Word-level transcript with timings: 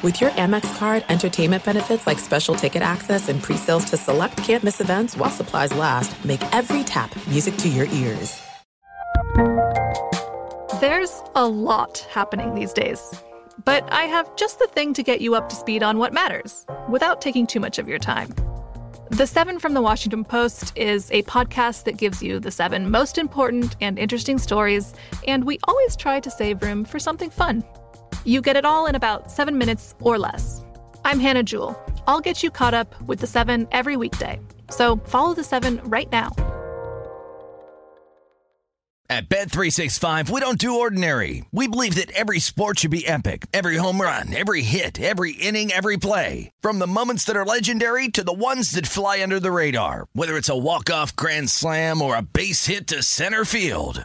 With 0.00 0.20
your 0.20 0.30
Amex 0.30 0.78
card, 0.78 1.04
entertainment 1.08 1.64
benefits 1.64 2.06
like 2.06 2.20
special 2.20 2.54
ticket 2.54 2.82
access 2.82 3.28
and 3.28 3.42
pre-sales 3.42 3.84
to 3.86 3.96
select 3.96 4.36
campus 4.36 4.80
events 4.80 5.16
while 5.16 5.28
supplies 5.28 5.74
last, 5.74 6.24
make 6.24 6.40
every 6.54 6.84
tap 6.84 7.12
music 7.26 7.56
to 7.56 7.68
your 7.68 7.86
ears. 7.86 8.40
There's 10.80 11.20
a 11.34 11.48
lot 11.48 12.06
happening 12.12 12.54
these 12.54 12.72
days, 12.72 13.12
but 13.64 13.92
I 13.92 14.04
have 14.04 14.36
just 14.36 14.60
the 14.60 14.68
thing 14.68 14.94
to 14.94 15.02
get 15.02 15.20
you 15.20 15.34
up 15.34 15.48
to 15.48 15.56
speed 15.56 15.82
on 15.82 15.98
what 15.98 16.12
matters 16.12 16.64
without 16.88 17.20
taking 17.20 17.44
too 17.44 17.58
much 17.58 17.80
of 17.80 17.88
your 17.88 17.98
time. 17.98 18.32
The 19.10 19.26
Seven 19.26 19.58
from 19.58 19.74
the 19.74 19.82
Washington 19.82 20.24
Post 20.24 20.78
is 20.78 21.10
a 21.10 21.24
podcast 21.24 21.82
that 21.84 21.96
gives 21.96 22.22
you 22.22 22.38
the 22.38 22.52
seven 22.52 22.88
most 22.88 23.18
important 23.18 23.74
and 23.80 23.98
interesting 23.98 24.38
stories, 24.38 24.94
and 25.26 25.42
we 25.42 25.58
always 25.64 25.96
try 25.96 26.20
to 26.20 26.30
save 26.30 26.62
room 26.62 26.84
for 26.84 27.00
something 27.00 27.30
fun. 27.30 27.64
You 28.28 28.42
get 28.42 28.56
it 28.56 28.66
all 28.66 28.84
in 28.84 28.94
about 28.94 29.30
seven 29.30 29.56
minutes 29.56 29.94
or 30.02 30.18
less. 30.18 30.62
I'm 31.02 31.18
Hannah 31.18 31.42
Jewell. 31.42 31.82
I'll 32.06 32.20
get 32.20 32.42
you 32.42 32.50
caught 32.50 32.74
up 32.74 33.00
with 33.00 33.20
the 33.20 33.26
seven 33.26 33.66
every 33.72 33.96
weekday. 33.96 34.38
So 34.68 34.96
follow 35.06 35.32
the 35.32 35.42
seven 35.42 35.80
right 35.84 36.12
now. 36.12 36.32
At 39.10 39.30
Bet365, 39.30 40.28
we 40.28 40.40
don't 40.40 40.58
do 40.58 40.78
ordinary. 40.78 41.42
We 41.52 41.68
believe 41.68 41.94
that 41.94 42.10
every 42.10 42.40
sport 42.40 42.80
should 42.80 42.90
be 42.90 43.06
epic 43.06 43.46
every 43.54 43.76
home 43.76 43.98
run, 43.98 44.36
every 44.36 44.60
hit, 44.60 45.00
every 45.00 45.32
inning, 45.32 45.72
every 45.72 45.96
play. 45.96 46.50
From 46.60 46.78
the 46.78 46.86
moments 46.86 47.24
that 47.24 47.36
are 47.36 47.46
legendary 47.46 48.08
to 48.08 48.22
the 48.22 48.34
ones 48.34 48.72
that 48.72 48.86
fly 48.86 49.22
under 49.22 49.40
the 49.40 49.50
radar, 49.50 50.06
whether 50.12 50.36
it's 50.36 50.50
a 50.50 50.56
walk-off 50.56 51.16
grand 51.16 51.48
slam 51.48 52.02
or 52.02 52.14
a 52.14 52.20
base 52.20 52.66
hit 52.66 52.86
to 52.88 53.02
center 53.02 53.46
field. 53.46 54.04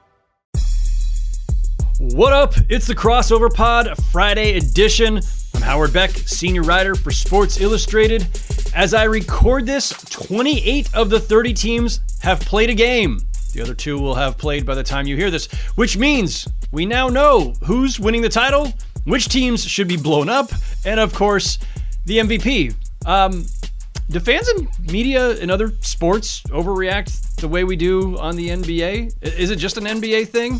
What 2.13 2.33
up? 2.33 2.55
It's 2.67 2.87
the 2.87 2.93
Crossover 2.93 3.51
Pod 3.51 3.97
Friday 4.11 4.57
edition. 4.57 5.21
I'm 5.55 5.61
Howard 5.61 5.93
Beck, 5.93 6.09
senior 6.11 6.61
writer 6.61 6.93
for 6.93 7.09
Sports 7.09 7.61
Illustrated. 7.61 8.27
As 8.75 8.93
I 8.93 9.05
record 9.05 9.65
this, 9.65 9.91
28 10.09 10.93
of 10.93 11.09
the 11.09 11.21
30 11.21 11.53
teams 11.53 12.01
have 12.21 12.41
played 12.41 12.69
a 12.69 12.73
game. 12.73 13.21
The 13.53 13.61
other 13.61 13.73
two 13.73 13.97
will 13.97 14.13
have 14.15 14.37
played 14.37 14.65
by 14.65 14.75
the 14.75 14.83
time 14.83 15.07
you 15.07 15.15
hear 15.15 15.31
this, 15.31 15.47
which 15.75 15.95
means 15.95 16.45
we 16.73 16.85
now 16.85 17.07
know 17.07 17.53
who's 17.63 17.97
winning 17.97 18.21
the 18.21 18.29
title, 18.29 18.73
which 19.05 19.29
teams 19.29 19.63
should 19.63 19.87
be 19.87 19.97
blown 19.97 20.27
up, 20.27 20.51
and 20.83 20.99
of 20.99 21.13
course, 21.13 21.59
the 22.07 22.17
MVP. 22.17 22.75
Um, 23.05 23.45
do 24.09 24.19
fans 24.19 24.49
and 24.49 24.67
media 24.91 25.37
in 25.37 25.49
other 25.49 25.71
sports 25.79 26.41
overreact 26.47 27.37
the 27.37 27.47
way 27.47 27.63
we 27.63 27.77
do 27.77 28.17
on 28.19 28.35
the 28.35 28.49
NBA? 28.49 29.13
Is 29.23 29.49
it 29.49 29.55
just 29.55 29.77
an 29.77 29.85
NBA 29.85 30.27
thing? 30.27 30.59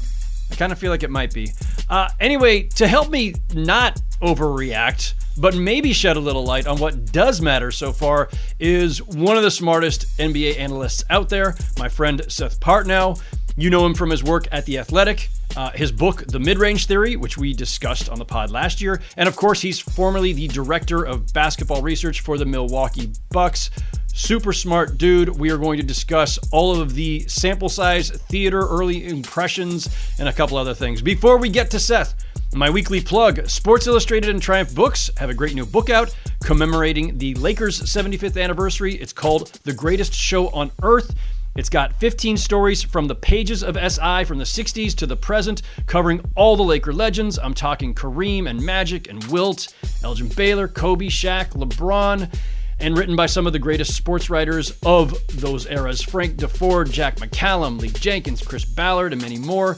I 0.51 0.55
kind 0.55 0.71
of 0.71 0.79
feel 0.79 0.91
like 0.91 1.03
it 1.03 1.09
might 1.09 1.33
be. 1.33 1.51
Uh, 1.89 2.09
anyway, 2.19 2.63
to 2.63 2.87
help 2.87 3.09
me 3.09 3.33
not 3.53 4.01
overreact, 4.21 5.13
but 5.37 5.55
maybe 5.55 5.93
shed 5.93 6.17
a 6.17 6.19
little 6.19 6.43
light 6.43 6.67
on 6.67 6.77
what 6.77 7.11
does 7.11 7.41
matter 7.41 7.71
so 7.71 7.91
far, 7.91 8.29
is 8.59 9.01
one 9.01 9.37
of 9.37 9.43
the 9.43 9.51
smartest 9.51 10.05
NBA 10.17 10.59
analysts 10.59 11.03
out 11.09 11.29
there, 11.29 11.55
my 11.79 11.87
friend 11.87 12.21
Seth 12.27 12.59
Partnow. 12.59 13.21
You 13.57 13.69
know 13.69 13.85
him 13.85 13.93
from 13.93 14.09
his 14.09 14.23
work 14.23 14.47
at 14.51 14.65
The 14.65 14.77
Athletic, 14.79 15.29
uh, 15.57 15.71
his 15.71 15.91
book, 15.91 16.25
The 16.27 16.39
Midrange 16.39 16.85
Theory, 16.85 17.15
which 17.15 17.37
we 17.37 17.53
discussed 17.53 18.09
on 18.09 18.17
the 18.17 18.25
pod 18.25 18.51
last 18.51 18.81
year. 18.81 19.01
And 19.17 19.27
of 19.27 19.35
course, 19.35 19.61
he's 19.61 19.79
formerly 19.79 20.33
the 20.33 20.47
director 20.47 21.03
of 21.03 21.31
basketball 21.33 21.81
research 21.81 22.21
for 22.21 22.37
the 22.37 22.45
Milwaukee 22.45 23.11
Bucks. 23.29 23.69
Super 24.13 24.51
smart 24.51 24.97
dude. 24.97 25.29
We 25.29 25.51
are 25.51 25.57
going 25.57 25.77
to 25.77 25.85
discuss 25.85 26.37
all 26.51 26.79
of 26.79 26.93
the 26.93 27.21
sample 27.27 27.69
size, 27.69 28.09
theater, 28.09 28.59
early 28.59 29.07
impressions, 29.07 29.89
and 30.19 30.27
a 30.27 30.33
couple 30.33 30.57
other 30.57 30.73
things. 30.73 31.01
Before 31.01 31.37
we 31.37 31.49
get 31.49 31.71
to 31.71 31.79
Seth, 31.79 32.15
my 32.53 32.69
weekly 32.69 32.99
plug 32.99 33.47
Sports 33.47 33.87
Illustrated 33.87 34.29
and 34.29 34.41
Triumph 34.41 34.75
Books 34.75 35.09
have 35.15 35.29
a 35.29 35.33
great 35.33 35.55
new 35.55 35.65
book 35.65 35.89
out 35.89 36.13
commemorating 36.43 37.17
the 37.17 37.33
Lakers' 37.35 37.81
75th 37.81 38.41
anniversary. 38.41 38.95
It's 38.95 39.13
called 39.13 39.53
The 39.63 39.73
Greatest 39.73 40.13
Show 40.13 40.49
on 40.49 40.71
Earth. 40.83 41.15
It's 41.55 41.69
got 41.69 41.97
15 41.99 42.35
stories 42.35 42.83
from 42.83 43.07
the 43.07 43.15
pages 43.15 43.63
of 43.63 43.75
SI 43.75 44.25
from 44.25 44.37
the 44.37 44.43
60s 44.43 44.93
to 44.95 45.05
the 45.05 45.15
present, 45.15 45.61
covering 45.85 46.21
all 46.35 46.57
the 46.57 46.63
Laker 46.63 46.93
legends. 46.93 47.39
I'm 47.39 47.53
talking 47.53 47.93
Kareem 47.93 48.49
and 48.49 48.61
Magic 48.61 49.09
and 49.09 49.23
Wilt, 49.25 49.73
Elgin 50.03 50.27
Baylor, 50.29 50.67
Kobe, 50.67 51.07
Shaq, 51.07 51.51
LeBron 51.51 52.33
and 52.81 52.97
written 52.97 53.15
by 53.15 53.27
some 53.27 53.45
of 53.47 53.53
the 53.53 53.59
greatest 53.59 53.95
sports 53.95 54.29
writers 54.29 54.77
of 54.83 55.15
those 55.29 55.67
eras 55.67 56.01
Frank 56.01 56.35
Deford, 56.35 56.91
Jack 56.91 57.17
McCallum, 57.17 57.79
Lee 57.79 57.89
Jenkins, 57.89 58.41
Chris 58.41 58.65
Ballard, 58.65 59.13
and 59.13 59.21
many 59.21 59.37
more. 59.37 59.77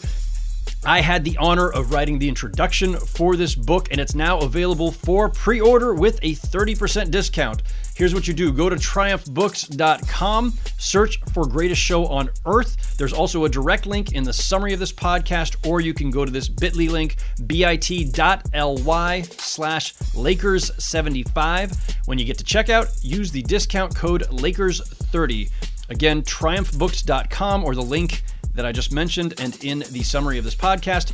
I 0.85 0.99
had 0.99 1.23
the 1.23 1.37
honor 1.37 1.69
of 1.69 1.93
writing 1.93 2.19
the 2.19 2.27
introduction 2.27 2.97
for 2.97 3.37
this 3.37 3.55
book, 3.55 3.87
and 3.91 4.01
it's 4.01 4.15
now 4.15 4.39
available 4.39 4.91
for 4.91 5.29
pre 5.29 5.61
order 5.61 5.93
with 5.93 6.19
a 6.21 6.33
30% 6.33 7.09
discount. 7.09 7.63
Here's 7.95 8.13
what 8.13 8.27
you 8.27 8.33
do 8.33 8.51
go 8.51 8.69
to 8.69 8.75
triumphbooks.com, 8.75 10.53
search 10.77 11.21
for 11.33 11.47
Greatest 11.47 11.79
Show 11.79 12.05
on 12.07 12.29
Earth. 12.45 12.97
There's 12.97 13.13
also 13.13 13.45
a 13.45 13.49
direct 13.49 13.85
link 13.85 14.11
in 14.11 14.25
the 14.25 14.33
summary 14.33 14.73
of 14.73 14.79
this 14.79 14.91
podcast, 14.91 15.55
or 15.65 15.79
you 15.79 15.93
can 15.93 16.11
go 16.11 16.25
to 16.25 16.31
this 16.31 16.49
bit.ly 16.49 16.87
link, 16.87 17.15
bit.ly 17.47 19.21
slash 19.21 19.93
Lakers75. 19.93 22.07
When 22.07 22.19
you 22.19 22.25
get 22.25 22.37
to 22.39 22.43
checkout, 22.43 22.99
use 23.01 23.31
the 23.31 23.43
discount 23.43 23.95
code 23.95 24.23
Lakers30. 24.23 25.49
Again, 25.89 26.23
triumphbooks.com 26.23 27.63
or 27.63 27.75
the 27.75 27.81
link 27.81 28.23
that 28.55 28.65
I 28.65 28.71
just 28.71 28.91
mentioned 28.91 29.33
and 29.39 29.61
in 29.63 29.79
the 29.91 30.03
summary 30.03 30.37
of 30.37 30.43
this 30.43 30.55
podcast, 30.55 31.13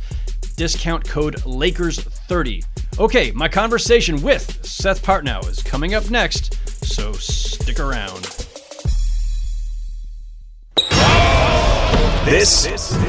discount 0.56 1.08
code 1.08 1.36
Lakers30. 1.42 2.64
Okay, 2.98 3.30
my 3.32 3.48
conversation 3.48 4.20
with 4.22 4.64
Seth 4.64 5.02
Partnow 5.02 5.48
is 5.48 5.62
coming 5.62 5.94
up 5.94 6.10
next, 6.10 6.54
so 6.84 7.12
stick 7.12 7.80
around. 7.80 8.26
This 12.30 12.66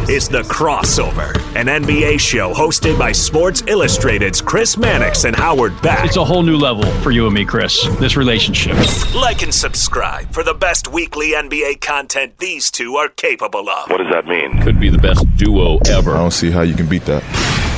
is 0.10 0.28
The 0.28 0.42
Crossover, 0.42 1.36
an 1.56 1.68
NBA 1.68 2.20
show 2.20 2.56
hosted 2.56 2.98
by 2.98 3.12
Sports 3.12 3.62
Illustrated's 3.68 4.42
Chris 4.42 4.78
Mannix 4.78 5.26
and 5.26 5.36
Howard 5.36 5.80
Beck. 5.84 6.04
It's 6.06 6.18
a 6.18 6.26
whole 6.26 6.42
new 6.42 6.58
level 6.58 6.92
for 7.04 7.12
you 7.12 7.28
and 7.28 7.36
me, 7.36 7.46
Chris, 7.46 7.86
this 8.00 8.18
relationship. 8.18 8.76
Like 9.14 9.44
and 9.44 9.54
subscribe 9.54 10.32
for 10.32 10.42
the 10.42 10.56
best 10.56 10.88
weekly 10.88 11.34
NBA 11.34 11.82
content 11.82 12.40
these 12.40 12.72
two 12.72 12.96
are 12.96 13.10
capable 13.10 13.70
of. 13.70 13.92
What 13.92 13.98
does 13.98 14.12
that 14.12 14.26
mean? 14.26 14.60
Could 14.64 14.80
be 14.80 14.90
the 14.90 14.98
best 14.98 15.24
duo 15.36 15.78
ever. 15.88 16.16
I 16.16 16.18
don't 16.18 16.32
see 16.32 16.50
how 16.50 16.62
you 16.62 16.74
can 16.74 16.90
beat 16.90 17.06
that. 17.06 17.22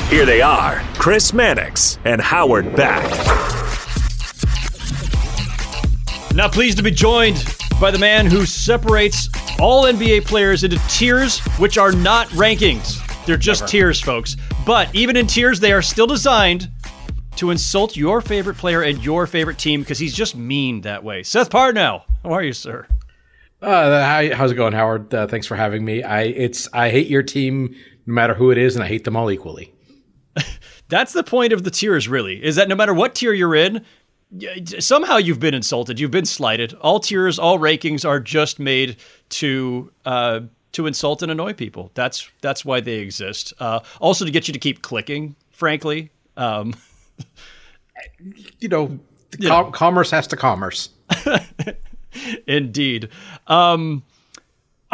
Here 0.08 0.24
they 0.24 0.40
are, 0.40 0.80
Chris 0.94 1.34
Mannix 1.34 1.98
and 2.06 2.22
Howard 2.22 2.74
Beck. 2.74 3.04
Now 6.34 6.48
pleased 6.48 6.78
to 6.78 6.82
be 6.82 6.90
joined 6.90 7.36
by 7.80 7.90
the 7.90 7.98
man 7.98 8.26
who 8.26 8.46
separates 8.46 9.28
all 9.60 9.84
NBA 9.84 10.24
players 10.24 10.64
into 10.64 10.78
tiers, 10.88 11.40
which 11.58 11.76
are 11.78 11.92
not 11.92 12.28
rankings. 12.28 13.00
They're 13.26 13.36
just 13.36 13.62
Never. 13.62 13.70
tiers, 13.70 14.00
folks. 14.00 14.36
But 14.66 14.94
even 14.94 15.16
in 15.16 15.26
tiers, 15.26 15.60
they 15.60 15.72
are 15.72 15.82
still 15.82 16.06
designed 16.06 16.70
to 17.36 17.50
insult 17.50 17.96
your 17.96 18.20
favorite 18.20 18.56
player 18.56 18.82
and 18.82 19.02
your 19.04 19.26
favorite 19.26 19.58
team 19.58 19.80
because 19.80 19.98
he's 19.98 20.14
just 20.14 20.36
mean 20.36 20.82
that 20.82 21.02
way. 21.02 21.22
Seth 21.22 21.50
Partnow, 21.50 22.02
how 22.22 22.32
are 22.32 22.42
you, 22.42 22.52
sir? 22.52 22.86
Uh, 23.60 24.02
hi, 24.02 24.30
how's 24.34 24.52
it 24.52 24.56
going, 24.56 24.72
Howard? 24.72 25.12
Uh, 25.12 25.26
thanks 25.26 25.46
for 25.46 25.56
having 25.56 25.84
me. 25.84 26.02
I 26.02 26.22
it's 26.22 26.68
I 26.72 26.90
hate 26.90 27.08
your 27.08 27.22
team 27.22 27.74
no 28.06 28.12
matter 28.14 28.34
who 28.34 28.50
it 28.50 28.58
is, 28.58 28.76
and 28.76 28.84
I 28.84 28.88
hate 28.88 29.04
them 29.04 29.16
all 29.16 29.30
equally. 29.30 29.72
That's 30.88 31.12
the 31.14 31.24
point 31.24 31.52
of 31.52 31.64
the 31.64 31.70
tiers, 31.70 32.06
really, 32.08 32.42
is 32.44 32.56
that 32.56 32.68
no 32.68 32.74
matter 32.74 32.92
what 32.92 33.14
tier 33.14 33.32
you're 33.32 33.54
in, 33.54 33.84
somehow 34.80 35.16
you've 35.16 35.40
been 35.40 35.54
insulted, 35.54 36.00
you've 36.00 36.10
been 36.10 36.26
slighted. 36.26 36.74
All 36.74 37.00
tiers, 37.00 37.38
all 37.38 37.58
rankings 37.58 38.04
are 38.06 38.20
just 38.20 38.58
made 38.58 38.96
to 39.30 39.92
uh, 40.04 40.40
to 40.72 40.86
insult 40.86 41.22
and 41.22 41.30
annoy 41.30 41.52
people. 41.52 41.90
That's 41.94 42.28
that's 42.40 42.64
why 42.64 42.80
they 42.80 42.94
exist. 42.96 43.52
Uh, 43.58 43.80
also 44.00 44.24
to 44.24 44.30
get 44.30 44.48
you 44.48 44.52
to 44.52 44.60
keep 44.60 44.82
clicking. 44.82 45.36
Frankly, 45.50 46.10
um. 46.36 46.74
you 48.60 48.68
know, 48.68 48.98
Com- 49.42 49.72
commerce 49.72 50.10
has 50.10 50.26
to 50.28 50.36
commerce. 50.36 50.90
Indeed. 52.46 53.08
Um, 53.46 54.02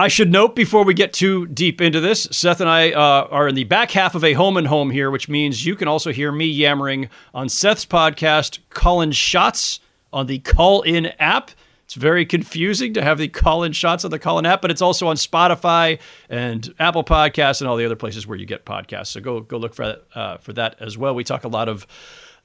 I 0.01 0.09
should 0.09 0.33
note 0.33 0.57
before 0.57 0.83
we 0.83 0.95
get 0.95 1.13
too 1.13 1.47
deep 1.47 1.83
into 1.83 2.01
this, 2.01 2.27
Seth 2.31 2.63
and 2.63 2.71
I 2.71 2.91
uh, 2.93 3.29
are 3.31 3.49
in 3.49 3.55
the 3.55 3.65
back 3.65 3.91
half 3.91 4.15
of 4.15 4.25
a 4.25 4.33
home 4.33 4.57
and 4.57 4.67
home 4.67 4.91
here, 4.91 5.11
which 5.11 5.29
means 5.29 5.67
you 5.67 5.77
can 5.77 5.89
also 5.89 6.11
hear 6.11 6.33
me 6.33 6.47
yammering 6.47 7.11
on 7.35 7.51
Seth's 7.51 7.85
podcast, 7.85 8.61
Calling 8.71 9.11
Shots, 9.11 9.79
on 10.11 10.27
the 10.27 10.39
Call 10.39 10.81
In 10.81 11.07
app. 11.19 11.51
It's 11.85 11.93
very 11.93 12.25
confusing 12.25 12.95
to 12.95 13.03
have 13.03 13.19
the 13.19 13.29
call 13.29 13.63
in 13.63 13.73
shots 13.73 14.03
on 14.07 14.11
the 14.11 14.19
call 14.19 14.39
in 14.39 14.47
app, 14.47 14.63
but 14.63 14.71
it's 14.71 14.81
also 14.81 15.07
on 15.09 15.17
Spotify 15.17 15.99
and 16.31 16.73
Apple 16.79 17.05
Podcasts 17.05 17.61
and 17.61 17.69
all 17.69 17.77
the 17.77 17.85
other 17.85 17.95
places 17.95 18.27
where 18.27 18.39
you 18.39 18.47
get 18.47 18.65
podcasts. 18.65 19.09
So 19.09 19.21
go 19.21 19.41
go 19.41 19.59
look 19.59 19.75
for 19.75 19.87
that, 19.87 20.05
uh, 20.15 20.37
for 20.39 20.55
that 20.55 20.77
as 20.81 20.97
well. 20.97 21.15
We 21.15 21.25
talk 21.25 21.45
a 21.45 21.49
lot 21.49 21.69
of 21.69 21.87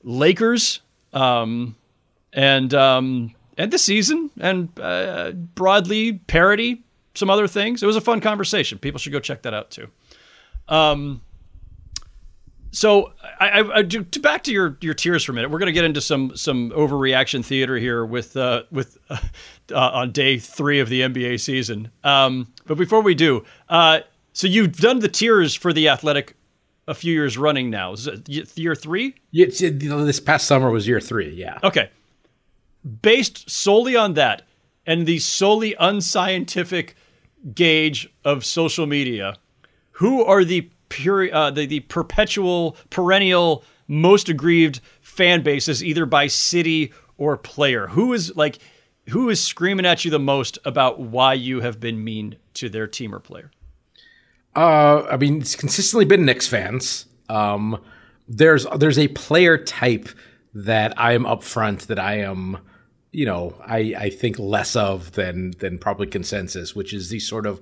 Lakers 0.04 0.81
um, 1.13 1.78
and 2.34 2.74
um, 2.74 3.34
and 3.57 3.72
the 3.72 3.78
season 3.78 4.30
and 4.42 4.78
uh, 4.78 5.31
broadly 5.31 6.13
parody 6.13 6.84
some 7.15 7.29
other 7.29 7.47
things. 7.47 7.81
It 7.81 7.85
was 7.85 7.95
a 7.95 8.01
fun 8.01 8.21
conversation. 8.21 8.77
People 8.77 9.00
should 9.00 9.13
go 9.13 9.19
check 9.19 9.41
that 9.44 9.53
out 9.53 9.71
too. 9.71 9.88
Um, 10.67 11.21
so 12.71 13.13
I, 13.39 13.62
I, 13.62 13.77
I 13.77 13.81
do, 13.83 14.03
to 14.03 14.19
back 14.19 14.44
to 14.44 14.51
your 14.51 14.77
your 14.81 14.94
tiers 14.94 15.23
for 15.23 15.31
a 15.31 15.35
minute. 15.35 15.50
We're 15.50 15.59
going 15.59 15.67
to 15.67 15.73
get 15.73 15.85
into 15.85 16.01
some 16.01 16.35
some 16.35 16.71
overreaction 16.71 17.44
theater 17.44 17.77
here 17.77 18.06
with 18.06 18.35
uh, 18.35 18.63
with 18.71 18.97
uh, 19.09 19.19
on 19.71 20.12
day 20.12 20.38
three 20.38 20.79
of 20.79 20.89
the 20.89 21.01
NBA 21.01 21.39
season. 21.39 21.89
Um, 22.03 22.53
but 22.65 22.77
before 22.77 23.01
we 23.01 23.15
do, 23.15 23.45
uh, 23.69 24.01
so 24.33 24.47
you've 24.47 24.77
done 24.77 25.00
the 25.00 25.07
tiers 25.07 25.56
for 25.56 25.71
the 25.71 25.88
Athletic 25.88 26.35
a 26.88 26.94
few 26.94 27.13
years 27.13 27.38
running 27.38 27.69
now. 27.69 27.94
Is 27.94 28.07
it 28.07 28.57
year 28.57 28.75
three? 28.75 29.15
Yeah, 29.31 29.47
this 29.47 30.19
past 30.19 30.45
summer 30.45 30.69
was 30.69 30.88
year 30.88 31.00
three. 31.00 31.33
Yeah. 31.33 31.57
Okay. 31.63 31.89
Based 33.01 33.50
solely 33.50 33.95
on 33.95 34.13
that 34.13 34.44
and 34.85 35.06
the 35.07 35.19
solely 35.19 35.75
unscientific 35.79 36.95
gauge 37.53 38.09
of 38.24 38.45
social 38.45 38.86
media, 38.86 39.36
who 39.92 40.24
are 40.24 40.44
the 40.44 40.69
pure, 40.89 41.33
uh, 41.33 41.51
the, 41.51 41.65
the 41.65 41.81
perpetual, 41.81 42.77
perennial, 42.89 43.63
most 43.88 44.30
aggrieved 44.30 44.81
fan 45.01 45.42
bases, 45.42 45.83
either 45.83 46.06
by 46.06 46.27
city 46.27 46.92
or 47.18 47.38
player? 47.38 47.88
Who 47.88 48.13
is 48.13 48.36
like, 48.36 48.59
who 49.09 49.30
is 49.30 49.42
screaming 49.42 49.86
at 49.86 50.03
you 50.03 50.12
the 50.12 50.19
most 50.19 50.57
about 50.65 51.00
why 51.00 51.33
you 51.33 51.62
have 51.62 51.80
been 51.80 52.03
mean 52.03 52.38
to 52.56 52.69
their 52.69 52.88
team 52.88 53.13
or 53.13 53.19
player? 53.19 53.51
Uh, 54.56 55.03
I 55.03 55.18
mean, 55.18 55.42
it's 55.42 55.56
consistently 55.56 56.06
been 56.06 56.25
Knicks 56.25 56.47
fans. 56.47 57.06
Um, 57.30 57.81
there's 58.27 58.65
there's 58.77 58.97
a 58.97 59.09
player 59.09 59.57
type 59.57 60.09
that 60.53 60.94
I 61.00 61.13
am 61.13 61.25
upfront 61.25 61.88
that 61.88 62.00
I 62.00 62.19
am, 62.19 62.57
you 63.15 63.25
know, 63.25 63.56
I 63.65 63.95
I 63.97 64.09
think 64.09 64.38
less 64.38 64.75
of 64.75 65.13
than 65.13 65.51
than 65.59 65.79
probably 65.79 66.07
consensus, 66.07 66.75
which 66.75 66.94
is 66.94 67.09
the 67.09 67.19
sort 67.19 67.45
of 67.45 67.62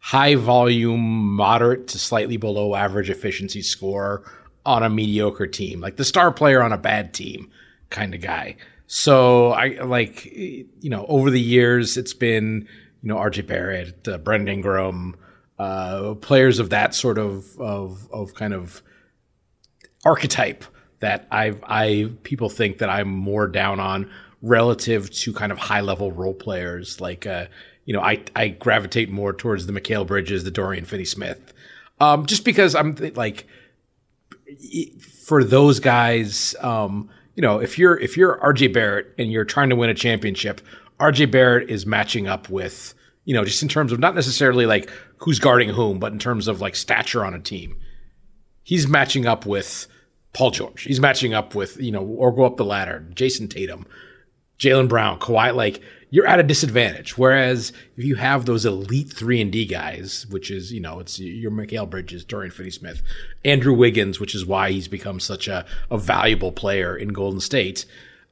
high 0.00 0.34
volume, 0.34 1.34
moderate 1.34 1.88
to 1.88 1.98
slightly 1.98 2.36
below 2.36 2.74
average 2.74 3.10
efficiency 3.10 3.62
score 3.62 4.24
on 4.66 4.82
a 4.82 4.88
mediocre 4.88 5.46
team, 5.46 5.80
like 5.80 5.96
the 5.96 6.04
star 6.04 6.30
player 6.30 6.62
on 6.62 6.72
a 6.72 6.78
bad 6.78 7.12
team 7.12 7.50
kind 7.90 8.14
of 8.14 8.20
guy. 8.20 8.56
So 8.86 9.52
I 9.52 9.82
like, 9.82 10.24
you 10.26 10.90
know, 10.90 11.06
over 11.08 11.30
the 11.30 11.40
years, 11.40 11.96
it's 11.96 12.14
been, 12.14 12.68
you 13.02 13.08
know, 13.08 13.16
RJ 13.16 13.46
Barrett, 13.46 14.08
uh, 14.08 14.18
Brandon 14.18 14.54
Ingram, 14.54 15.16
uh, 15.58 16.14
players 16.14 16.58
of 16.58 16.70
that 16.70 16.94
sort 16.94 17.18
of, 17.18 17.58
of, 17.58 18.08
of 18.12 18.34
kind 18.34 18.52
of 18.52 18.82
archetype 20.04 20.64
that 21.00 21.26
I've 21.30 21.62
I, 21.64 22.10
people 22.22 22.48
think 22.48 22.78
that 22.78 22.88
I'm 22.90 23.08
more 23.08 23.46
down 23.46 23.80
on 23.80 24.10
relative 24.44 25.10
to 25.10 25.32
kind 25.32 25.50
of 25.50 25.58
high 25.58 25.80
level 25.80 26.12
role 26.12 26.34
players 26.34 27.00
like, 27.00 27.26
uh, 27.26 27.46
you 27.86 27.94
know, 27.94 28.00
I, 28.00 28.22
I 28.36 28.48
gravitate 28.48 29.10
more 29.10 29.32
towards 29.32 29.66
the 29.66 29.72
Mikal 29.72 30.06
Bridges, 30.06 30.44
the 30.44 30.50
Dorian 30.50 30.84
Finney 30.84 31.04
Smith, 31.04 31.52
um, 31.98 32.26
just 32.26 32.44
because 32.44 32.74
I'm 32.74 32.94
th- 32.94 33.16
like, 33.16 33.46
for 35.24 35.42
those 35.42 35.80
guys, 35.80 36.54
um, 36.60 37.10
you 37.34 37.42
know, 37.42 37.58
if 37.58 37.78
you're 37.78 37.98
if 37.98 38.16
you're 38.16 38.38
RJ 38.38 38.72
Barrett 38.72 39.14
and 39.18 39.32
you're 39.32 39.44
trying 39.44 39.70
to 39.70 39.76
win 39.76 39.90
a 39.90 39.94
championship, 39.94 40.60
RJ 41.00 41.30
Barrett 41.30 41.70
is 41.70 41.86
matching 41.86 42.28
up 42.28 42.48
with, 42.48 42.94
you 43.24 43.34
know, 43.34 43.44
just 43.44 43.62
in 43.62 43.68
terms 43.68 43.90
of 43.90 43.98
not 43.98 44.14
necessarily 44.14 44.66
like 44.66 44.90
who's 45.18 45.38
guarding 45.38 45.70
whom, 45.70 45.98
but 45.98 46.12
in 46.12 46.18
terms 46.18 46.46
of 46.46 46.60
like 46.60 46.76
stature 46.76 47.24
on 47.24 47.34
a 47.34 47.40
team. 47.40 47.76
He's 48.62 48.86
matching 48.86 49.26
up 49.26 49.46
with 49.46 49.86
Paul 50.32 50.50
George. 50.50 50.82
He's 50.82 51.00
matching 51.00 51.34
up 51.34 51.54
with, 51.54 51.78
you 51.80 51.90
know, 51.90 52.02
or 52.02 52.32
go 52.32 52.44
up 52.44 52.56
the 52.56 52.64
ladder, 52.64 53.06
Jayson 53.14 53.48
Tatum, 53.48 53.86
Jaylen 54.58 54.88
Brown, 54.88 55.18
Kawhi. 55.18 55.54
Like 55.54 55.82
you're 56.10 56.26
at 56.26 56.38
a 56.38 56.44
disadvantage. 56.44 57.18
Whereas 57.18 57.72
if 57.96 58.04
you 58.04 58.14
have 58.14 58.46
those 58.46 58.64
elite 58.64 59.12
three 59.12 59.40
and 59.40 59.50
D 59.50 59.66
guys, 59.66 60.26
which 60.30 60.50
is 60.50 60.72
you 60.72 60.80
know 60.80 61.00
it's 61.00 61.18
your 61.18 61.50
Mikal 61.50 61.90
Bridges, 61.90 62.24
Dorian 62.24 62.52
Finney-Smith, 62.52 63.02
Andrew 63.44 63.74
Wiggins, 63.74 64.20
which 64.20 64.34
is 64.34 64.46
why 64.46 64.70
he's 64.70 64.88
become 64.88 65.18
such 65.18 65.48
a, 65.48 65.66
a 65.90 65.98
valuable 65.98 66.52
player 66.52 66.96
in 66.96 67.08
Golden 67.08 67.40
State. 67.40 67.84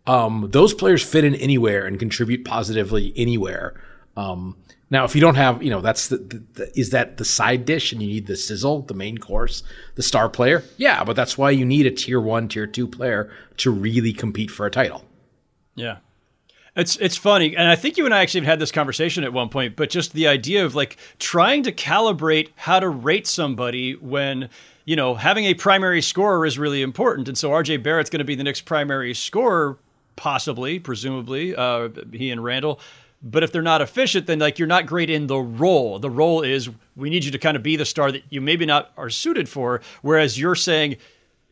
Um, 0.06 0.48
those 0.50 0.74
players 0.74 1.02
fit 1.02 1.24
in 1.24 1.34
anywhere 1.34 1.86
and 1.86 1.98
contribute 1.98 2.44
positively 2.44 3.12
anywhere. 3.16 3.80
Um, 4.16 4.56
now, 4.90 5.04
if 5.04 5.14
you 5.14 5.20
don't 5.20 5.36
have, 5.36 5.62
you 5.62 5.70
know, 5.70 5.80
that's 5.80 6.08
the, 6.08 6.18
the, 6.18 6.44
the, 6.52 6.78
is 6.78 6.90
that 6.90 7.16
the 7.16 7.25
side 7.25 7.64
dish 7.64 7.92
and 7.92 8.02
you 8.02 8.08
need 8.08 8.26
the 8.26 8.36
sizzle, 8.36 8.82
the 8.82 8.94
main 8.94 9.16
course, 9.16 9.62
the 9.94 10.02
star 10.02 10.28
player? 10.28 10.62
Yeah, 10.76 11.02
but 11.02 11.16
that's 11.16 11.38
why 11.38 11.50
you 11.50 11.64
need 11.64 11.86
a 11.86 11.90
tier 11.90 12.20
one, 12.20 12.46
tier 12.46 12.66
two 12.66 12.86
player 12.86 13.32
to 13.56 13.70
really 13.70 14.12
compete 14.12 14.50
for 14.50 14.66
a 14.66 14.70
title. 14.70 15.04
Yeah. 15.75 15.98
It's 16.74 16.96
it's 16.96 17.19
funny, 17.19 17.54
and 17.54 17.69
I 17.69 17.76
think 17.76 17.98
you 17.98 18.06
and 18.06 18.14
I 18.14 18.22
actually 18.22 18.46
had 18.46 18.58
this 18.58 18.72
conversation 18.72 19.24
at 19.24 19.32
one 19.32 19.50
point. 19.50 19.76
But 19.76 19.90
just 19.90 20.14
the 20.14 20.26
idea 20.26 20.64
of 20.64 20.74
like 20.74 20.96
trying 21.19 21.64
to 21.64 21.72
calibrate 21.72 22.48
how 22.56 22.80
to 22.80 22.88
rate 22.88 23.26
somebody 23.26 23.92
when 23.96 24.48
you 24.86 24.96
know 24.96 25.14
having 25.14 25.44
a 25.44 25.54
primary 25.54 26.00
scorer 26.00 26.46
is 26.46 26.58
really 26.58 26.80
important, 26.80 27.28
and 27.28 27.36
so 27.36 27.50
RJ 27.50 27.82
Barrett's 27.82 28.08
going 28.08 28.20
to 28.20 28.24
be 28.24 28.36
the 28.36 28.44
next 28.44 28.62
primary 28.62 29.12
scorer, 29.12 29.76
possibly, 30.16 30.78
presumably, 30.78 31.54
uh, 31.54 31.90
he 32.10 32.30
and 32.30 32.42
Randall. 32.42 32.80
But 33.22 33.42
if 33.42 33.52
they're 33.52 33.60
not 33.60 33.82
efficient, 33.82 34.26
then 34.26 34.38
like 34.38 34.58
you're 34.58 34.66
not 34.66 34.86
great 34.86 35.10
in 35.10 35.26
the 35.26 35.38
role. 35.38 35.98
The 35.98 36.10
role 36.10 36.40
is 36.40 36.70
we 36.96 37.10
need 37.10 37.22
you 37.25 37.30
to 37.32 37.38
kind 37.38 37.56
of 37.56 37.62
be 37.62 37.76
the 37.76 37.84
star 37.84 38.10
that 38.10 38.22
you 38.30 38.40
maybe 38.40 38.64
not 38.64 38.92
are 38.96 39.10
suited 39.10 39.46
for. 39.46 39.82
Whereas 40.00 40.40
you're 40.40 40.56
saying, 40.56 40.96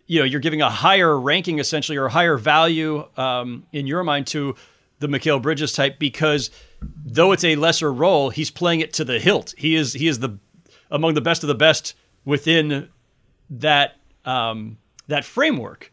you 0.06 0.18
know, 0.18 0.24
you're 0.24 0.40
giving 0.40 0.62
a 0.62 0.70
higher 0.70 1.16
ranking 1.20 1.58
essentially 1.58 1.98
or 1.98 2.06
a 2.06 2.10
higher 2.10 2.38
value 2.38 3.06
um, 3.18 3.66
in 3.70 3.86
your 3.86 4.02
mind 4.02 4.26
to 4.28 4.56
the 5.00 5.08
Mikal 5.08 5.42
Bridges 5.42 5.72
type 5.72 5.98
because 5.98 6.50
though 6.80 7.32
it's 7.32 7.44
a 7.44 7.56
lesser 7.56 7.92
role, 7.92 8.30
he's 8.30 8.50
playing 8.50 8.80
it 8.80 8.92
to 8.94 9.04
the 9.04 9.18
hilt. 9.18 9.54
He 9.58 9.74
is 9.74 9.94
he 9.94 10.06
is 10.06 10.20
the 10.20 10.38
among 10.90 11.14
the 11.14 11.20
best 11.20 11.42
of 11.42 11.48
the 11.48 11.54
best 11.54 11.94
within 12.24 12.88
that 13.48 13.96
um, 14.24 14.78
that 15.08 15.24
framework, 15.24 15.92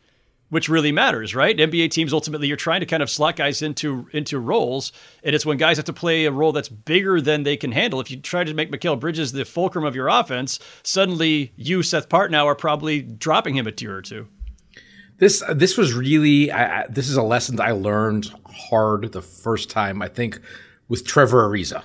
which 0.49 0.67
really 0.69 0.91
matters, 0.91 1.33
right? 1.33 1.55
NBA 1.57 1.91
teams 1.91 2.13
ultimately 2.13 2.47
you're 2.47 2.57
trying 2.57 2.81
to 2.81 2.85
kind 2.85 3.01
of 3.01 3.09
slot 3.09 3.37
guys 3.37 3.61
into 3.61 4.07
into 4.11 4.39
roles, 4.39 4.91
and 5.23 5.33
it's 5.33 5.45
when 5.45 5.57
guys 5.57 5.77
have 5.77 5.85
to 5.85 5.93
play 5.93 6.25
a 6.25 6.31
role 6.31 6.51
that's 6.51 6.69
bigger 6.69 7.21
than 7.21 7.43
they 7.43 7.57
can 7.57 7.71
handle. 7.71 8.01
If 8.01 8.11
you 8.11 8.17
try 8.17 8.43
to 8.43 8.53
make 8.53 8.71
Mikal 8.71 8.99
Bridges 8.99 9.31
the 9.31 9.45
fulcrum 9.45 9.85
of 9.85 9.95
your 9.95 10.09
offense, 10.09 10.59
suddenly 10.83 11.53
you, 11.55 11.81
Seth 11.81 12.09
Partnow, 12.09 12.45
are 12.45 12.55
probably 12.55 13.01
dropping 13.01 13.55
him 13.55 13.67
a 13.67 13.71
tier 13.71 13.95
or 13.95 14.01
two. 14.01 14.27
This 15.17 15.43
this 15.49 15.77
was 15.77 15.93
really 15.93 16.51
I, 16.51 16.85
this 16.87 17.09
is 17.09 17.17
a 17.17 17.23
lesson 17.23 17.59
I 17.59 17.71
learned 17.71 18.31
hard 18.45 19.11
the 19.11 19.21
first 19.21 19.69
time 19.69 20.01
I 20.01 20.07
think 20.07 20.39
with 20.87 21.05
Trevor 21.05 21.47
Ariza 21.49 21.83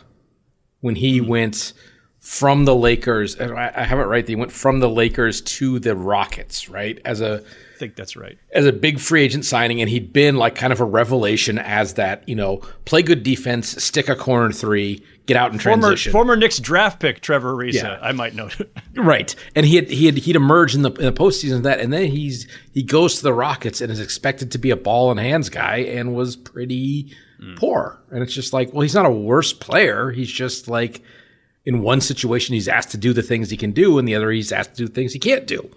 when 0.80 0.96
he 0.96 1.20
mm-hmm. 1.20 1.30
went 1.30 1.72
from 2.18 2.64
the 2.66 2.74
Lakers. 2.74 3.40
I, 3.40 3.72
I 3.74 3.84
have 3.84 3.98
it 3.98 4.04
right. 4.04 4.26
He 4.26 4.36
went 4.36 4.52
from 4.52 4.80
the 4.80 4.88
Lakers 4.88 5.40
to 5.40 5.78
the 5.78 5.96
Rockets, 5.96 6.68
right? 6.68 7.00
As 7.04 7.20
a 7.20 7.38
I 7.38 7.44
think 7.82 7.96
that's 7.96 8.16
right. 8.16 8.38
As 8.54 8.64
a 8.64 8.72
big 8.72 9.00
free 9.00 9.22
agent 9.22 9.44
signing, 9.44 9.80
and 9.80 9.90
he'd 9.90 10.12
been 10.12 10.36
like 10.36 10.54
kind 10.54 10.72
of 10.72 10.80
a 10.80 10.84
revelation 10.84 11.58
as 11.58 11.94
that, 11.94 12.26
you 12.28 12.36
know, 12.36 12.58
play 12.84 13.02
good 13.02 13.24
defense, 13.24 13.82
stick 13.82 14.08
a 14.08 14.14
corner 14.14 14.52
three, 14.52 15.04
get 15.26 15.36
out 15.36 15.52
in 15.52 15.58
former, 15.58 15.82
transition. 15.82 16.12
Former 16.12 16.36
Knicks 16.36 16.60
draft 16.60 17.00
pick 17.00 17.20
Trevor 17.20 17.54
Ariza, 17.54 17.82
yeah. 17.82 17.98
I 18.00 18.12
might 18.12 18.36
note. 18.36 18.56
right, 18.94 19.34
and 19.56 19.66
he 19.66 19.74
had 19.74 19.90
he 19.90 20.06
had 20.06 20.16
he'd 20.16 20.36
emerged 20.36 20.76
in 20.76 20.82
the 20.82 20.92
in 20.92 21.06
the 21.06 21.12
postseason 21.12 21.56
of 21.56 21.62
that, 21.64 21.80
and 21.80 21.92
then 21.92 22.08
he's 22.08 22.46
he 22.72 22.84
goes 22.84 23.16
to 23.16 23.24
the 23.24 23.34
Rockets 23.34 23.80
and 23.80 23.90
is 23.90 23.98
expected 23.98 24.52
to 24.52 24.58
be 24.58 24.70
a 24.70 24.76
ball 24.76 25.10
and 25.10 25.18
hands 25.18 25.48
guy, 25.48 25.78
and 25.78 26.14
was 26.14 26.36
pretty 26.36 27.12
mm. 27.42 27.56
poor. 27.56 28.00
And 28.12 28.22
it's 28.22 28.32
just 28.32 28.52
like, 28.52 28.72
well, 28.72 28.82
he's 28.82 28.94
not 28.94 29.06
a 29.06 29.10
worse 29.10 29.52
player. 29.52 30.12
He's 30.12 30.30
just 30.30 30.68
like 30.68 31.02
in 31.64 31.82
one 31.82 32.00
situation 32.00 32.54
he's 32.54 32.68
asked 32.68 32.92
to 32.92 32.96
do 32.96 33.12
the 33.12 33.22
things 33.22 33.50
he 33.50 33.56
can 33.56 33.72
do, 33.72 33.98
and 33.98 34.06
the 34.06 34.14
other 34.14 34.30
he's 34.30 34.52
asked 34.52 34.76
to 34.76 34.86
do 34.86 34.88
things 34.88 35.12
he 35.12 35.18
can't 35.18 35.48
do. 35.48 35.68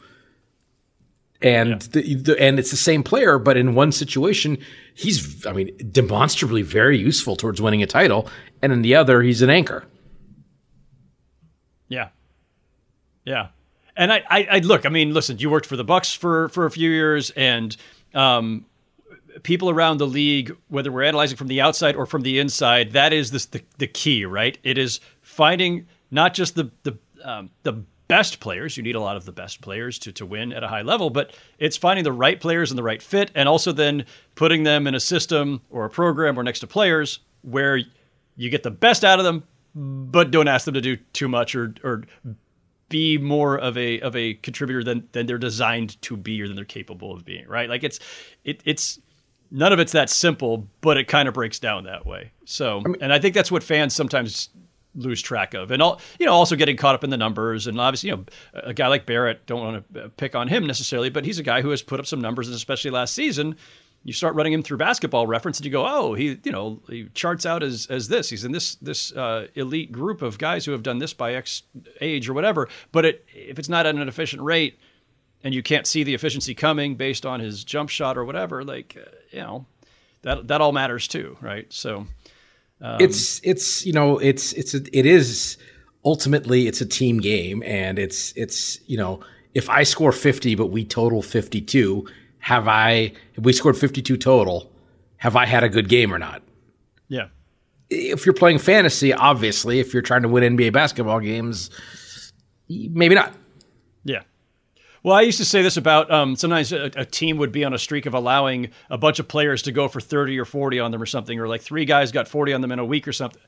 And 1.42 1.70
yeah. 1.70 1.78
the, 1.92 2.16
the, 2.16 2.42
and 2.42 2.60
it's 2.60 2.72
the 2.72 2.78
same 2.78 3.04
player, 3.04 3.38
but 3.38 3.58
in 3.58 3.76
one 3.76 3.92
situation, 3.92 4.58
he's, 4.94 5.46
I 5.46 5.52
mean, 5.52 5.76
demonstrably 5.92 6.62
very 6.62 6.98
useful 6.98 7.36
towards 7.36 7.62
winning 7.62 7.84
a 7.84 7.88
title, 7.88 8.30
and 8.62 8.72
in 8.72 8.82
the 8.82 8.96
other, 8.96 9.22
he's 9.22 9.42
an 9.42 9.50
anchor. 9.50 9.86
Yeah, 11.90 12.10
yeah. 13.26 13.50
And 13.98 14.12
I, 14.12 14.24
I, 14.30 14.48
I 14.52 14.60
look. 14.60 14.86
I 14.86 14.90
mean, 14.90 15.14
listen. 15.14 15.38
You 15.38 15.50
worked 15.50 15.66
for 15.66 15.78
the 15.78 15.84
Bucks 15.84 16.14
for 16.14 16.50
for 16.50 16.66
a 16.66 16.72
few 16.72 16.90
years, 16.90 17.30
and 17.32 17.76
um, 18.14 18.66
people 19.44 19.70
around 19.70 19.98
the 19.98 20.08
league, 20.08 20.56
whether 20.68 20.92
we're 20.92 21.04
analyzing 21.04 21.38
from 21.38 21.48
the 21.48 21.62
outside 21.62 21.96
or 21.96 22.06
from 22.06 22.24
the 22.24 22.40
inside, 22.40 22.92
that 22.92 23.14
is 23.14 23.32
this, 23.32 23.46
the 23.46 23.62
the 23.78 23.88
key, 23.88 24.26
right? 24.26 24.58
It 24.64 24.78
is 24.78 25.00
finding 25.22 25.88
not 26.12 26.34
just 26.34 26.56
the 26.56 26.72
the 26.84 26.98
um, 27.24 27.52
the 27.64 27.84
best 28.08 28.40
players. 28.40 28.78
You 28.78 28.84
need 28.84 28.96
a 28.96 29.00
lot 29.00 29.18
of 29.18 29.26
the 29.26 29.32
best 29.32 29.62
players 29.62 30.00
to, 30.00 30.12
to 30.14 30.26
win 30.26 30.54
at 30.54 30.64
a 30.64 30.68
high 30.68 30.82
level, 30.82 31.10
but 31.10 31.36
it's 31.60 31.78
finding 31.78 32.04
the 32.04 32.12
right 32.12 32.40
players 32.40 32.72
and 32.72 32.78
the 32.78 32.84
right 32.84 33.02
fit, 33.02 33.32
and 33.36 33.50
also 33.50 33.72
then 33.72 34.06
putting 34.36 34.64
them 34.64 34.88
in 34.88 34.96
a 34.96 35.00
system 35.00 35.62
or 35.70 35.86
a 35.86 35.90
program 35.90 36.38
or 36.40 36.44
next 36.44 36.60
to 36.60 36.68
players 36.68 37.20
where 37.42 37.80
you 38.36 38.50
get 38.50 38.64
the 38.64 38.72
best 38.72 39.04
out 39.04 39.20
of 39.20 39.26
them, 39.26 39.44
but 39.76 40.32
don't 40.32 40.48
ask 40.48 40.66
them 40.66 40.74
to 40.74 40.82
do 40.82 40.98
too 41.14 41.28
much 41.28 41.56
or 41.56 41.74
or 41.84 42.04
be 42.90 43.18
more 43.18 43.58
of 43.58 43.78
a 43.78 44.00
of 44.02 44.16
a 44.16 44.36
contributor 44.36 44.84
than 44.84 45.08
than 45.12 45.26
they're 45.26 45.38
designed 45.38 46.02
to 46.02 46.16
be 46.16 46.42
or 46.42 46.48
than 46.48 46.56
they're 46.56 46.66
capable 46.66 47.14
of 47.14 47.26
being. 47.26 47.48
Right? 47.48 47.70
Like 47.70 47.84
it's 47.84 48.00
it, 48.44 48.62
it's 48.66 49.00
none 49.52 49.74
of 49.74 49.80
it's 49.80 49.94
that 49.94 50.10
simple, 50.10 50.68
but 50.82 50.98
it 50.98 51.08
kind 51.08 51.28
of 51.28 51.34
breaks 51.34 51.60
down 51.60 51.86
that 51.86 52.06
way. 52.06 52.32
So, 52.46 52.82
I 52.86 52.88
mean, 52.88 52.98
and 53.02 53.14
I 53.14 53.20
think 53.20 53.34
that's 53.34 53.52
what 53.52 53.64
fans 53.64 53.96
sometimes 53.96 54.50
lose 54.96 55.22
track 55.22 55.54
of, 55.54 55.72
and 55.72 55.82
all 55.82 56.02
you 56.20 56.26
know, 56.26 56.34
also 56.34 56.56
getting 56.56 56.78
caught 56.78 56.96
up 56.96 57.04
in 57.04 57.10
the 57.10 57.18
numbers, 57.18 57.68
and 57.68 57.80
obviously, 57.80 58.10
you 58.10 58.16
know, 58.16 58.26
a 58.54 58.74
guy 58.74 58.88
like 58.88 59.06
Barrett, 59.06 59.46
don't 59.46 59.62
want 59.62 59.94
to 59.94 60.10
pick 60.10 60.36
on 60.36 60.48
him 60.48 60.66
necessarily, 60.66 61.10
but 61.10 61.26
he's 61.26 61.40
a 61.40 61.44
guy 61.44 61.62
who 61.62 61.70
has 61.70 61.82
put 61.82 62.00
up 62.00 62.06
some 62.06 62.22
numbers, 62.22 62.48
and 62.48 62.56
especially 62.56 62.92
last 62.92 63.14
season. 63.14 63.56
You 64.04 64.14
start 64.14 64.36
running 64.36 64.54
him 64.54 64.62
through 64.62 64.78
basketball 64.78 65.26
reference, 65.26 65.58
and 65.58 65.66
you 65.66 65.72
go, 65.72 65.84
oh, 65.88 66.14
he, 66.14 66.40
you 66.44 66.52
know, 66.52 66.80
he 66.88 67.10
charts 67.16 67.44
out 67.44 67.64
as 67.64 67.88
as 67.88 68.08
this. 68.08 68.30
He's 68.30 68.46
in 68.46 68.52
this 68.52 68.76
this 68.76 69.12
uh, 69.14 69.48
elite 69.56 69.92
group 69.92 70.22
of 70.22 70.38
guys 70.38 70.64
who 70.64 70.74
have 70.74 70.84
done 70.84 71.00
this 71.00 71.14
by 71.14 71.34
X 71.34 71.64
age 72.02 72.30
or 72.30 72.34
whatever. 72.34 72.70
But 72.92 73.06
it, 73.06 73.26
if 73.34 73.58
it's 73.58 73.70
not 73.70 73.88
at 73.88 73.96
an 73.96 74.08
efficient 74.08 74.44
rate, 74.44 74.80
and 75.44 75.56
you 75.56 75.64
can't 75.64 75.88
see 75.88 76.04
the 76.04 76.14
efficiency 76.14 76.54
coming 76.54 76.96
based 76.96 77.26
on 77.26 77.40
his 77.40 77.64
jump 77.64 77.90
shot 77.90 78.16
or 78.16 78.26
whatever, 78.26 78.64
like 78.64 78.96
uh, 78.96 79.10
you 79.32 79.40
know, 79.40 79.66
that 80.22 80.48
that 80.50 80.62
all 80.62 80.72
matters 80.72 81.08
too, 81.08 81.36
right? 81.42 81.72
So 81.74 82.06
um, 82.86 82.98
it's 83.02 83.42
it's 83.44 83.84
you 83.84 83.94
know 83.94 84.20
it's 84.20 84.54
it's 84.54 84.76
a, 84.76 84.98
it 84.98 85.08
is 85.08 85.58
ultimately 86.04 86.68
it's 86.68 86.82
a 86.82 86.86
team 86.86 87.20
game, 87.20 87.64
and 87.66 87.98
it's 87.98 88.32
it's 88.36 88.80
you 88.88 88.96
know 88.96 89.22
if 89.56 89.70
I 89.70 89.82
score 89.84 90.12
fifty 90.12 90.54
but 90.54 90.68
we 90.68 90.86
total 90.86 91.24
fifty 91.24 91.62
two, 91.62 92.08
have 92.40 92.68
I 92.68 93.14
if 93.34 93.44
we 93.44 93.54
scored 93.54 93.76
fifty 93.76 94.04
two 94.04 94.18
total, 94.18 94.72
have 95.18 95.36
I 95.36 95.48
had 95.48 95.64
a 95.64 95.70
good 95.70 95.90
game 95.90 96.14
or 96.14 96.20
not? 96.20 96.44
Yeah. 97.08 97.30
If 97.90 98.26
you're 98.26 98.34
playing 98.34 98.60
fantasy, 98.60 99.14
obviously, 99.14 99.80
if 99.80 99.92
you're 99.92 100.04
trying 100.04 100.22
to 100.22 100.28
win 100.28 100.56
NBA 100.56 100.72
basketball 100.72 101.20
games, 101.20 101.72
maybe 102.70 103.16
not. 103.16 103.34
Well, 105.06 105.16
I 105.16 105.22
used 105.22 105.38
to 105.38 105.46
say 105.46 105.62
this 105.62 105.78
about 105.78 106.10
um, 106.10 106.36
sometimes 106.36 106.74
a, 106.74 106.86
a, 106.96 107.06
team 107.06 107.38
would 107.38 107.52
be 107.52 107.64
on 107.64 107.76
a 107.76 107.78
streak 107.78 108.08
of 108.08 108.16
allowing 108.16 108.72
a 108.90 108.98
bunch 108.98 109.20
of 109.20 109.28
players 109.28 109.62
to 109.62 109.72
go 109.72 109.88
for 109.88 110.02
30 110.02 110.40
or 110.40 110.46
40 110.46 110.80
on 110.80 110.90
them 110.90 111.00
or 111.00 111.06
something, 111.06 111.40
or 111.40 111.48
like 111.48 111.62
three 111.62 111.86
guys 111.86 112.12
got 112.12 112.28
40 112.28 112.54
on 112.54 112.62
them 112.62 112.72
in 112.72 112.80
a 112.80 112.86
week 112.86 113.08
or 113.08 113.14
something. 113.14 113.40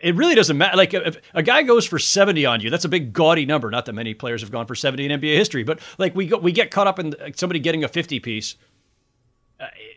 It 0.00 0.14
really 0.14 0.36
doesn't 0.36 0.56
matter. 0.56 0.76
Like 0.76 0.94
if 0.94 1.20
a 1.34 1.42
guy 1.42 1.64
goes 1.64 1.84
for 1.84 1.98
70 1.98 2.46
on 2.46 2.60
you, 2.60 2.70
that's 2.70 2.84
a 2.84 2.88
big 2.88 3.12
gaudy 3.12 3.44
number. 3.44 3.72
Not 3.72 3.86
that 3.86 3.94
many 3.94 4.14
players 4.14 4.40
have 4.42 4.52
gone 4.52 4.66
for 4.66 4.76
70 4.76 5.06
in 5.06 5.20
NBA 5.20 5.36
history, 5.36 5.64
but 5.64 5.80
like 5.98 6.14
we 6.14 6.28
go, 6.28 6.38
we 6.38 6.52
get 6.52 6.70
caught 6.70 6.86
up 6.86 7.00
in 7.00 7.16
somebody 7.34 7.58
getting 7.58 7.82
a 7.82 7.88
50 7.88 8.20
piece. 8.20 8.54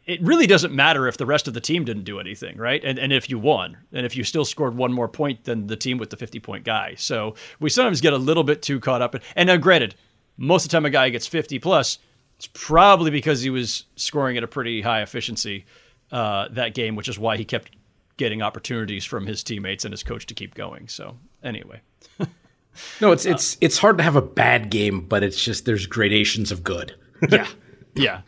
It 0.08 0.20
really 0.24 0.48
doesn't 0.48 0.74
matter 0.74 1.08
if 1.08 1.18
the 1.18 1.28
rest 1.28 1.48
of 1.48 1.54
the 1.54 1.62
team 1.62 1.86
didn't 1.86 2.06
do 2.06 2.20
anything, 2.20 2.58
right? 2.58 2.84
And 2.84 2.98
and 2.98 3.14
if 3.14 3.30
you 3.30 3.38
won, 3.38 3.78
and 3.94 4.04
if 4.04 4.18
you 4.18 4.24
still 4.24 4.46
scored 4.46 4.76
one 4.76 4.94
more 4.94 5.10
point 5.10 5.44
than 5.44 5.68
the 5.68 5.76
team 5.76 6.00
with 6.00 6.10
the 6.10 6.18
50 6.18 6.40
point 6.40 6.64
guy. 6.64 6.96
So 6.98 7.36
we 7.60 7.70
sometimes 7.70 8.02
get 8.02 8.14
a 8.14 8.18
little 8.18 8.44
bit 8.44 8.64
too 8.64 8.80
caught 8.80 9.04
up. 9.04 9.16
And 9.36 9.46
now, 9.46 9.58
granted, 9.58 9.94
most 10.40 10.66
of 10.66 10.72
the 10.72 10.74
time 10.74 10.86
a 10.86 10.90
guy 10.90 11.10
gets 11.10 11.28
50 11.28 11.60
plus, 11.60 12.00
it's 12.38 12.48
probably 12.54 13.12
because 13.12 13.42
he 13.42 13.50
was 13.50 13.84
scoring 13.98 14.38
at 14.38 14.44
a 14.44 14.48
pretty 14.48 14.82
high 14.82 15.02
efficiency 15.02 15.66
uh, 16.12 16.48
that 16.52 16.74
game, 16.74 16.96
which 16.96 17.10
is 17.10 17.20
why 17.20 17.36
he 17.36 17.44
kept 17.44 17.76
getting 18.18 18.42
opportunities 18.42 19.04
from 19.04 19.26
his 19.26 19.44
teammates 19.44 19.86
and 19.86 19.94
his 19.94 20.04
coach 20.04 20.26
to 20.28 20.34
keep 20.34 20.56
going. 20.56 20.88
So 20.88 21.18
anyway. 21.44 21.82
no, 23.02 23.12
it's 23.12 23.26
it's 23.26 23.58
it's 23.60 23.78
hard 23.78 23.98
to 23.98 24.04
have 24.04 24.16
a 24.16 24.22
bad 24.22 24.70
game, 24.70 25.02
but 25.02 25.24
it's 25.24 25.44
just 25.44 25.66
there's 25.66 25.86
gradations 25.86 26.52
of 26.52 26.64
good. 26.64 26.96
yeah, 27.30 27.48
yeah. 27.96 28.22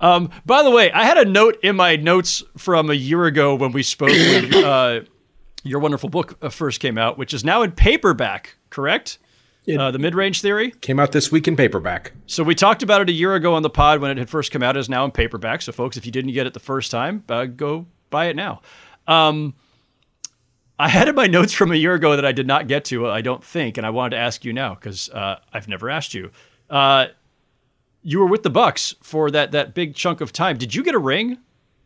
Um, 0.00 0.30
by 0.44 0.62
the 0.62 0.70
way, 0.70 0.92
I 0.92 1.04
had 1.04 1.18
a 1.18 1.24
note 1.24 1.58
in 1.62 1.76
my 1.76 1.96
notes 1.96 2.42
from 2.56 2.90
a 2.90 2.94
year 2.94 3.24
ago 3.24 3.54
when 3.54 3.72
we 3.72 3.82
spoke 3.82 4.10
when 4.10 4.54
uh, 4.64 5.00
your 5.64 5.80
wonderful 5.80 6.08
book 6.08 6.38
uh, 6.42 6.48
first 6.48 6.80
came 6.80 6.98
out, 6.98 7.18
which 7.18 7.34
is 7.34 7.44
now 7.44 7.62
in 7.62 7.72
paperback. 7.72 8.56
Correct? 8.70 9.18
Uh, 9.68 9.90
the 9.90 9.98
mid-range 9.98 10.42
theory 10.42 10.70
came 10.70 11.00
out 11.00 11.12
this 11.12 11.32
week 11.32 11.48
in 11.48 11.56
paperback. 11.56 12.12
So 12.26 12.44
we 12.44 12.54
talked 12.54 12.82
about 12.82 13.00
it 13.00 13.08
a 13.08 13.12
year 13.12 13.34
ago 13.34 13.54
on 13.54 13.62
the 13.62 13.70
pod 13.70 14.00
when 14.00 14.10
it 14.10 14.18
had 14.18 14.30
first 14.30 14.52
come 14.52 14.62
out. 14.62 14.76
It 14.76 14.80
is 14.80 14.88
now 14.88 15.04
in 15.04 15.10
paperback. 15.10 15.62
So 15.62 15.72
folks, 15.72 15.96
if 15.96 16.06
you 16.06 16.12
didn't 16.12 16.32
get 16.32 16.46
it 16.46 16.54
the 16.54 16.60
first 16.60 16.90
time, 16.90 17.24
uh, 17.28 17.46
go 17.46 17.86
buy 18.10 18.26
it 18.26 18.36
now. 18.36 18.60
Um, 19.06 19.54
I 20.78 20.88
had 20.88 21.08
in 21.08 21.14
my 21.14 21.26
notes 21.26 21.52
from 21.52 21.72
a 21.72 21.76
year 21.76 21.94
ago 21.94 22.16
that 22.16 22.24
I 22.24 22.32
did 22.32 22.46
not 22.46 22.68
get 22.68 22.84
to. 22.86 23.08
I 23.08 23.22
don't 23.22 23.42
think, 23.42 23.78
and 23.78 23.86
I 23.86 23.90
wanted 23.90 24.10
to 24.10 24.18
ask 24.18 24.44
you 24.44 24.52
now 24.52 24.74
because 24.74 25.08
uh, 25.10 25.40
I've 25.52 25.68
never 25.68 25.88
asked 25.88 26.14
you. 26.14 26.30
Uh, 26.68 27.06
you 28.02 28.20
were 28.20 28.26
with 28.26 28.42
the 28.42 28.50
Bucks 28.50 28.94
for 29.02 29.30
that 29.30 29.52
that 29.52 29.74
big 29.74 29.94
chunk 29.94 30.20
of 30.20 30.32
time. 30.32 30.58
Did 30.58 30.74
you 30.74 30.84
get 30.84 30.94
a 30.94 30.98
ring 30.98 31.38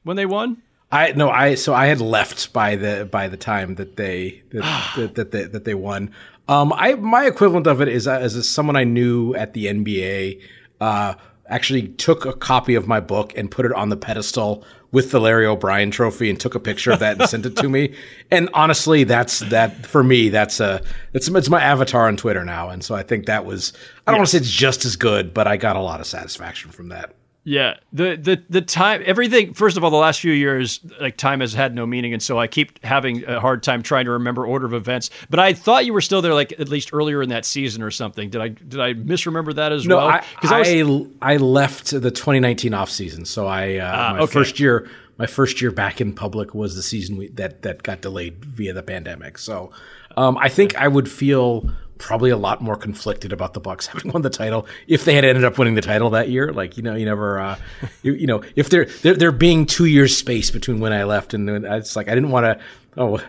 when 0.03 0.17
they 0.17 0.27
won? 0.27 0.63
I 0.93 1.13
no, 1.13 1.31
I 1.31 1.55
so 1.55 1.73
I 1.73 1.87
had 1.87 2.01
left 2.01 2.53
by 2.53 2.77
the 2.77 3.09
by 3.11 3.29
the 3.29 3.37
time 3.37 3.77
that 3.77 3.97
they 3.97 4.43
that, 4.51 4.93
that, 4.97 5.15
that, 5.15 5.31
they, 5.31 5.45
that 5.45 5.65
they 5.65 5.75
won. 5.75 6.11
Um, 6.51 6.73
I 6.75 6.95
my 6.95 7.27
equivalent 7.27 7.69
of 7.69 7.81
it 7.81 7.89
is 7.89 8.09
uh, 8.09 8.19
as 8.19 8.49
someone 8.49 8.77
I 8.77 8.85
knew 8.85 9.35
at 9.35 9.55
the 9.55 9.67
NBA. 9.67 10.43
Uh, 10.81 11.15
actually 11.51 11.89
took 11.89 12.25
a 12.25 12.33
copy 12.33 12.77
of 12.77 12.87
my 12.87 13.01
book 13.01 13.33
and 13.37 13.51
put 13.51 13.67
it 13.67 13.73
on 13.73 13.89
the 13.89 13.97
pedestal 13.97 14.65
with 14.93 15.11
the 15.11 15.21
Larry 15.21 15.47
O'Brien 15.47 15.91
trophy 15.91 16.31
and 16.31 16.39
took 16.39 16.55
a 16.55 16.61
picture 16.61 16.93
of 16.93 17.01
that 17.01 17.21
and 17.21 17.29
sent 17.29 17.45
it 17.45 17.57
to 17.57 17.69
me. 17.69 17.95
And 18.33 18.49
honestly, 18.55 19.03
that's 19.03 19.41
that 19.41 19.85
for 19.85 20.05
me. 20.05 20.29
That's 20.29 20.61
a 20.61 20.81
it's 21.13 21.27
it's 21.27 21.51
my 21.51 21.61
avatar 21.61 22.07
on 22.07 22.17
Twitter 22.17 22.45
now, 22.45 22.69
and 22.69 22.85
so 22.85 22.95
I 22.95 23.03
think 23.03 23.27
that 23.27 23.45
was 23.45 23.73
I 24.07 24.13
don't 24.13 24.21
want 24.21 24.29
to 24.29 24.33
say 24.33 24.39
it's 24.39 24.51
just 24.51 24.85
as 24.85 24.95
good, 24.95 25.35
but 25.35 25.49
I 25.49 25.57
got 25.57 25.75
a 25.75 25.81
lot 25.81 25.99
of 25.99 26.07
satisfaction 26.07 26.71
from 26.71 26.91
that. 26.91 27.17
Yeah, 27.43 27.77
the 27.91 28.17
the 28.17 28.43
the 28.51 28.61
time 28.61 29.03
everything. 29.07 29.55
First 29.55 29.79
of 29.79 29.85
all, 29.85 29.91
the 29.91 29.97
last 29.97 30.21
few 30.21 30.33
years, 30.33 30.81
like 31.01 31.17
time 31.17 31.41
has 31.41 31.55
had 31.55 31.75
no 31.75 31.87
meaning, 31.87 32.13
and 32.13 32.23
so 32.23 32.39
I 32.39 32.47
keep 32.47 32.85
having 32.85 33.25
a 33.25 33.41
hard 33.41 33.63
time 33.63 33.83
trying 33.83 34.05
to 34.05 34.11
remember 34.11 34.47
order 34.47 34.67
of 34.67 34.75
events. 34.75 35.09
But 35.31 35.41
I 35.41 35.55
thought 35.55 35.87
you 35.87 35.95
were 35.95 36.03
still 36.03 36.21
there, 36.21 36.35
like 36.35 36.53
at 36.61 36.69
least 36.69 36.93
earlier 36.93 37.23
in 37.23 37.31
that 37.31 37.47
season 37.47 37.83
or 37.83 37.91
something. 37.91 38.29
Did 38.29 38.43
I 38.43 38.49
did 38.49 38.79
I 38.79 38.93
misremember 38.93 39.55
that 39.55 39.73
as 39.73 39.87
no, 39.87 39.97
well? 39.97 40.21
Because 40.35 40.53
I, 40.53 40.57
I, 40.57 40.83
was... 40.83 41.09
I, 41.23 41.37
left 41.39 41.91
the 41.93 42.11
2019 42.11 42.75
off 42.75 42.91
season, 42.91 43.25
so 43.25 43.47
I 43.47 43.77
uh, 43.77 43.93
ah, 43.95 44.13
my 44.13 44.21
okay. 44.21 44.33
first 44.33 44.61
year 44.61 44.91
my 45.17 45.27
first 45.27 45.63
year 45.63 45.71
back 45.71 46.03
in 46.03 46.13
public 46.13 46.55
was 46.55 46.77
the 46.77 46.83
season 46.83 47.17
we, 47.17 47.29
that 47.29 47.63
that 47.63 47.83
got 47.83 48.03
delayed 48.03 48.45
via 48.45 48.75
the 48.75 48.83
pandemic. 48.83 49.39
So 49.39 49.71
um, 50.19 50.37
I 50.37 50.51
think 50.51 50.77
I 50.77 50.89
would 50.89 51.11
feel 51.11 51.71
probably 52.01 52.31
a 52.31 52.37
lot 52.37 52.61
more 52.61 52.77
conflicted 52.77 53.33
about 53.33 53.55
the 53.55 53.61
Bucks 53.61 53.87
having 53.89 54.11
won 54.11 54.23
the 54.23 54.31
title 54.31 54.67
if 54.89 55.05
they 55.05 55.15
had 55.15 55.25
ended 55.25 55.45
up 55.45 55.59
winning 55.59 55.75
the 55.75 55.83
title 55.83 56.11
that 56.11 56.29
year. 56.29 56.53
Like 56.53 56.77
you 56.77 56.83
know, 56.83 56.97
you 56.97 57.05
never, 57.05 57.39
uh, 57.39 57.59
you, 58.03 58.15
you, 58.15 58.27
know, 58.27 58.43
if 58.57 58.71
there 58.71 58.87
there 59.03 59.15
there 59.15 59.33
being 59.33 59.67
two 59.67 59.85
years 59.85 60.17
space 60.17 60.51
between 60.51 60.81
when 60.81 60.93
I 60.93 61.05
left 61.05 61.35
and 61.35 61.47
when, 61.47 61.65
it's 61.65 61.95
like 61.95 62.09
I 62.09 62.15
didn't 62.15 62.31
want 62.31 62.45
to 62.45 62.61
oh 62.97 63.21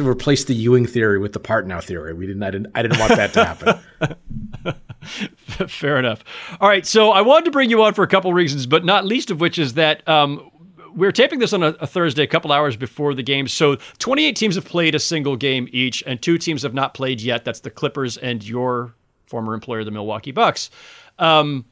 replace 0.00 0.44
the 0.44 0.54
Ewing 0.54 0.86
theory 0.86 1.18
with 1.18 1.32
the 1.32 1.40
Partnow 1.40 1.82
theory. 1.82 2.14
We 2.14 2.26
didn't. 2.26 2.42
I 2.42 2.50
didn't. 2.50 2.72
I 2.74 2.82
didn't 2.82 3.00
want 3.00 3.16
that 3.16 3.32
to 3.34 3.44
happen. 3.44 4.78
Fair 5.68 5.98
enough. 5.98 6.22
All 6.60 6.68
right, 6.68 6.86
so 6.86 7.10
I 7.10 7.22
wanted 7.22 7.46
to 7.46 7.50
bring 7.50 7.70
you 7.70 7.82
on 7.82 7.92
for 7.92 8.04
a 8.04 8.06
couple 8.06 8.32
reasons, 8.32 8.66
but 8.66 8.84
not 8.84 9.04
least 9.04 9.32
of 9.32 9.40
which 9.40 9.58
is 9.58 9.74
that 9.74 10.08
um, 10.08 10.48
we're 10.94 11.12
taping 11.12 11.38
this 11.38 11.52
on 11.52 11.62
a, 11.62 11.68
a, 11.80 11.86
Thursday, 11.86 12.22
a 12.22 12.26
couple 12.26 12.52
hours 12.52 12.76
before 12.76 13.14
the 13.14 13.22
game. 13.22 13.48
So 13.48 13.76
28 13.98 14.36
teams 14.36 14.54
have 14.54 14.64
played 14.64 14.94
a 14.94 14.98
single 14.98 15.36
game 15.36 15.68
each, 15.72 16.02
and 16.06 16.20
two 16.20 16.38
teams 16.38 16.62
have 16.62 16.74
not 16.74 16.94
played 16.94 17.20
yet. 17.20 17.44
That's 17.44 17.60
the 17.60 17.70
Clippers 17.70 18.16
and 18.16 18.46
your 18.46 18.94
former 19.26 19.54
employer, 19.54 19.84
the 19.84 19.90
Milwaukee 19.90 20.32
Bucks. 20.32 20.70
Um, 21.18 21.64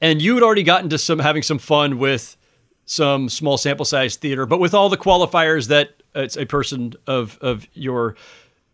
and 0.00 0.20
you 0.20 0.34
had 0.34 0.42
already 0.42 0.62
gotten 0.62 0.90
to 0.90 0.98
some 0.98 1.18
having 1.18 1.42
some 1.42 1.58
fun 1.58 1.98
with 1.98 2.36
some 2.84 3.28
small 3.28 3.56
sample 3.58 3.84
size 3.84 4.16
theater, 4.16 4.46
but 4.46 4.60
with 4.60 4.74
all 4.74 4.88
the 4.88 4.96
qualifiers 4.96 5.68
that 5.68 5.90
it's 6.14 6.36
a 6.36 6.46
person 6.46 6.94
of 7.06 7.38
of 7.40 7.66
your 7.74 8.16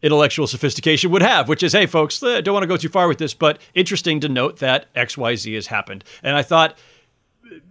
intellectual 0.03 0.47
sophistication 0.47 1.11
would 1.13 1.23
have, 1.23 1.49
which 1.49 1.63
is, 1.63 1.73
hey, 1.73 1.87
folks, 1.87 2.23
I 2.23 2.41
don't 2.41 2.53
want 2.53 2.65
to 2.65 2.69
go 2.69 2.77
too 2.77 2.89
far 2.89 3.07
with 3.07 3.19
this, 3.19 3.35
but 3.35 3.61
interesting 3.75 4.21
to 4.21 4.29
note 4.29 4.59
that 4.59 4.87
X 4.95 5.17
Y 5.17 5.37
Z 5.37 5.55
has 5.55 5.69
happened. 5.69 6.05
And 6.23 6.37
I 6.37 6.43
thought 6.43 6.77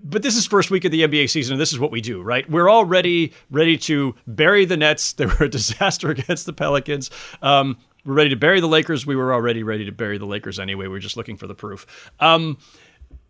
but 0.03 0.21
this 0.21 0.35
is 0.35 0.45
first 0.45 0.71
week 0.71 0.85
of 0.85 0.91
the 0.91 1.01
NBA 1.01 1.29
season, 1.29 1.53
and 1.53 1.61
this 1.61 1.71
is 1.71 1.79
what 1.79 1.91
we 1.91 2.01
do, 2.01 2.21
right? 2.21 2.49
We're 2.49 2.69
already 2.69 3.33
ready 3.49 3.77
to 3.79 4.15
bury 4.27 4.65
the 4.65 4.77
Nets. 4.77 5.13
They 5.21 5.25
were 5.25 5.45
a 5.45 5.49
disaster 5.49 6.09
against 6.09 6.45
the 6.45 6.53
Pelicans. 6.53 7.11
Um, 7.41 7.77
we're 8.05 8.15
ready 8.15 8.29
to 8.31 8.35
bury 8.35 8.59
the 8.59 8.67
Lakers. 8.67 9.05
We 9.05 9.15
were 9.15 9.33
already 9.33 9.61
ready 9.61 9.85
to 9.85 9.91
bury 9.91 10.17
the 10.17 10.25
Lakers 10.25 10.59
anyway. 10.59 10.87
We 10.87 10.97
are 10.97 11.01
just 11.01 11.17
looking 11.17 11.37
for 11.37 11.45
the 11.45 11.53
proof. 11.53 12.11
Um, 12.19 12.57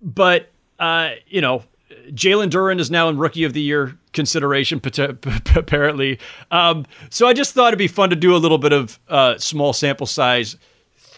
but 0.01 0.49
uh, 0.79 1.11
you 1.27 1.41
know, 1.41 1.63
Jalen 2.09 2.49
Duren 2.49 2.79
is 2.79 2.89
now 2.89 3.09
in 3.09 3.17
Rookie 3.17 3.43
of 3.43 3.53
the 3.53 3.61
Year 3.61 3.97
consideration, 4.13 4.81
apparently. 5.55 6.19
Um, 6.49 6.85
so 7.09 7.27
I 7.27 7.33
just 7.33 7.53
thought 7.53 7.69
it'd 7.69 7.77
be 7.77 7.87
fun 7.87 8.09
to 8.09 8.15
do 8.15 8.35
a 8.35 8.37
little 8.37 8.57
bit 8.57 8.73
of 8.73 8.99
uh, 9.09 9.37
small 9.37 9.73
sample 9.73 10.07
size 10.07 10.57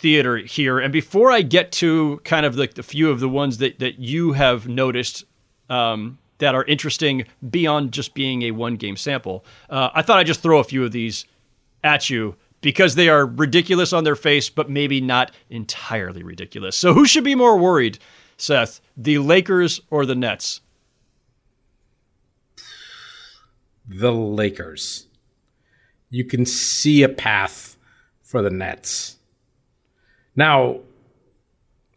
theater 0.03 0.36
here. 0.36 0.79
And 0.79 0.91
before 0.91 1.31
I 1.31 1.41
get 1.41 1.72
to 1.72 2.19
kind 2.25 2.45
of 2.45 2.57
like 2.57 2.74
the 2.74 2.83
few 2.83 3.10
of 3.10 3.22
the 3.22 3.29
ones 3.29 3.60
that, 3.60 3.79
that 3.79 4.00
you 4.00 4.33
have 4.33 4.67
noticed 4.67 5.24
um, 5.69 6.19
that 6.39 6.53
are 6.53 6.65
interesting 6.65 7.24
beyond 7.50 7.93
just 7.93 8.13
being 8.13 8.41
a 8.41 8.51
one 8.51 8.75
game 8.75 8.98
sample. 8.98 9.45
Uh, 9.69 9.89
I 9.93 10.01
thought 10.01 10.19
I'd 10.19 10.27
just 10.27 10.41
throw 10.41 10.60
a 10.60 10.63
few 10.65 10.83
of 10.83 10.91
these 10.91 11.25
at 11.86 12.10
you 12.10 12.36
because 12.60 12.95
they 12.95 13.07
are 13.07 13.25
ridiculous 13.25 13.93
on 13.93 14.03
their 14.03 14.17
face, 14.17 14.50
but 14.50 14.69
maybe 14.69 15.00
not 15.00 15.31
entirely 15.50 16.22
ridiculous. 16.22 16.75
So, 16.77 16.93
who 16.93 17.05
should 17.05 17.24
be 17.24 17.33
more 17.33 17.57
worried, 17.57 17.98
Seth? 18.36 18.81
The 18.98 19.19
Lakers 19.19 19.79
or 19.89 20.05
the 20.05 20.15
Nets? 20.15 20.60
The 23.88 24.12
Lakers. 24.12 25.07
You 26.10 26.25
can 26.25 26.45
see 26.45 27.03
a 27.03 27.10
path 27.10 27.77
for 28.22 28.41
the 28.41 28.50
Nets. 28.50 29.17
Now, 30.35 30.79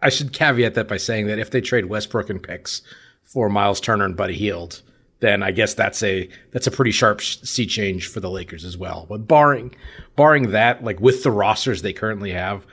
I 0.03 0.09
should 0.09 0.33
caveat 0.33 0.75
that 0.75 0.89
by 0.89 0.99
saying 0.99 1.27
that 1.27 1.39
if 1.39 1.51
they 1.51 1.61
trade 1.61 1.87
Westbrook 1.87 2.31
and 2.31 2.43
picks 2.43 2.83
for 3.25 3.49
Miles 3.49 3.81
Turner 3.81 4.05
and 4.05 4.17
Buddy 4.17 4.35
Hield, 4.35 4.83
then 5.21 5.43
I 5.43 5.51
guess 5.51 5.75
that's 5.75 6.03
a 6.03 6.29
that's 6.53 6.67
a 6.67 6.71
pretty 6.71 6.91
sharp 6.91 7.23
sea 7.23 7.67
change 7.67 8.09
for 8.09 8.21
the 8.21 8.31
Lakers 8.31 8.65
as 8.65 8.77
well. 8.77 9.07
But 9.09 9.27
barring 9.27 9.75
barring 10.15 10.51
that, 10.51 10.85
like 10.85 11.01
with 11.01 11.23
the 11.23 11.31
rosters 11.31 11.83
they 11.83 11.93
currently 11.93 12.33
have, 12.33 12.67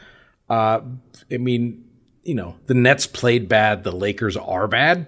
uh, 0.50 0.82
I 1.32 1.38
mean, 1.38 1.86
you 2.24 2.36
know, 2.36 2.56
the 2.68 2.74
Nets 2.74 3.08
played 3.08 3.48
bad, 3.48 3.84
the 3.84 3.92
Lakers 3.92 4.36
are 4.36 4.68
bad, 4.68 5.08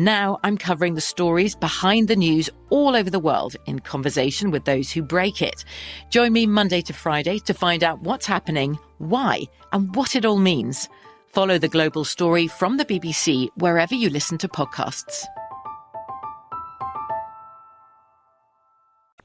Now 0.00 0.38
I'm 0.42 0.56
covering 0.56 0.94
the 0.94 1.02
stories 1.02 1.54
behind 1.54 2.08
the 2.08 2.16
news 2.16 2.48
all 2.70 2.96
over 2.96 3.10
the 3.10 3.18
world 3.18 3.56
in 3.66 3.80
conversation 3.80 4.50
with 4.50 4.64
those 4.64 4.90
who 4.90 5.02
break 5.02 5.42
it. 5.42 5.62
Join 6.08 6.32
me 6.32 6.46
Monday 6.46 6.80
to 6.80 6.94
Friday 6.94 7.38
to 7.40 7.52
find 7.52 7.84
out 7.84 8.00
what's 8.00 8.24
happening, 8.24 8.78
why, 8.96 9.42
and 9.74 9.94
what 9.94 10.16
it 10.16 10.24
all 10.24 10.38
means. 10.38 10.88
Follow 11.26 11.58
the 11.58 11.68
global 11.68 12.06
story 12.06 12.46
from 12.46 12.78
the 12.78 12.86
BBC 12.86 13.50
wherever 13.56 13.94
you 13.94 14.08
listen 14.08 14.38
to 14.38 14.48
podcasts. 14.48 15.26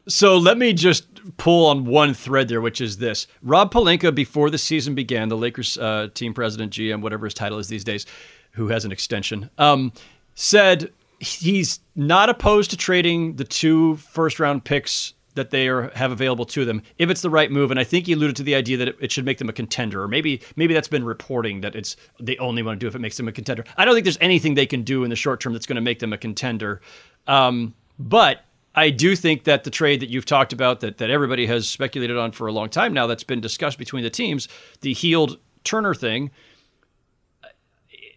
So 0.09 0.37
let 0.37 0.57
me 0.57 0.73
just 0.73 1.37
pull 1.37 1.67
on 1.67 1.85
one 1.85 2.13
thread 2.13 2.49
there, 2.49 2.59
which 2.59 2.81
is 2.81 2.97
this: 2.97 3.27
Rob 3.41 3.71
Pelinka, 3.71 4.13
before 4.13 4.49
the 4.49 4.57
season 4.57 4.93
began, 4.93 5.29
the 5.29 5.37
Lakers 5.37 5.77
uh, 5.77 6.09
team 6.13 6.33
president, 6.33 6.73
GM, 6.73 6.99
whatever 7.01 7.25
his 7.27 7.33
title 7.33 7.59
is 7.59 7.69
these 7.69 7.85
days, 7.85 8.05
who 8.51 8.67
has 8.67 8.83
an 8.83 8.91
extension, 8.91 9.49
um, 9.57 9.93
said 10.35 10.91
he's 11.19 11.79
not 11.95 12.29
opposed 12.29 12.69
to 12.71 12.77
trading 12.77 13.37
the 13.37 13.43
two 13.43 13.95
first-round 13.95 14.63
picks 14.63 15.13
that 15.35 15.49
they 15.49 15.67
are, 15.67 15.89
have 15.95 16.11
available 16.11 16.45
to 16.45 16.65
them 16.65 16.81
if 16.97 17.09
it's 17.09 17.21
the 17.21 17.29
right 17.29 17.51
move. 17.51 17.71
And 17.71 17.79
I 17.79 17.83
think 17.83 18.07
he 18.07 18.13
alluded 18.13 18.35
to 18.37 18.43
the 18.43 18.55
idea 18.55 18.77
that 18.77 18.87
it, 18.87 18.95
it, 19.01 19.11
should 19.11 19.25
make 19.25 19.37
them 19.37 19.49
a 19.49 19.53
contender, 19.53 20.01
or 20.01 20.07
maybe 20.07 20.41
maybe 20.55 20.73
that's 20.73 20.87
been 20.87 21.03
reporting 21.03 21.61
that 21.61 21.75
it's 21.75 21.95
they 22.19 22.37
only 22.37 22.63
want 22.63 22.79
to 22.79 22.83
do 22.83 22.87
if 22.87 22.95
it 22.95 22.99
makes 22.99 23.17
them 23.17 23.27
a 23.27 23.31
contender. 23.31 23.65
I 23.77 23.85
don't 23.85 23.93
think 23.93 24.05
there's 24.05 24.17
anything 24.21 24.55
they 24.55 24.65
can 24.65 24.83
do 24.83 25.03
in 25.03 25.09
the 25.09 25.15
short 25.15 25.39
term 25.41 25.53
that's 25.53 25.65
going 25.65 25.75
to 25.75 25.81
make 25.81 25.99
them 25.99 26.13
a 26.13 26.17
contender, 26.17 26.81
um, 27.27 27.73
but 27.99 28.45
I 28.75 28.89
do 28.89 29.15
think 29.15 29.45
that 29.45 29.63
the 29.63 29.69
trade 29.69 30.01
that 30.01 30.09
you've 30.09 30.25
talked 30.25 30.51
about, 30.51 30.81
that, 30.81 30.97
that 30.97 31.09
everybody 31.09 31.45
has 31.45 31.67
speculated 31.67 32.17
on 32.17 32.33
for 32.33 32.47
a 32.47 32.51
long 32.51 32.69
time 32.69 32.93
now, 32.93 33.07
that's 33.07 33.23
been 33.23 33.39
discussed 33.39 33.77
between 33.77 34.03
the 34.03 34.09
teams, 34.09 34.49
the 34.81 34.93
Hield 34.93 35.39
Turner 35.63 35.95
thing, 35.95 36.29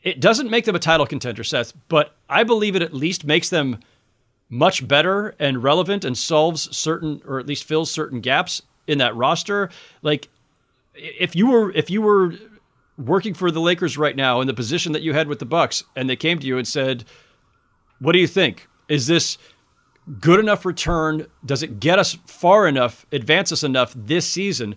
it 0.03 0.21
doesn't 0.21 0.51
make 0.51 0.65
them 0.65 0.77
a 0.77 0.81
title 0.81 1.07
contender, 1.07 1.45
Seth, 1.45 1.73
but 1.89 2.15
I 2.29 2.45
believe 2.45 2.77
it 2.77 2.83
at 2.83 2.95
least 2.95 3.25
makes 3.25 3.49
them 3.49 3.79
much 4.49 4.87
better 4.87 5.35
and 5.39 5.63
relevant 5.63 6.05
and 6.05 6.17
solves 6.17 6.75
certain, 6.77 7.21
or 7.27 7.39
at 7.39 7.47
least 7.47 7.65
fills 7.65 7.91
certain 7.91 8.21
gaps 8.21 8.63
in 8.87 8.99
that 8.99 9.15
roster. 9.15 9.71
Like, 10.03 10.29
if 10.95 11.37
you 11.37 11.49
were 11.49 11.71
if 11.73 11.91
you 11.91 12.03
were 12.03 12.35
working 12.97 13.35
for 13.35 13.51
the 13.51 13.61
Lakers 13.61 13.97
right 13.97 14.17
now 14.17 14.41
in 14.41 14.47
the 14.47 14.55
position 14.55 14.93
that 14.93 15.03
you 15.03 15.13
had 15.13 15.29
with 15.29 15.39
the 15.39 15.47
Bucks, 15.47 15.85
and 15.95 16.09
they 16.09 16.17
came 16.17 16.39
to 16.39 16.47
you 16.47 16.59
and 16.59 16.67
said, 16.67 17.05
"What 17.99 18.13
do 18.13 18.19
you 18.19 18.27
think? 18.27 18.69
Is 18.89 19.07
this?" 19.07 19.39
good 20.21 20.41
enough 20.41 20.65
return? 20.65 21.27
Does 21.45 21.63
it 21.63 21.81
get 21.81 21.99
us 21.99 22.17
far 22.27 22.67
enough, 22.67 23.07
advance 23.13 23.53
us 23.53 23.63
enough 23.63 23.93
this 23.95 24.29
season? 24.29 24.77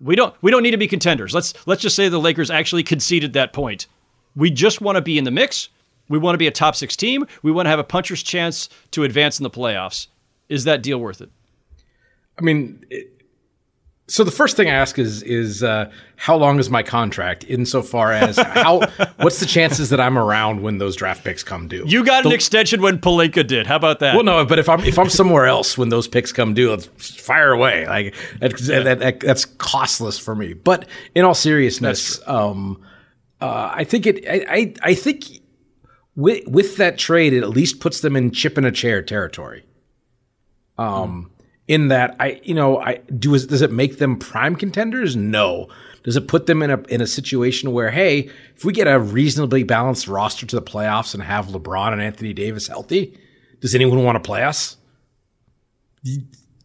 We 0.00 0.14
don't 0.14 0.34
we 0.42 0.50
don't 0.50 0.62
need 0.62 0.70
to 0.70 0.76
be 0.76 0.88
contenders. 0.88 1.34
Let's 1.34 1.54
let's 1.66 1.82
just 1.82 1.96
say 1.96 2.08
the 2.08 2.20
Lakers 2.20 2.50
actually 2.50 2.82
conceded 2.82 3.32
that 3.32 3.52
point. 3.52 3.86
We 4.36 4.50
just 4.50 4.80
want 4.80 4.96
to 4.96 5.02
be 5.02 5.18
in 5.18 5.24
the 5.24 5.30
mix. 5.30 5.68
We 6.08 6.18
want 6.18 6.34
to 6.34 6.38
be 6.38 6.46
a 6.46 6.52
top 6.52 6.76
6 6.76 6.94
team. 6.96 7.26
We 7.42 7.52
want 7.52 7.66
to 7.66 7.70
have 7.70 7.78
a 7.78 7.84
puncher's 7.84 8.22
chance 8.22 8.68
to 8.90 9.04
advance 9.04 9.38
in 9.38 9.44
the 9.44 9.50
playoffs. 9.50 10.08
Is 10.48 10.64
that 10.64 10.82
deal 10.82 10.98
worth 10.98 11.20
it? 11.20 11.30
I 12.38 12.42
mean, 12.42 12.84
it, 12.90 13.12
so 14.08 14.24
the 14.24 14.30
first 14.30 14.56
thing 14.56 14.68
I 14.68 14.74
ask 14.74 14.98
is 14.98 15.22
is 15.22 15.62
uh, 15.62 15.90
how 16.16 16.36
long 16.36 16.58
is 16.58 16.68
my 16.68 16.82
contract? 16.82 17.44
Insofar 17.48 18.12
as 18.12 18.36
how 18.36 18.80
what's 19.16 19.40
the 19.40 19.46
chances 19.46 19.88
that 19.88 20.00
I'm 20.00 20.18
around 20.18 20.60
when 20.60 20.78
those 20.78 20.96
draft 20.96 21.24
picks 21.24 21.42
come 21.42 21.68
due? 21.68 21.84
You 21.86 22.04
got 22.04 22.24
the, 22.24 22.28
an 22.28 22.34
extension 22.34 22.82
when 22.82 22.98
Pelinka 22.98 23.46
did. 23.46 23.66
How 23.66 23.76
about 23.76 24.00
that? 24.00 24.14
Well, 24.14 24.24
no, 24.24 24.44
but 24.44 24.58
if 24.58 24.68
I'm 24.68 24.80
if 24.80 24.98
I'm 24.98 25.08
somewhere 25.08 25.46
else 25.46 25.78
when 25.78 25.88
those 25.88 26.08
picks 26.08 26.30
come 26.30 26.52
due, 26.52 26.70
let's 26.70 26.86
fire 26.86 27.52
away. 27.52 27.86
Like 27.86 28.14
that's, 28.38 28.68
yeah. 28.68 28.80
that, 28.80 28.98
that, 28.98 29.20
that's 29.20 29.44
costless 29.44 30.18
for 30.18 30.34
me. 30.34 30.52
But 30.52 30.86
in 31.14 31.24
all 31.24 31.34
seriousness, 31.34 32.20
um, 32.26 32.82
uh, 33.42 33.72
I 33.74 33.84
think 33.84 34.06
it. 34.06 34.26
I 34.28 34.44
I, 34.48 34.74
I 34.82 34.94
think 34.94 35.24
with 36.16 36.46
with 36.46 36.76
that 36.76 36.98
trade, 36.98 37.32
it 37.32 37.42
at 37.42 37.50
least 37.50 37.80
puts 37.80 38.00
them 38.00 38.16
in 38.16 38.30
chip 38.30 38.56
in 38.58 38.64
a 38.64 38.72
chair 38.72 39.02
territory. 39.02 39.64
Um. 40.78 41.26
Mm 41.26 41.32
in 41.68 41.88
that 41.88 42.16
I, 42.20 42.40
you 42.42 42.54
know, 42.54 42.78
I 42.78 42.96
do. 42.96 43.30
Does 43.38 43.62
it 43.62 43.72
make 43.72 43.98
them 43.98 44.18
prime 44.18 44.56
contenders? 44.56 45.16
No. 45.16 45.68
Does 46.02 46.16
it 46.16 46.26
put 46.26 46.46
them 46.46 46.62
in 46.62 46.70
a 46.70 46.82
in 46.88 47.00
a 47.00 47.06
situation 47.06 47.72
where, 47.72 47.90
hey, 47.90 48.30
if 48.56 48.64
we 48.64 48.72
get 48.72 48.88
a 48.88 48.98
reasonably 48.98 49.62
balanced 49.62 50.08
roster 50.08 50.44
to 50.46 50.56
the 50.56 50.62
playoffs 50.62 51.14
and 51.14 51.22
have 51.22 51.46
LeBron 51.46 51.92
and 51.92 52.02
Anthony 52.02 52.32
Davis 52.32 52.66
healthy, 52.66 53.18
does 53.60 53.74
anyone 53.74 54.02
want 54.02 54.16
to 54.16 54.26
play 54.26 54.42
us? 54.42 54.76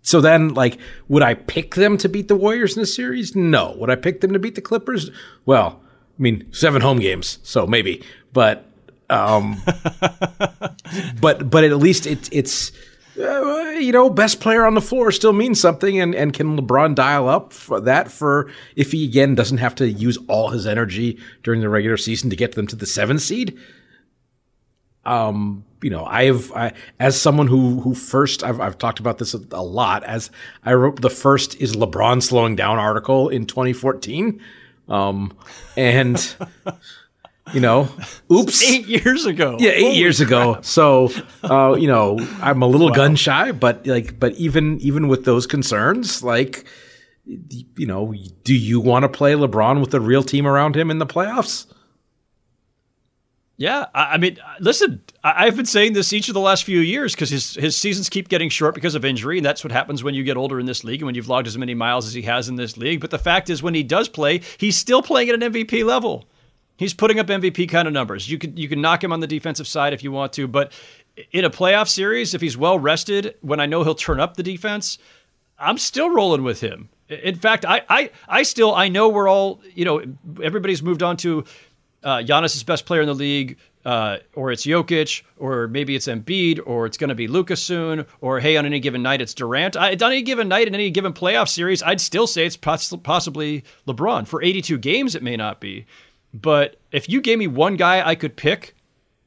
So 0.01 0.19
then, 0.19 0.53
like, 0.55 0.79
would 1.09 1.21
I 1.21 1.35
pick 1.35 1.75
them 1.75 1.97
to 1.99 2.09
beat 2.09 2.27
the 2.27 2.35
Warriors 2.35 2.75
in 2.75 2.81
the 2.81 2.87
series? 2.87 3.35
No. 3.35 3.75
Would 3.77 3.89
I 3.89 3.95
pick 3.95 4.21
them 4.21 4.33
to 4.33 4.39
beat 4.39 4.55
the 4.55 4.61
Clippers? 4.61 5.11
Well, 5.45 5.81
I 6.17 6.21
mean, 6.21 6.51
seven 6.51 6.81
home 6.81 6.99
games, 6.99 7.39
so 7.43 7.67
maybe. 7.67 8.03
But 8.33 8.65
Um, 9.09 9.61
but 11.21 11.49
but 11.49 11.63
at 11.63 11.77
least 11.77 12.05
it, 12.05 12.29
it's 12.31 12.71
uh, 13.17 13.71
you 13.79 13.91
know 13.91 14.09
best 14.09 14.41
player 14.41 14.65
on 14.65 14.73
the 14.73 14.81
floor 14.81 15.11
still 15.11 15.33
means 15.33 15.61
something, 15.61 15.99
and 15.99 16.13
and 16.13 16.33
can 16.33 16.59
LeBron 16.59 16.95
dial 16.95 17.29
up 17.29 17.53
for 17.53 17.79
that 17.81 18.11
for 18.11 18.51
if 18.75 18.91
he 18.91 19.05
again 19.05 19.35
doesn't 19.35 19.59
have 19.59 19.75
to 19.75 19.89
use 19.89 20.17
all 20.27 20.49
his 20.49 20.67
energy 20.67 21.17
during 21.43 21.61
the 21.61 21.69
regular 21.69 21.97
season 21.97 22.29
to 22.29 22.35
get 22.35 22.53
them 22.53 22.67
to 22.67 22.75
the 22.75 22.85
seventh 22.85 23.21
seed. 23.21 23.57
Um, 25.05 25.63
you 25.81 25.89
know, 25.89 26.03
I've 26.03 26.51
I, 26.51 26.73
as 26.99 27.19
someone 27.19 27.47
who 27.47 27.79
who 27.79 27.95
first 27.95 28.43
I've 28.43 28.59
I've 28.59 28.77
talked 28.77 28.99
about 28.99 29.19
this 29.19 29.33
a, 29.33 29.39
a 29.51 29.63
lot 29.63 30.03
as 30.03 30.29
I 30.65 30.73
wrote 30.73 31.01
the 31.01 31.09
first 31.09 31.55
is 31.61 31.77
LeBron 31.77 32.21
slowing 32.21 32.57
down 32.57 32.77
article 32.77 33.29
in 33.29 33.45
2014. 33.45 34.41
Um, 34.87 35.33
and 35.75 36.35
you 37.53 37.59
know, 37.59 37.89
oops, 38.31 38.63
eight 38.63 38.87
years 38.87 39.25
ago. 39.25 39.57
Yeah, 39.59 39.71
eight 39.71 39.81
Holy 39.83 39.97
years 39.97 40.17
crap. 40.17 40.27
ago. 40.29 40.59
So, 40.61 41.11
uh, 41.43 41.75
you 41.79 41.87
know, 41.87 42.19
I'm 42.41 42.61
a 42.61 42.67
little 42.67 42.89
wow. 42.89 42.95
gun 42.95 43.15
shy, 43.15 43.51
but 43.51 43.85
like, 43.87 44.19
but 44.19 44.33
even 44.35 44.79
even 44.81 45.07
with 45.07 45.25
those 45.25 45.47
concerns, 45.47 46.23
like, 46.23 46.65
you 47.25 47.85
know, 47.85 48.13
do 48.43 48.55
you 48.55 48.79
want 48.79 49.03
to 49.03 49.09
play 49.09 49.33
LeBron 49.33 49.81
with 49.81 49.93
a 49.93 49.99
real 49.99 50.23
team 50.23 50.47
around 50.47 50.75
him 50.75 50.89
in 50.91 50.97
the 50.97 51.05
playoffs? 51.05 51.65
Yeah, 53.59 53.87
I, 53.95 54.19
mean, 54.19 54.37
listen, 54.59 55.01
I've 55.23 55.55
been 55.55 55.65
saying 55.65 55.93
this 55.93 56.13
each 56.13 56.27
of 56.27 56.35
the 56.35 56.39
last 56.39 56.63
few 56.63 56.79
years 56.79 57.15
because 57.15 57.31
his 57.31 57.55
his 57.55 57.75
seasons 57.75 58.07
keep 58.07 58.29
getting 58.29 58.49
short 58.49 58.75
because 58.75 58.93
of 58.93 59.03
injury, 59.03 59.37
and 59.37 59.45
that's 59.45 59.63
what 59.63 59.71
happens 59.71 60.03
when 60.03 60.13
you 60.13 60.23
get 60.23 60.37
older 60.37 60.59
in 60.59 60.67
this 60.67 60.83
league 60.83 61.01
and 61.01 61.07
when 61.07 61.15
you've 61.15 61.27
logged 61.27 61.47
as 61.47 61.57
many 61.57 61.73
miles 61.73 62.05
as 62.05 62.13
he 62.13 62.21
has 62.21 62.49
in 62.49 62.55
this 62.55 62.77
league. 62.77 62.99
But 63.01 63.09
the 63.09 63.17
fact 63.17 63.49
is, 63.49 63.63
when 63.63 63.73
he 63.73 63.81
does 63.81 64.09
play, 64.09 64.41
he's 64.59 64.77
still 64.77 65.01
playing 65.01 65.29
at 65.29 65.41
an 65.41 65.53
MVP 65.53 65.83
level. 65.83 66.25
He's 66.77 66.93
putting 66.93 67.19
up 67.19 67.25
MVP 67.25 67.67
kind 67.67 67.87
of 67.87 67.95
numbers. 67.95 68.29
You 68.29 68.37
could 68.37 68.59
you 68.59 68.69
can 68.69 68.79
knock 68.79 69.03
him 69.03 69.11
on 69.11 69.21
the 69.21 69.27
defensive 69.27 69.67
side 69.67 69.91
if 69.91 70.03
you 70.03 70.11
want 70.11 70.33
to, 70.33 70.47
but 70.47 70.71
in 71.31 71.43
a 71.43 71.49
playoff 71.49 71.87
series, 71.87 72.35
if 72.35 72.41
he's 72.41 72.55
well 72.55 72.77
rested, 72.77 73.35
when 73.41 73.59
I 73.59 73.65
know 73.65 73.83
he'll 73.83 73.95
turn 73.95 74.19
up 74.19 74.37
the 74.37 74.43
defense, 74.43 74.99
I'm 75.57 75.79
still 75.79 76.11
rolling 76.11 76.43
with 76.43 76.61
him. 76.61 76.89
In 77.09 77.35
fact, 77.35 77.65
I 77.65 77.81
I 77.89 78.11
I 78.27 78.43
still 78.43 78.75
I 78.75 78.89
know 78.89 79.09
we're 79.09 79.27
all 79.27 79.61
you 79.73 79.85
know 79.85 80.03
everybody's 80.43 80.83
moved 80.83 81.01
on 81.01 81.17
to 81.17 81.43
uh, 82.03 82.17
Giannis 82.17 82.55
is 82.55 82.63
best 82.63 82.85
player 82.85 83.01
in 83.01 83.07
the 83.07 83.13
league, 83.13 83.57
uh, 83.85 84.17
or 84.35 84.51
it's 84.51 84.65
Jokic, 84.65 85.23
or 85.37 85.67
maybe 85.67 85.95
it's 85.95 86.07
Embiid, 86.07 86.59
or 86.65 86.85
it's 86.85 86.97
going 86.97 87.09
to 87.09 87.15
be 87.15 87.27
Luka's 87.27 87.61
soon, 87.61 88.05
or 88.21 88.39
hey, 88.39 88.57
on 88.57 88.65
any 88.65 88.79
given 88.79 89.01
night 89.01 89.21
it's 89.21 89.33
Durant. 89.33 89.75
I, 89.77 89.93
on 89.93 90.03
any 90.03 90.21
given 90.21 90.47
night 90.47 90.67
in 90.67 90.73
any 90.75 90.89
given 90.91 91.13
playoff 91.13 91.47
series, 91.47 91.81
I'd 91.81 92.01
still 92.01 92.27
say 92.27 92.45
it's 92.45 92.57
poss- 92.57 92.93
possibly 93.03 93.63
LeBron. 93.87 94.27
For 94.27 94.43
82 94.43 94.77
games, 94.77 95.15
it 95.15 95.23
may 95.23 95.37
not 95.37 95.59
be, 95.61 95.85
but 96.33 96.79
if 96.91 97.09
you 97.09 97.21
gave 97.21 97.39
me 97.39 97.47
one 97.47 97.75
guy 97.77 98.07
I 98.07 98.15
could 98.15 98.35
pick 98.35 98.75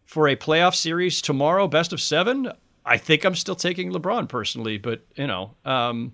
for 0.05 0.29
a 0.29 0.37
playoff 0.37 0.75
series 0.75 1.23
tomorrow, 1.23 1.67
best 1.69 1.93
of 1.93 2.01
seven, 2.01 2.53
I 2.85 2.97
think 2.97 3.25
I'm 3.25 3.35
still 3.35 3.57
taking 3.57 3.93
LeBron 3.93 4.29
personally. 4.29 4.77
But 4.77 5.03
you 5.17 5.27
know, 5.27 5.55
um, 5.65 6.13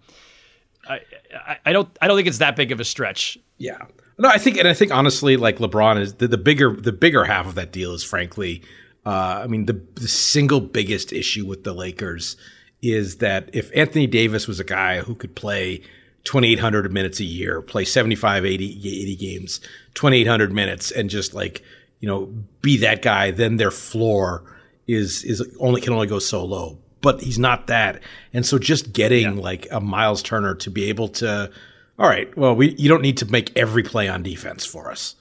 I, 0.89 1.01
I, 1.35 1.57
I 1.67 1.73
don't 1.73 1.89
I 2.01 2.07
don't 2.07 2.17
think 2.17 2.29
it's 2.29 2.39
that 2.39 2.57
big 2.57 2.73
of 2.73 2.81
a 2.81 2.85
stretch. 2.85 3.39
Yeah. 3.59 3.87
No, 4.19 4.29
I 4.29 4.39
think, 4.39 4.57
and 4.57 4.67
I 4.67 4.75
think 4.75 4.93
honestly, 4.93 5.37
like 5.37 5.59
LeBron 5.59 6.01
is 6.01 6.15
the, 6.15 6.29
the 6.29 6.39
bigger, 6.39 6.75
the 6.75 6.93
bigger 6.93 7.25
half 7.25 7.47
of 7.47 7.55
that 7.57 7.71
deal 7.71 7.93
is 7.93 8.03
frankly, 8.03 8.63
uh, 9.05 9.41
I 9.45 9.47
mean, 9.47 9.67
the, 9.67 9.81
the 9.95 10.09
single 10.09 10.61
biggest 10.61 11.13
issue 11.13 11.47
with 11.47 11.65
the 11.65 11.73
Lakers 11.73 12.37
is 12.83 13.19
that 13.19 13.51
if 13.53 13.71
Anthony 13.75 14.07
Davis 14.07 14.49
was 14.49 14.59
a 14.59 14.65
guy 14.65 15.01
who 15.01 15.15
could 15.15 15.35
play 15.35 15.83
2,800 16.25 16.93
minutes 16.93 17.21
a 17.21 17.25
year, 17.25 17.63
play 17.63 17.85
75, 17.85 18.45
80, 18.45 18.65
80 18.65 19.17
games, 19.17 19.61
2,800 19.95 20.53
minutes, 20.53 20.91
and 20.91 21.11
just 21.11 21.35
like, 21.35 21.63
you 22.01 22.09
know, 22.09 22.27
be 22.63 22.79
that 22.79 23.03
guy, 23.03 23.31
then 23.31 23.59
their 23.59 23.71
floor 23.71 24.45
is, 24.87 25.25
is 25.25 25.43
only, 25.61 25.81
can 25.81 25.93
only 25.93 26.07
go 26.07 26.19
so 26.19 26.45
low. 26.45 26.79
But 27.01 27.21
he's 27.21 27.39
not 27.39 27.69
that. 27.69 28.03
And 28.33 28.45
so 28.45 28.59
just 28.59 28.93
getting 28.93 29.37
yeah. 29.37 29.43
like 29.43 29.69
a 29.71 29.81
Miles 29.81 30.23
Turner 30.23 30.55
to 30.57 30.71
be 30.71 30.89
able 30.89 31.09
to, 31.09 31.51
all 31.99 32.09
right, 32.09 32.35
well, 32.37 32.55
we 32.55 32.75
you 32.77 32.89
don't 32.89 33.03
need 33.03 33.17
to 33.19 33.27
make 33.27 33.57
every 33.57 33.83
play 33.83 34.09
on 34.09 34.23
defense 34.23 34.65
for 34.67 34.91
us. 34.91 35.17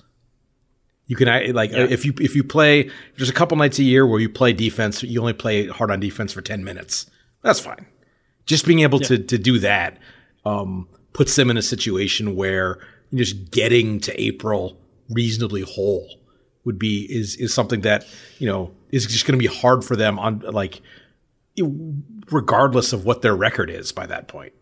You 1.07 1.15
can 1.15 1.53
like 1.53 1.71
yeah. 1.71 1.85
if 1.89 2.03
you 2.03 2.13
if 2.19 2.35
you 2.35 2.43
play 2.43 2.89
there's 3.17 3.29
a 3.29 3.33
couple 3.33 3.57
nights 3.57 3.79
a 3.79 3.83
year 3.83 4.07
where 4.07 4.19
you 4.19 4.29
play 4.29 4.53
defense, 4.53 5.03
you 5.03 5.19
only 5.19 5.33
play 5.33 5.67
hard 5.67 5.91
on 5.91 5.99
defense 5.99 6.33
for 6.33 6.41
10 6.41 6.63
minutes. 6.63 7.09
That's 7.43 7.59
fine. 7.59 7.85
Just 8.45 8.65
being 8.65 8.79
able 8.79 9.01
yeah. 9.01 9.09
to 9.09 9.17
to 9.19 9.37
do 9.37 9.59
that 9.59 9.99
um, 10.45 10.87
puts 11.13 11.35
them 11.35 11.49
in 11.49 11.57
a 11.57 11.61
situation 11.61 12.35
where 12.35 12.79
just 13.13 13.51
getting 13.51 13.99
to 14.01 14.21
April 14.21 14.77
reasonably 15.09 15.61
whole 15.61 16.09
would 16.65 16.79
be 16.79 17.03
is 17.03 17.35
is 17.35 17.53
something 17.53 17.81
that, 17.81 18.05
you 18.39 18.47
know, 18.47 18.71
is 18.91 19.05
just 19.05 19.25
going 19.25 19.37
to 19.39 19.49
be 19.49 19.53
hard 19.53 19.83
for 19.83 19.95
them 19.95 20.17
on 20.17 20.39
like 20.39 20.81
regardless 22.31 22.91
of 22.93 23.05
what 23.05 23.21
their 23.21 23.35
record 23.35 23.69
is 23.69 23.91
by 23.91 24.07
that 24.07 24.27
point. 24.27 24.53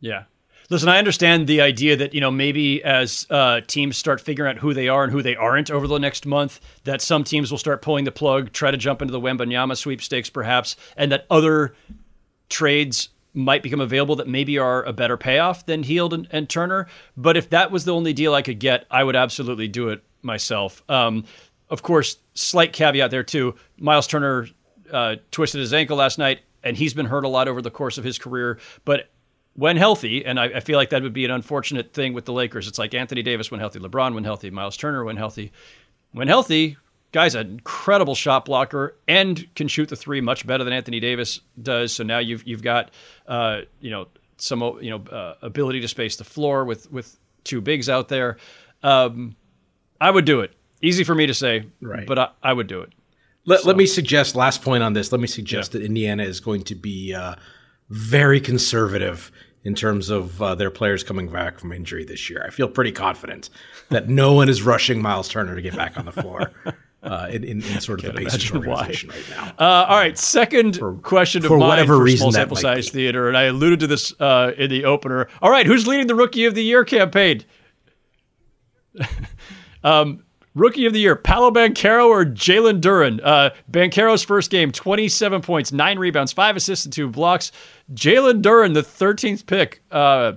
Yeah. 0.00 0.24
Listen, 0.70 0.88
I 0.88 0.98
understand 0.98 1.48
the 1.48 1.60
idea 1.60 1.96
that 1.96 2.14
you 2.14 2.20
know 2.20 2.30
maybe 2.30 2.82
as 2.84 3.26
uh, 3.28 3.60
teams 3.66 3.96
start 3.96 4.20
figuring 4.20 4.56
out 4.56 4.58
who 4.58 4.72
they 4.72 4.86
are 4.86 5.02
and 5.02 5.12
who 5.12 5.20
they 5.20 5.34
aren't 5.34 5.68
over 5.68 5.88
the 5.88 5.98
next 5.98 6.26
month, 6.26 6.60
that 6.84 7.02
some 7.02 7.24
teams 7.24 7.50
will 7.50 7.58
start 7.58 7.82
pulling 7.82 8.04
the 8.04 8.12
plug, 8.12 8.52
try 8.52 8.70
to 8.70 8.76
jump 8.76 9.02
into 9.02 9.10
the 9.10 9.20
Wembanyama 9.20 9.76
sweepstakes, 9.76 10.30
perhaps, 10.30 10.76
and 10.96 11.10
that 11.10 11.26
other 11.28 11.74
trades 12.48 13.08
might 13.34 13.64
become 13.64 13.80
available 13.80 14.14
that 14.16 14.28
maybe 14.28 14.58
are 14.58 14.84
a 14.84 14.92
better 14.92 15.16
payoff 15.16 15.66
than 15.66 15.82
Hield 15.82 16.14
and, 16.14 16.28
and 16.30 16.48
Turner. 16.48 16.86
But 17.16 17.36
if 17.36 17.50
that 17.50 17.72
was 17.72 17.84
the 17.84 17.94
only 17.94 18.12
deal 18.12 18.32
I 18.32 18.42
could 18.42 18.60
get, 18.60 18.86
I 18.92 19.02
would 19.02 19.16
absolutely 19.16 19.66
do 19.66 19.88
it 19.88 20.04
myself. 20.22 20.84
Um, 20.88 21.24
of 21.68 21.82
course, 21.82 22.16
slight 22.34 22.72
caveat 22.72 23.10
there 23.10 23.24
too. 23.24 23.56
Miles 23.78 24.06
Turner 24.06 24.46
uh, 24.92 25.16
twisted 25.32 25.60
his 25.60 25.74
ankle 25.74 25.96
last 25.96 26.16
night, 26.16 26.40
and 26.62 26.76
he's 26.76 26.94
been 26.94 27.06
hurt 27.06 27.24
a 27.24 27.28
lot 27.28 27.48
over 27.48 27.60
the 27.60 27.70
course 27.72 27.98
of 27.98 28.04
his 28.04 28.18
career. 28.18 28.60
But 28.84 29.08
when 29.60 29.76
healthy, 29.76 30.24
and 30.24 30.40
I, 30.40 30.44
I, 30.46 30.60
feel 30.60 30.78
like 30.78 30.88
that 30.88 31.02
would 31.02 31.12
be 31.12 31.26
an 31.26 31.30
unfortunate 31.30 31.92
thing 31.92 32.14
with 32.14 32.24
the 32.24 32.32
Lakers. 32.32 32.66
It's 32.66 32.78
like 32.78 32.94
Anthony 32.94 33.22
Davis 33.22 33.50
when 33.50 33.60
healthy, 33.60 33.78
LeBron 33.78 34.14
when 34.14 34.24
healthy, 34.24 34.48
Miles 34.48 34.74
Turner 34.74 35.04
when 35.04 35.18
healthy. 35.18 35.52
When 36.12 36.28
healthy, 36.28 36.78
guy's 37.12 37.34
an 37.34 37.46
incredible 37.46 38.14
shot 38.14 38.46
blocker 38.46 38.96
and 39.06 39.46
can 39.54 39.68
shoot 39.68 39.90
the 39.90 39.96
three 39.96 40.22
much 40.22 40.46
better 40.46 40.64
than 40.64 40.72
Anthony 40.72 40.98
Davis 40.98 41.40
does. 41.62 41.92
So 41.92 42.02
now 42.04 42.20
you've 42.20 42.42
you've 42.46 42.62
got 42.62 42.90
uh, 43.28 43.60
you 43.80 43.90
know 43.90 44.08
some 44.38 44.62
you 44.80 44.88
know 44.88 45.04
uh, 45.14 45.34
ability 45.42 45.82
to 45.82 45.88
space 45.88 46.16
the 46.16 46.24
floor 46.24 46.64
with 46.64 46.90
with 46.90 47.18
two 47.44 47.60
bigs 47.60 47.90
out 47.90 48.08
there. 48.08 48.38
Um, 48.82 49.36
I 50.00 50.10
would 50.10 50.24
do 50.24 50.40
it. 50.40 50.54
Easy 50.80 51.04
for 51.04 51.14
me 51.14 51.26
to 51.26 51.34
say, 51.34 51.66
right? 51.82 52.06
But 52.06 52.18
I, 52.18 52.28
I 52.42 52.54
would 52.54 52.66
do 52.66 52.80
it. 52.80 52.94
Let, 53.44 53.60
so. 53.60 53.68
let 53.68 53.76
me 53.76 53.84
suggest 53.84 54.34
last 54.34 54.62
point 54.62 54.82
on 54.82 54.94
this. 54.94 55.12
Let 55.12 55.20
me 55.20 55.26
suggest 55.26 55.74
yeah. 55.74 55.80
that 55.80 55.84
Indiana 55.84 56.22
is 56.22 56.40
going 56.40 56.62
to 56.62 56.74
be. 56.74 57.12
Uh, 57.12 57.34
very 57.90 58.40
conservative 58.40 59.30
in 59.64 59.74
terms 59.74 60.08
of 60.10 60.40
uh, 60.40 60.54
their 60.54 60.70
players 60.70 61.02
coming 61.02 61.28
back 61.28 61.58
from 61.58 61.72
injury 61.72 62.04
this 62.04 62.30
year. 62.30 62.42
I 62.46 62.50
feel 62.50 62.68
pretty 62.68 62.92
confident 62.92 63.50
that 63.90 64.08
no 64.08 64.32
one 64.32 64.48
is 64.48 64.62
rushing 64.62 65.02
Miles 65.02 65.28
Turner 65.28 65.54
to 65.54 65.62
get 65.62 65.76
back 65.76 65.98
on 65.98 66.04
the 66.04 66.12
floor. 66.12 66.52
Uh, 67.02 67.28
in, 67.30 67.44
in, 67.44 67.62
in, 67.62 67.80
sort 67.80 68.04
of 68.04 68.14
the 68.14 68.22
basic 68.24 68.54
organization 68.54 69.08
why. 69.08 69.14
right 69.16 69.30
now. 69.30 69.54
Uh, 69.58 69.86
all 69.88 69.96
right, 69.96 70.18
second 70.18 70.76
for, 70.76 70.92
question 70.96 71.40
for 71.40 71.54
of 71.54 71.60
mine 71.60 71.68
whatever 71.70 71.96
for 71.96 72.02
reason 72.02 72.18
small 72.18 72.32
sample 72.32 72.58
size 72.58 72.90
be. 72.90 72.98
theater, 72.98 73.26
and 73.26 73.38
I 73.38 73.44
alluded 73.44 73.80
to 73.80 73.86
this 73.86 74.12
uh, 74.20 74.52
in 74.58 74.68
the 74.68 74.84
opener. 74.84 75.26
All 75.40 75.50
right, 75.50 75.64
who's 75.64 75.86
leading 75.86 76.08
the 76.08 76.14
Rookie 76.14 76.44
of 76.44 76.54
the 76.54 76.62
Year 76.62 76.84
campaign? 76.84 77.42
um, 79.82 80.24
Rookie 80.54 80.86
of 80.86 80.92
the 80.92 81.00
Year, 81.00 81.14
Paolo 81.14 81.50
Banchero 81.50 82.08
or 82.08 82.24
Jalen 82.24 82.80
Duren? 82.80 83.20
Uh, 83.22 83.50
Banchero's 83.70 84.24
first 84.24 84.50
game, 84.50 84.72
27 84.72 85.42
points, 85.42 85.70
nine 85.70 85.98
rebounds, 85.98 86.32
five 86.32 86.56
assists, 86.56 86.84
and 86.84 86.92
two 86.92 87.08
blocks. 87.08 87.52
Jalen 87.94 88.42
Duren, 88.42 88.74
the 88.74 88.82
13th 88.82 89.46
pick, 89.46 89.82
uh, 89.92 90.32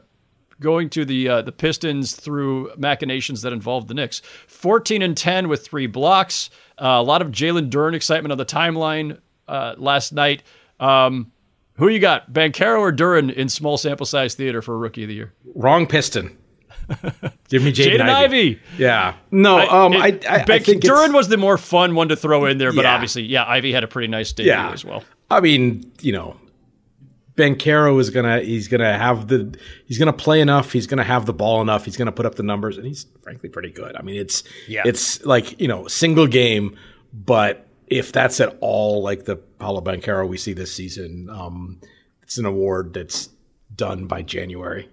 going 0.59 0.89
to 0.91 1.03
the 1.03 1.27
uh, 1.27 1.41
the 1.41 1.51
Pistons 1.51 2.15
through 2.15 2.71
machinations 2.77 3.41
that 3.41 3.53
involved 3.53 3.87
the 3.87 3.95
Knicks. 3.95 4.21
14 4.47 5.01
and 5.01 5.17
10 5.17 5.49
with 5.49 5.65
three 5.65 5.87
blocks. 5.87 6.51
Uh, 6.77 6.97
a 6.99 7.03
lot 7.03 7.21
of 7.21 7.29
Jalen 7.29 7.69
Duren 7.69 7.95
excitement 7.95 8.31
on 8.31 8.37
the 8.37 8.45
timeline 8.45 9.19
uh, 9.47 9.73
last 9.77 10.13
night. 10.13 10.43
Um, 10.79 11.31
who 11.77 11.87
you 11.87 11.99
got, 11.99 12.31
Banchero 12.31 12.79
or 12.79 12.91
Duren 12.91 13.33
in 13.33 13.49
small 13.49 13.77
sample 13.77 14.05
size 14.05 14.35
theater 14.35 14.61
for 14.61 14.77
Rookie 14.77 15.03
of 15.03 15.07
the 15.07 15.15
Year? 15.15 15.33
Wrong 15.55 15.87
Piston. 15.87 16.37
Give 17.49 17.63
me 17.63 17.71
Jaden, 17.71 17.97
Jaden 17.97 18.01
Ivey. 18.01 18.37
Ivey. 18.37 18.59
Yeah. 18.77 19.15
No, 19.31 19.57
I, 19.57 19.85
um, 19.85 19.93
it, 19.93 20.25
I, 20.25 20.37
I, 20.37 20.45
I 20.47 20.59
think 20.59 20.83
Duren 20.83 21.13
was 21.13 21.27
the 21.27 21.37
more 21.37 21.57
fun 21.57 21.95
one 21.95 22.09
to 22.09 22.15
throw 22.15 22.45
in 22.45 22.57
there, 22.57 22.73
but 22.73 22.83
yeah. 22.83 22.93
obviously, 22.93 23.23
yeah, 23.23 23.45
Ivey 23.45 23.71
had 23.71 23.83
a 23.83 23.87
pretty 23.87 24.07
nice 24.07 24.31
debut 24.31 24.51
yeah. 24.51 24.71
as 24.71 24.83
well. 24.83 25.03
I 25.29 25.39
mean, 25.39 25.91
you 26.01 26.11
know, 26.11 26.37
Banchero 27.35 27.99
is 27.99 28.09
gonna 28.09 28.41
he's 28.41 28.67
gonna 28.67 28.97
have 28.97 29.27
the 29.27 29.57
he's 29.85 29.97
gonna 29.97 30.13
play 30.13 30.39
enough. 30.39 30.71
He's 30.71 30.85
gonna 30.85 31.03
have 31.03 31.25
the 31.25 31.33
ball 31.33 31.61
enough. 31.61 31.85
He's 31.85 31.97
gonna 31.97 32.11
put 32.11 32.25
up 32.25 32.35
the 32.35 32.43
numbers, 32.43 32.77
and 32.77 32.85
he's 32.85 33.07
frankly 33.23 33.49
pretty 33.49 33.71
good. 33.71 33.95
I 33.95 34.03
mean, 34.03 34.17
it's 34.17 34.43
yeah. 34.67 34.83
it's 34.85 35.25
like 35.25 35.59
you 35.59 35.67
know 35.67 35.87
single 35.87 36.27
game, 36.27 36.77
but 37.11 37.67
if 37.87 38.11
that's 38.11 38.39
at 38.39 38.55
all 38.61 39.01
like 39.01 39.25
the 39.25 39.35
Paolo 39.35 39.81
Banchero 39.81 40.27
we 40.27 40.37
see 40.37 40.53
this 40.53 40.73
season, 40.73 41.29
um, 41.31 41.79
it's 42.21 42.37
an 42.37 42.45
award 42.45 42.93
that's 42.93 43.29
done 43.75 44.05
by 44.05 44.21
January. 44.21 44.89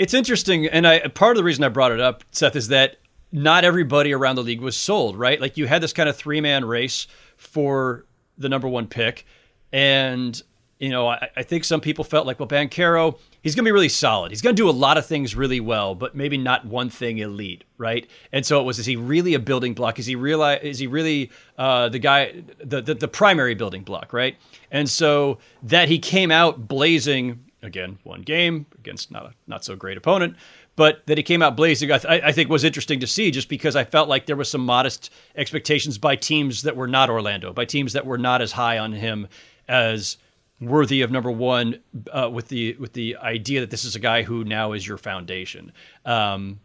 It's 0.00 0.14
interesting, 0.14 0.66
and 0.66 0.86
I 0.86 1.08
part 1.08 1.32
of 1.32 1.36
the 1.36 1.44
reason 1.44 1.62
I 1.62 1.68
brought 1.68 1.92
it 1.92 2.00
up, 2.00 2.24
Seth, 2.30 2.56
is 2.56 2.68
that 2.68 2.96
not 3.32 3.66
everybody 3.66 4.14
around 4.14 4.36
the 4.36 4.42
league 4.42 4.62
was 4.62 4.74
sold, 4.74 5.14
right? 5.14 5.38
Like 5.38 5.58
you 5.58 5.66
had 5.66 5.82
this 5.82 5.92
kind 5.92 6.08
of 6.08 6.16
three 6.16 6.40
man 6.40 6.64
race 6.64 7.06
for 7.36 8.06
the 8.38 8.48
number 8.48 8.66
one 8.66 8.86
pick. 8.86 9.26
And, 9.74 10.42
you 10.78 10.88
know, 10.88 11.08
I, 11.08 11.28
I 11.36 11.42
think 11.42 11.64
some 11.64 11.82
people 11.82 12.02
felt 12.02 12.26
like, 12.26 12.40
well, 12.40 12.48
Banchero, 12.48 13.18
he's 13.42 13.54
going 13.54 13.62
to 13.62 13.68
be 13.68 13.72
really 13.72 13.90
solid. 13.90 14.32
He's 14.32 14.40
going 14.40 14.56
to 14.56 14.62
do 14.62 14.70
a 14.70 14.72
lot 14.72 14.96
of 14.96 15.04
things 15.04 15.36
really 15.36 15.60
well, 15.60 15.94
but 15.94 16.14
maybe 16.16 16.38
not 16.38 16.64
one 16.64 16.88
thing 16.88 17.18
elite, 17.18 17.64
right? 17.76 18.08
And 18.32 18.46
so 18.46 18.58
it 18.58 18.64
was: 18.64 18.78
is 18.78 18.86
he 18.86 18.96
really 18.96 19.34
a 19.34 19.38
building 19.38 19.74
block? 19.74 19.98
Is 19.98 20.06
he 20.06 20.16
realize? 20.16 20.60
Is 20.62 20.78
he 20.78 20.86
really 20.86 21.30
uh, 21.58 21.90
the 21.90 21.98
guy, 21.98 22.42
the, 22.58 22.80
the 22.80 22.94
the 22.94 23.08
primary 23.08 23.54
building 23.54 23.82
block, 23.82 24.14
right? 24.14 24.38
And 24.70 24.88
so 24.88 25.40
that 25.64 25.90
he 25.90 25.98
came 25.98 26.30
out 26.30 26.66
blazing 26.66 27.49
again, 27.62 27.98
one 28.04 28.22
game 28.22 28.66
against 28.78 29.10
not 29.10 29.26
a 29.26 29.34
not 29.46 29.64
so 29.64 29.76
great 29.76 29.96
opponent, 29.96 30.36
but 30.76 31.06
that 31.06 31.18
he 31.18 31.22
came 31.22 31.42
out 31.42 31.56
blazing, 31.56 31.90
I, 31.92 31.98
th- 31.98 32.22
I, 32.22 32.32
think 32.32 32.48
was 32.48 32.64
interesting 32.64 33.00
to 33.00 33.06
see 33.06 33.30
just 33.30 33.48
because 33.48 33.76
I 33.76 33.84
felt 33.84 34.08
like 34.08 34.26
there 34.26 34.36
was 34.36 34.50
some 34.50 34.64
modest 34.64 35.12
expectations 35.36 35.98
by 35.98 36.16
teams 36.16 36.62
that 36.62 36.76
were 36.76 36.86
not 36.86 37.10
Orlando, 37.10 37.52
by 37.52 37.64
teams 37.64 37.92
that 37.92 38.06
were 38.06 38.18
not 38.18 38.40
as 38.40 38.52
high 38.52 38.78
on 38.78 38.92
him 38.92 39.28
as 39.68 40.16
worthy 40.60 41.02
of 41.02 41.10
number 41.10 41.30
one, 41.30 41.80
uh, 42.12 42.30
with 42.32 42.48
the 42.48 42.74
with 42.74 42.92
the 42.92 43.16
idea 43.16 43.60
that 43.60 43.70
this 43.70 43.84
is 43.84 43.96
a 43.96 44.00
guy 44.00 44.22
who 44.22 44.44
now 44.44 44.72
is 44.72 44.86
your 44.86 44.98
foundation. 44.98 45.72
Um, 46.04 46.60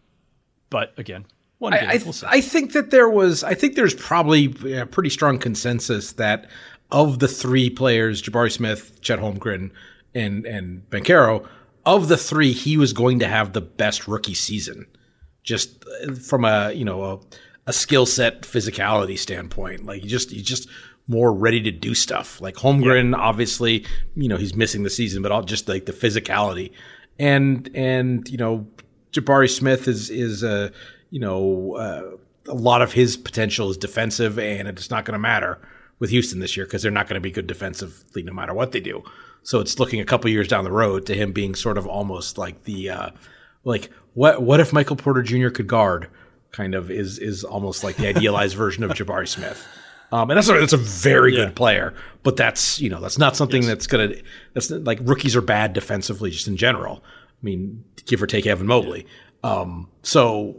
but 0.69 0.93
again, 0.97 1.25
one 1.60 1.73
game, 1.73 1.89
I, 1.89 1.93
I, 1.93 1.97
we'll 1.97 2.13
I 2.25 2.41
think 2.41 2.73
that 2.73 2.91
there 2.91 3.10
was, 3.10 3.43
I 3.43 3.53
think 3.53 3.75
there's 3.75 3.93
probably 3.93 4.77
a 4.77 4.86
pretty 4.86 5.10
strong 5.10 5.39
consensus 5.39 6.13
that 6.13 6.49
of 6.91 7.19
the 7.19 7.27
three 7.27 7.69
players, 7.69 8.21
Jabari 8.21 8.51
Smith, 8.51 8.99
Chet 9.01 9.19
Holmgren, 9.19 9.71
and 10.15 10.45
and 10.45 10.89
Banchero, 10.89 11.47
of 11.86 12.08
the 12.08 12.17
three, 12.17 12.51
he 12.51 12.78
was 12.78 12.93
going 12.93 13.19
to 13.19 13.28
have 13.28 13.54
the 13.54 13.62
best 13.62 14.08
rookie 14.08 14.34
season, 14.34 14.88
just 15.43 15.86
from 16.28 16.45
a 16.45 16.71
you 16.71 16.86
know 16.86 17.04
a, 17.04 17.19
a 17.67 17.73
skill 17.73 18.06
set, 18.06 18.41
physicality 18.41 19.19
standpoint. 19.19 19.86
Like 19.86 20.01
he 20.01 20.08
just 20.08 20.32
he's 20.32 20.43
just 20.43 20.67
more 21.08 21.32
ready 21.32 21.62
to 21.62 21.71
do 21.71 21.93
stuff. 21.93 22.41
Like 22.41 22.56
Holmgren, 22.56 23.12
yeah. 23.12 23.17
obviously, 23.17 23.86
you 24.15 24.28
know 24.28 24.38
he's 24.38 24.56
missing 24.56 24.84
the 24.84 24.89
season, 24.89 25.21
but 25.21 25.32
all 25.32 25.43
just 25.43 25.67
like 25.67 25.86
the 25.86 25.93
physicality, 25.93 26.71
and 27.19 27.69
and 27.75 28.28
you 28.30 28.38
know 28.38 28.67
Jabari 29.12 29.49
Smith 29.49 29.88
is 29.88 30.10
is 30.10 30.43
a 30.43 30.49
uh, 30.49 30.69
you 31.12 31.19
know 31.19 31.75
uh, 31.75 32.51
a 32.51 32.56
lot 32.56 32.82
of 32.82 32.93
his 32.93 33.17
potential 33.17 33.69
is 33.69 33.78
defensive, 33.78 34.39
and 34.39 34.67
it's 34.67 34.89
not 34.89 35.06
going 35.06 35.13
to 35.13 35.19
matter 35.19 35.60
with 35.99 36.10
Houston 36.10 36.39
this 36.39 36.58
year 36.58 36.65
because 36.65 36.82
they're 36.82 36.91
not 36.91 37.08
going 37.08 37.15
to 37.15 37.21
be 37.21 37.32
good 37.32 37.47
defensively 37.47 38.23
no 38.23 38.34
matter 38.34 38.54
what 38.54 38.71
they 38.71 38.80
do. 38.80 39.04
So 39.45 39.60
it's 39.60 39.77
looking 39.77 40.01
a 40.01 40.05
couple 40.05 40.29
years 40.31 40.47
down 40.47 40.63
the 40.63 40.71
road 40.71 41.05
to 41.05 41.13
him 41.13 41.31
being 41.31 41.53
sort 41.53 41.77
of 41.77 41.86
almost 41.86 42.39
like 42.39 42.63
the 42.63 42.89
uh, 42.89 43.10
like 43.63 43.91
what 44.13 44.41
what 44.41 44.60
if 44.60 44.73
Michael 44.73 44.95
Porter 44.95 45.21
Jr. 45.21 45.49
could 45.49 45.67
guard? 45.67 46.10
Kind 46.51 46.73
of 46.73 46.89
is 46.89 47.19
is 47.19 47.43
almost 47.43 47.84
like 47.84 47.95
the 47.95 48.08
idealized 48.08 48.55
version 48.58 48.84
of 48.84 48.91
Jabari 48.91 49.27
Smith. 49.27 49.63
Um, 50.12 50.31
and 50.31 50.38
that's 50.38 50.49
a, 50.49 50.53
that's 50.53 50.73
a 50.73 50.77
very 50.77 51.36
yeah. 51.36 51.45
good 51.45 51.55
player, 51.55 51.93
but 52.23 52.38
that's 52.38 52.81
you 52.81 52.89
know 52.89 52.99
that's 52.99 53.19
not 53.19 53.36
something 53.36 53.62
yes. 53.62 53.67
that's 53.67 53.88
gonna 53.88 54.15
that's 54.53 54.71
like 54.71 54.97
rookies 55.03 55.36
are 55.36 55.41
bad 55.41 55.73
defensively 55.73 56.31
just 56.31 56.47
in 56.47 56.58
general. 56.58 57.03
I 57.05 57.45
mean, 57.45 57.84
give 58.08 58.23
or 58.23 58.27
take 58.27 58.47
Evan 58.47 58.65
Mobley. 58.65 59.05
Um, 59.43 59.89
so 60.01 60.55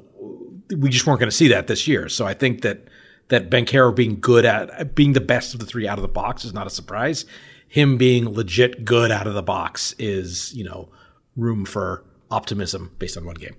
we 0.77 0.91
just 0.91 1.09
weren't 1.09 1.19
going 1.19 1.31
to 1.31 1.37
see 1.37 1.49
that 1.49 1.67
this 1.67 1.89
year. 1.89 2.09
So 2.09 2.25
I 2.25 2.35
think 2.35 2.63
that 2.63 2.87
that 3.29 3.51
Banchero 3.51 3.93
being 3.93 4.21
good 4.21 4.45
at 4.45 4.95
being 4.95 5.13
the 5.13 5.21
best 5.21 5.55
of 5.55 5.61
the 5.61 5.67
three 5.67 5.89
out 5.89 5.99
of 5.99 6.03
the 6.03 6.09
box 6.09 6.45
is 6.45 6.53
not 6.53 6.69
a 6.69 6.71
surprise 6.71 7.25
him 7.69 7.97
being 7.97 8.29
legit 8.29 8.85
good 8.85 9.11
out 9.11 9.27
of 9.27 9.35
the 9.35 9.43
box 9.43 9.95
is, 9.99 10.55
you 10.55 10.65
know, 10.65 10.89
room 11.37 11.65
for 11.65 12.05
optimism 12.31 12.95
based 12.99 13.17
on 13.17 13.25
one 13.25 13.35
game. 13.35 13.57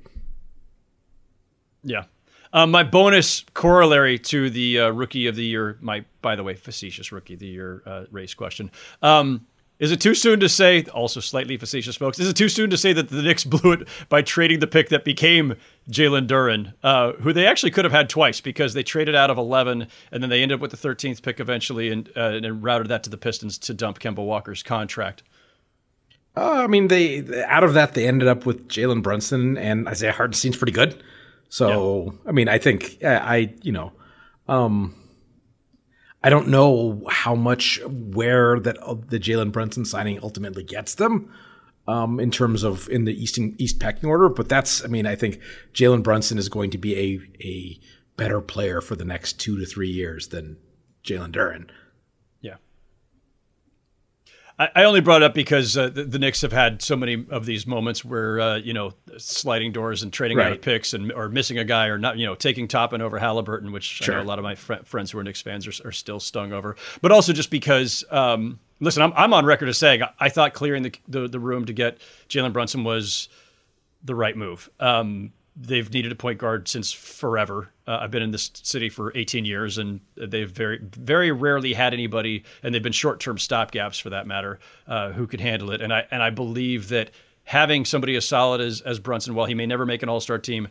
Yeah. 1.84 2.04
Um, 2.54 2.72
my 2.72 2.84
bonus 2.84 3.44
corollary 3.54 4.18
to 4.20 4.50
the 4.50 4.80
uh, 4.80 4.90
rookie 4.90 5.28
of 5.28 5.36
the 5.36 5.44
year, 5.44 5.78
my 5.82 6.06
by 6.22 6.36
the 6.36 6.44
way 6.44 6.56
facetious 6.56 7.12
rookie 7.12 7.34
of 7.34 7.40
the 7.40 7.48
year 7.48 7.84
uh, 7.86 8.06
race 8.10 8.34
question. 8.34 8.72
Um, 9.02 9.46
is 9.80 9.92
it 9.92 10.02
too 10.02 10.16
soon 10.16 10.40
to 10.40 10.50
say, 10.50 10.84
also 10.86 11.20
slightly 11.20 11.58
facetious, 11.58 11.96
folks, 11.96 12.20
is 12.20 12.28
it 12.28 12.36
too 12.36 12.50
soon 12.50 12.70
to 12.70 12.78
say 12.78 12.94
that 12.94 13.10
the 13.10 13.22
Knicks 13.22 13.44
blew 13.46 13.74
it 13.74 13.88
by 14.10 14.22
trading 14.22 14.60
the 14.60 14.68
pick 14.68 14.90
that 14.90 15.04
became 15.04 15.56
Jalen 15.90 16.28
Duren, 16.28 16.74
uh, 16.84 17.14
who 17.14 17.32
they 17.32 17.46
actually 17.46 17.72
could 17.72 17.86
have 17.86 17.92
had 17.92 18.10
twice 18.10 18.42
because 18.42 18.74
they 18.74 18.84
traded 18.84 19.16
out 19.16 19.30
of 19.30 19.38
11 19.38 19.88
and 20.12 20.24
then 20.24 20.30
they 20.30 20.42
ended 20.42 20.56
up 20.56 20.62
with 20.62 20.72
the 20.72 20.78
13th 20.78 21.22
pick 21.22 21.40
eventually 21.40 21.90
and, 21.90 22.10
uh, 22.16 22.40
and 22.44 22.64
routed 22.64 22.88
that 22.88 23.04
to 23.04 23.10
the 23.10 23.18
Pistons 23.18 23.58
to 23.60 23.74
dump 23.74 24.00
Kemba 24.00 24.26
Walker's 24.26 24.64
contract? 24.64 25.24
Uh, 26.36 26.64
I 26.64 26.68
mean, 26.68 26.88
they 26.88 27.44
out 27.46 27.64
of 27.64 27.74
that 27.74 27.96
they 27.96 28.08
ended 28.08 28.28
up 28.28 28.46
with 28.46 28.68
Jalen 28.68 29.02
Brunson 29.02 29.58
and 29.58 29.88
Isaiah 29.88 30.12
Hartenstein's 30.12 30.56
pretty 30.56 30.72
good. 30.72 31.02
So 31.50 32.14
yeah. 32.24 32.30
I 32.30 32.32
mean, 32.32 32.48
I 32.48 32.60
think 32.60 33.04
I, 33.04 33.16
I 33.16 33.54
you 33.64 33.72
know, 33.72 33.92
um, 34.48 34.94
I 36.24 36.30
don't 36.30 36.48
know 36.48 37.04
how 37.10 37.36
much 37.36 37.80
where 37.86 38.60
that 38.60 38.78
uh, 38.80 38.96
the 39.08 39.20
Jalen 39.20 39.52
Brunson 39.52 39.86
signing 39.86 40.20
ultimately 40.22 40.64
gets 40.64 40.96
them. 40.96 41.34
Um, 41.90 42.20
in 42.20 42.32
terms 42.32 42.64
of 42.64 42.90
in 42.90 43.06
the 43.06 43.14
Eastern 43.14 43.56
East 43.58 43.80
pecking 43.80 44.10
order, 44.10 44.28
but 44.28 44.50
that's 44.50 44.84
I 44.84 44.88
mean 44.88 45.06
I 45.06 45.16
think 45.16 45.40
Jalen 45.74 46.04
Brunson 46.04 46.38
is 46.38 46.50
going 46.50 46.70
to 46.72 46.78
be 46.78 46.98
a 46.98 47.20
a 47.42 47.80
better 48.18 48.42
player 48.42 48.82
for 48.82 48.98
the 48.98 49.06
next 49.06 49.40
two 49.40 49.58
to 49.58 49.66
three 49.66 49.90
years 49.90 50.28
than 50.28 50.58
Jalen 51.06 51.32
Duren. 51.32 51.70
I, 54.60 54.86
only 54.86 55.02
brought 55.02 55.22
it 55.22 55.26
up 55.26 55.36
because 55.36 55.78
uh, 55.78 55.90
the, 55.90 56.04
the, 56.04 56.18
Knicks 56.18 56.42
have 56.42 56.52
had 56.52 56.82
so 56.82 56.96
many 56.96 57.28
of 57.30 57.46
these 57.46 57.68
moments 57.68 58.04
where 58.04 58.40
uh, 58.40 58.56
you 58.56 58.74
know 58.74 58.92
sliding 59.18 59.72
doors 59.72 60.02
and 60.02 60.12
trading 60.12 60.38
right. 60.38 60.48
out 60.48 60.54
of 60.54 60.62
picks 60.62 60.96
and 60.96 61.12
or 61.12 61.30
missing 61.30 61.60
a 61.60 61.64
guy 61.64 61.88
or 61.88 62.00
not 62.00 62.18
you 62.18 62.26
know 62.26 62.34
taking 62.34 62.68
Toppin 62.68 63.02
over 63.02 63.20
Halliburton, 63.20 63.72
which 63.72 63.84
sure. 63.84 64.16
I 64.16 64.18
know 64.18 64.24
a 64.24 64.28
lot 64.28 64.40
of 64.40 64.44
my 64.44 64.56
fr- 64.56 64.84
friends 64.84 65.12
who 65.12 65.20
are 65.20 65.24
Knicks 65.24 65.42
fans 65.42 65.68
are, 65.68 65.88
are, 65.88 65.92
still 65.92 66.20
stung 66.20 66.54
over. 66.54 66.76
But 67.02 67.12
also 67.12 67.34
just 67.34 67.52
because, 67.52 68.04
um, 68.10 68.60
listen, 68.80 69.04
I'm, 69.04 69.14
I'm 69.16 69.34
on 69.34 69.46
record 69.46 69.70
as 69.70 69.78
saying 69.78 70.02
I, 70.02 70.10
I 70.20 70.30
thought 70.30 70.56
clearing 70.56 70.82
the, 70.82 70.94
the, 71.08 71.28
the 71.28 71.40
room 71.40 71.66
to 71.66 71.74
get 71.74 72.00
Jalen 72.28 72.52
Brunson 72.52 72.84
was 72.84 73.30
the 74.04 74.16
right 74.16 74.36
move. 74.36 74.72
Um, 74.80 75.34
they've 75.60 75.92
needed 75.92 76.12
a 76.12 76.16
point 76.16 76.38
guard 76.38 76.68
since 76.68 76.92
forever. 76.92 77.70
Uh, 77.88 78.00
I've 78.02 78.12
been 78.12 78.22
in 78.22 78.32
this 78.32 78.52
city 78.54 78.90
for 78.90 79.16
18 79.16 79.46
years, 79.46 79.78
and 79.78 80.00
they've 80.16 80.50
very, 80.50 80.80
very 80.82 81.32
rarely 81.32 81.74
had 81.74 81.94
anybody, 81.94 82.44
and 82.62 82.74
they've 82.74 82.84
been 82.84 82.92
short-term 82.92 83.38
stopgaps 83.38 84.00
for 84.00 84.10
that 84.12 84.28
matter, 84.28 84.60
uh, 84.88 85.12
who 85.12 85.26
could 85.26 85.42
handle 85.42 85.72
it. 85.72 85.82
And 85.82 85.94
I 85.94 86.06
and 86.12 86.22
I 86.22 86.30
believe 86.30 86.90
that 86.90 87.12
having 87.44 87.86
somebody 87.86 88.16
as 88.16 88.28
solid 88.28 88.62
as 88.62 88.82
as 88.82 89.00
Brunson, 89.00 89.34
while 89.34 89.46
he 89.46 89.56
may 89.56 89.66
never 89.66 89.86
make 89.86 90.04
an 90.04 90.10
All-Star 90.10 90.38
team, 90.38 90.68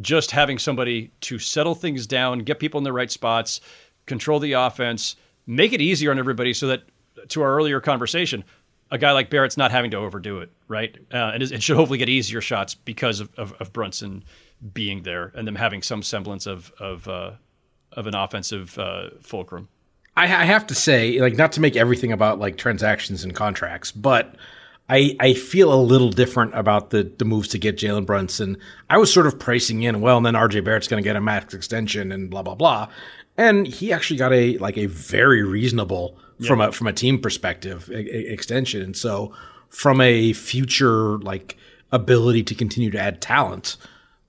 just 0.00 0.30
having 0.30 0.58
somebody 0.58 1.10
to 1.22 1.38
settle 1.38 1.74
things 1.74 2.06
down, 2.06 2.40
get 2.40 2.58
people 2.58 2.78
in 2.78 2.84
the 2.84 2.92
right 2.92 3.10
spots, 3.10 3.60
control 4.04 4.38
the 4.38 4.52
offense, 4.52 5.16
make 5.46 5.72
it 5.72 5.80
easier 5.80 6.10
on 6.10 6.18
everybody, 6.18 6.52
so 6.52 6.66
that 6.66 6.82
to 7.28 7.42
our 7.42 7.56
earlier 7.56 7.80
conversation, 7.80 8.44
a 8.90 8.98
guy 8.98 9.12
like 9.12 9.30
Barrett's 9.30 9.56
not 9.56 9.70
having 9.70 9.90
to 9.92 9.96
overdo 9.96 10.40
it, 10.40 10.50
right? 10.68 10.96
Uh, 11.12 11.32
and 11.34 11.42
it 11.42 11.62
should 11.62 11.76
hopefully 11.76 11.98
get 11.98 12.08
easier 12.08 12.40
shots 12.40 12.74
because 12.74 13.20
of, 13.20 13.30
of, 13.36 13.52
of, 13.54 13.72
Brunson 13.72 14.24
being 14.72 15.02
there 15.02 15.32
and 15.34 15.46
them 15.46 15.56
having 15.56 15.82
some 15.82 16.02
semblance 16.02 16.46
of 16.46 16.72
of 16.78 17.08
uh, 17.08 17.32
of 17.92 18.06
an 18.06 18.14
offensive 18.14 18.78
uh, 18.78 19.10
fulcrum. 19.20 19.68
I, 20.16 20.24
I, 20.24 20.44
have 20.44 20.66
to 20.68 20.74
say, 20.74 21.20
like, 21.20 21.36
not 21.36 21.52
to 21.52 21.60
make 21.60 21.76
everything 21.76 22.10
about 22.10 22.38
like 22.38 22.56
transactions 22.56 23.22
and 23.22 23.34
contracts, 23.34 23.92
but 23.92 24.36
I 24.88 25.16
I 25.20 25.34
feel 25.34 25.72
a 25.72 25.82
little 25.82 26.10
different 26.10 26.54
about 26.54 26.90
the 26.90 27.02
the 27.02 27.24
moves 27.24 27.48
to 27.48 27.58
get 27.58 27.76
Jalen 27.76 28.06
Brunson. 28.06 28.56
I 28.88 28.98
was 28.98 29.12
sort 29.12 29.26
of 29.26 29.38
pricing 29.38 29.82
in, 29.82 30.00
well, 30.00 30.16
and 30.16 30.24
then 30.24 30.34
RJ 30.34 30.64
Barrett's 30.64 30.88
going 30.88 31.02
to 31.02 31.06
get 31.06 31.16
a 31.16 31.20
max 31.20 31.54
extension 31.54 32.12
and 32.12 32.30
blah 32.30 32.42
blah 32.42 32.54
blah, 32.54 32.88
and 33.36 33.66
he 33.66 33.92
actually 33.92 34.18
got 34.18 34.32
a 34.32 34.56
like 34.58 34.78
a 34.78 34.86
very 34.86 35.42
reasonable 35.42 36.18
yeah. 36.38 36.48
from 36.48 36.60
a 36.60 36.72
from 36.72 36.86
a 36.86 36.92
team 36.92 37.20
perspective 37.20 37.88
a, 37.90 37.96
a 37.96 38.32
extension. 38.32 38.82
And 38.82 38.96
so 38.96 39.32
from 39.68 40.00
a 40.00 40.32
future 40.32 41.18
like 41.18 41.56
ability 41.92 42.42
to 42.44 42.54
continue 42.54 42.90
to 42.90 42.98
add 42.98 43.20
talent, 43.20 43.76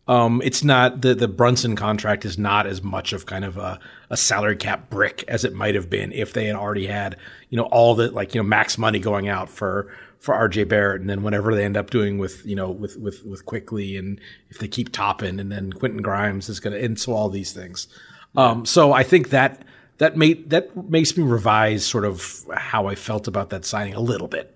um, 0.07 0.41
it's 0.43 0.63
not 0.63 1.01
the 1.01 1.13
the 1.13 1.27
Brunson 1.27 1.75
contract 1.75 2.25
is 2.25 2.37
not 2.37 2.65
as 2.65 2.81
much 2.81 3.13
of 3.13 3.25
kind 3.25 3.43
of 3.43 3.57
a, 3.57 3.79
a 4.09 4.17
salary 4.17 4.55
cap 4.55 4.89
brick 4.89 5.23
as 5.27 5.43
it 5.43 5.53
might 5.53 5.75
have 5.75 5.89
been 5.89 6.11
if 6.13 6.33
they 6.33 6.45
had 6.45 6.55
already 6.55 6.87
had 6.87 7.17
you 7.49 7.57
know 7.57 7.65
all 7.65 7.93
the 7.95 8.09
like 8.11 8.33
you 8.33 8.41
know 8.41 8.47
max 8.47 8.77
money 8.77 8.99
going 8.99 9.27
out 9.27 9.49
for 9.49 9.91
for 10.19 10.33
RJ 10.33 10.67
Barrett 10.69 11.01
and 11.01 11.09
then 11.09 11.23
whatever 11.23 11.53
they 11.53 11.65
end 11.65 11.77
up 11.77 11.89
doing 11.89 12.17
with 12.17 12.45
you 12.45 12.55
know 12.55 12.71
with 12.71 12.97
with 12.97 13.23
with 13.25 13.45
Quickley 13.45 13.97
and 13.97 14.19
if 14.49 14.59
they 14.59 14.67
keep 14.67 14.91
Toppin 14.91 15.39
and 15.39 15.51
then 15.51 15.73
Quentin 15.73 16.01
Grimes 16.01 16.47
is 16.47 16.59
going 16.59 16.73
to 16.73 16.83
and 16.83 16.99
so 16.99 17.13
all 17.13 17.29
these 17.29 17.51
things. 17.51 17.87
Um, 18.35 18.65
so 18.65 18.93
I 18.93 19.03
think 19.03 19.29
that 19.29 19.63
that 19.97 20.17
made 20.17 20.49
that 20.49 20.89
makes 20.89 21.17
me 21.17 21.23
revise 21.23 21.85
sort 21.85 22.05
of 22.05 22.45
how 22.53 22.87
I 22.87 22.95
felt 22.95 23.27
about 23.27 23.49
that 23.49 23.65
signing 23.65 23.93
a 23.93 23.99
little 23.99 24.27
bit. 24.27 24.55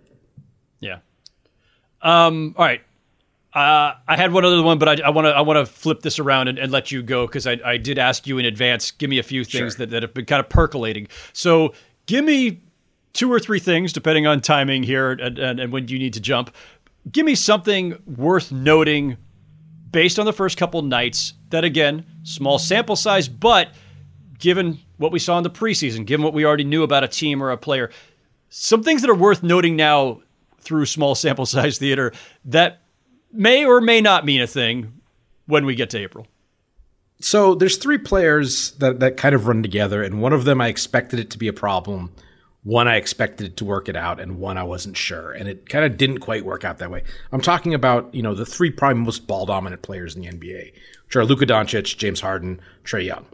Yeah. 0.80 1.00
Um, 2.02 2.56
all 2.58 2.66
right. 2.66 2.82
Uh, 3.54 3.96
I 4.08 4.16
had 4.16 4.32
one 4.32 4.46
other 4.46 4.64
one, 4.64 4.78
but 4.78 5.02
I 5.02 5.10
want 5.10 5.26
to 5.26 5.32
I 5.32 5.42
want 5.42 5.58
to 5.58 5.72
flip 5.72 6.02
this 6.02 6.20
around 6.20 6.48
and, 6.48 6.58
and 6.58 6.72
let 6.72 6.92
you 6.92 7.04
go 7.04 7.28
because 7.28 7.46
I, 7.46 7.60
I 7.66 7.78
did 7.78 8.00
ask 8.00 8.26
you 8.26 8.38
in 8.38 8.46
advance. 8.46 8.92
Give 8.92 9.10
me 9.10 9.20
a 9.20 9.24
few 9.24 9.44
things 9.44 9.74
sure. 9.74 9.80
that, 9.80 9.90
that 9.90 10.04
have 10.04 10.14
been 10.14 10.26
kind 10.26 10.40
of 10.40 10.48
percolating. 10.48 11.08
So 11.34 11.74
give 12.06 12.24
me 12.24 12.62
two 13.14 13.32
or 13.32 13.40
three 13.40 13.60
things, 13.60 13.92
depending 13.92 14.26
on 14.26 14.40
timing 14.40 14.84
here 14.84 15.12
and, 15.12 15.38
and, 15.38 15.60
and 15.60 15.74
when 15.74 15.88
you 15.90 16.00
need 16.00 16.14
to 16.14 16.22
jump. 16.22 16.56
Give 17.12 17.26
me 17.26 17.36
something 17.36 17.98
worth 18.06 18.52
noting 18.52 19.18
based 19.92 20.18
on 20.18 20.26
the 20.26 20.34
first 20.34 20.58
couple 20.58 20.82
nights, 20.82 21.34
that 21.50 21.66
again, 21.66 22.06
small 22.24 22.58
sample 22.58 22.96
size, 22.96 23.28
but 23.28 23.70
given 24.38 24.80
what 25.02 25.12
we 25.12 25.20
saw 25.20 25.38
in 25.38 25.44
the 25.44 25.50
preseason, 25.50 26.06
given 26.06 26.24
what 26.24 26.34
we 26.34 26.46
already 26.46 26.64
knew 26.64 26.84
about 26.84 27.04
a 27.04 27.08
team 27.08 27.42
or 27.42 27.50
a 27.50 27.58
player, 27.58 27.90
some 28.50 28.84
things 28.84 29.02
that 29.02 29.10
are 29.10 29.16
worth 29.16 29.42
noting 29.42 29.76
now 29.76 30.22
through 30.60 30.86
small 30.86 31.16
sample 31.16 31.46
size 31.48 31.80
theater 31.80 32.14
that 32.46 32.82
may 33.34 33.66
or 33.66 33.82
may 33.82 34.00
not 34.00 34.26
mean 34.26 34.42
a 34.42 34.48
thing 34.48 35.02
when 35.48 35.66
we 35.66 35.74
get 35.74 35.90
to 35.90 35.98
April. 35.98 36.28
So 37.20 37.56
there's 37.56 37.78
three 37.78 37.98
players 37.98 38.72
that, 38.74 39.00
that 39.00 39.18
kind 39.18 39.34
of 39.34 39.48
run 39.48 39.64
together, 39.64 40.04
and 40.04 40.22
one 40.22 40.34
of 40.34 40.44
them 40.44 40.62
I 40.62 40.68
expected 40.68 41.20
it 41.20 41.30
to 41.32 41.38
be 41.38 41.48
a 41.48 41.54
problem. 41.54 42.12
One 42.64 42.88
I 42.88 42.98
expected 42.98 43.48
it 43.48 43.58
to 43.58 43.66
work 43.66 43.90
it 43.90 43.96
out, 43.96 44.20
and 44.20 44.40
one 44.40 44.58
I 44.58 44.64
wasn't 44.64 44.98
sure, 44.98 45.32
and 45.32 45.48
it 45.48 45.68
kind 45.68 45.84
of 45.84 45.98
didn't 45.98 46.20
quite 46.20 46.46
work 46.46 46.64
out 46.64 46.78
that 46.78 46.92
way. 46.92 47.04
I'm 47.32 47.42
talking 47.42 47.74
about 47.74 48.14
you 48.14 48.22
know 48.22 48.36
the 48.36 48.46
three 48.46 48.70
prime 48.70 49.00
most 49.00 49.26
ball 49.26 49.48
dominant 49.48 49.82
players 49.82 50.16
in 50.16 50.22
the 50.22 50.28
NBA, 50.28 50.74
which 51.06 51.16
are 51.16 51.26
Luka 51.26 51.46
Doncic, 51.46 51.98
James 51.98 52.22
Harden, 52.22 52.60
Trae 52.84 53.06
Young. 53.06 53.26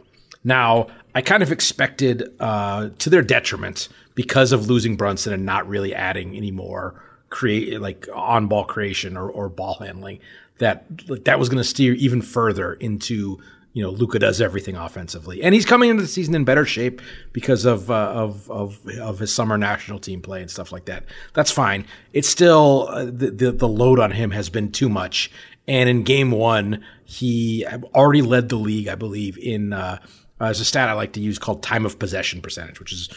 Now 0.44 0.88
I 1.14 1.22
kind 1.22 1.42
of 1.42 1.50
expected, 1.50 2.34
uh, 2.38 2.90
to 2.98 3.10
their 3.10 3.22
detriment, 3.22 3.88
because 4.14 4.52
of 4.52 4.68
losing 4.68 4.96
Brunson 4.96 5.32
and 5.32 5.46
not 5.46 5.68
really 5.68 5.94
adding 5.94 6.36
any 6.36 6.50
more 6.50 7.00
create 7.30 7.80
like 7.80 8.08
on 8.14 8.48
ball 8.48 8.64
creation 8.64 9.16
or, 9.16 9.30
or 9.30 9.48
ball 9.48 9.74
handling, 9.74 10.18
that 10.58 10.84
that 11.24 11.38
was 11.38 11.48
going 11.48 11.58
to 11.58 11.64
steer 11.68 11.94
even 11.94 12.20
further 12.22 12.72
into 12.74 13.40
you 13.74 13.82
know 13.82 13.90
Luka 13.90 14.18
does 14.18 14.40
everything 14.40 14.76
offensively, 14.76 15.42
and 15.42 15.54
he's 15.54 15.64
coming 15.64 15.90
into 15.90 16.02
the 16.02 16.08
season 16.08 16.34
in 16.34 16.44
better 16.44 16.64
shape 16.64 17.00
because 17.32 17.64
of 17.64 17.90
uh, 17.90 17.94
of, 17.94 18.50
of 18.50 18.84
of 19.00 19.18
his 19.20 19.32
summer 19.32 19.56
national 19.56 20.00
team 20.00 20.20
play 20.20 20.40
and 20.40 20.50
stuff 20.50 20.72
like 20.72 20.86
that. 20.86 21.04
That's 21.34 21.52
fine. 21.52 21.86
It's 22.12 22.28
still 22.28 22.88
uh, 22.90 23.04
the, 23.04 23.30
the 23.30 23.52
the 23.52 23.68
load 23.68 24.00
on 24.00 24.10
him 24.10 24.32
has 24.32 24.50
been 24.50 24.72
too 24.72 24.88
much, 24.88 25.30
and 25.68 25.88
in 25.88 26.02
game 26.02 26.32
one 26.32 26.84
he 27.04 27.64
already 27.94 28.22
led 28.22 28.48
the 28.48 28.56
league, 28.56 28.88
I 28.88 28.96
believe, 28.96 29.38
in 29.38 29.72
uh, 29.72 29.98
as 30.40 30.60
a 30.60 30.64
stat 30.64 30.88
I 30.88 30.92
like 30.92 31.12
to 31.14 31.20
use 31.20 31.38
called 31.38 31.62
time 31.62 31.84
of 31.86 31.98
possession 31.98 32.40
percentage, 32.40 32.78
which 32.78 32.92
is 32.92 33.08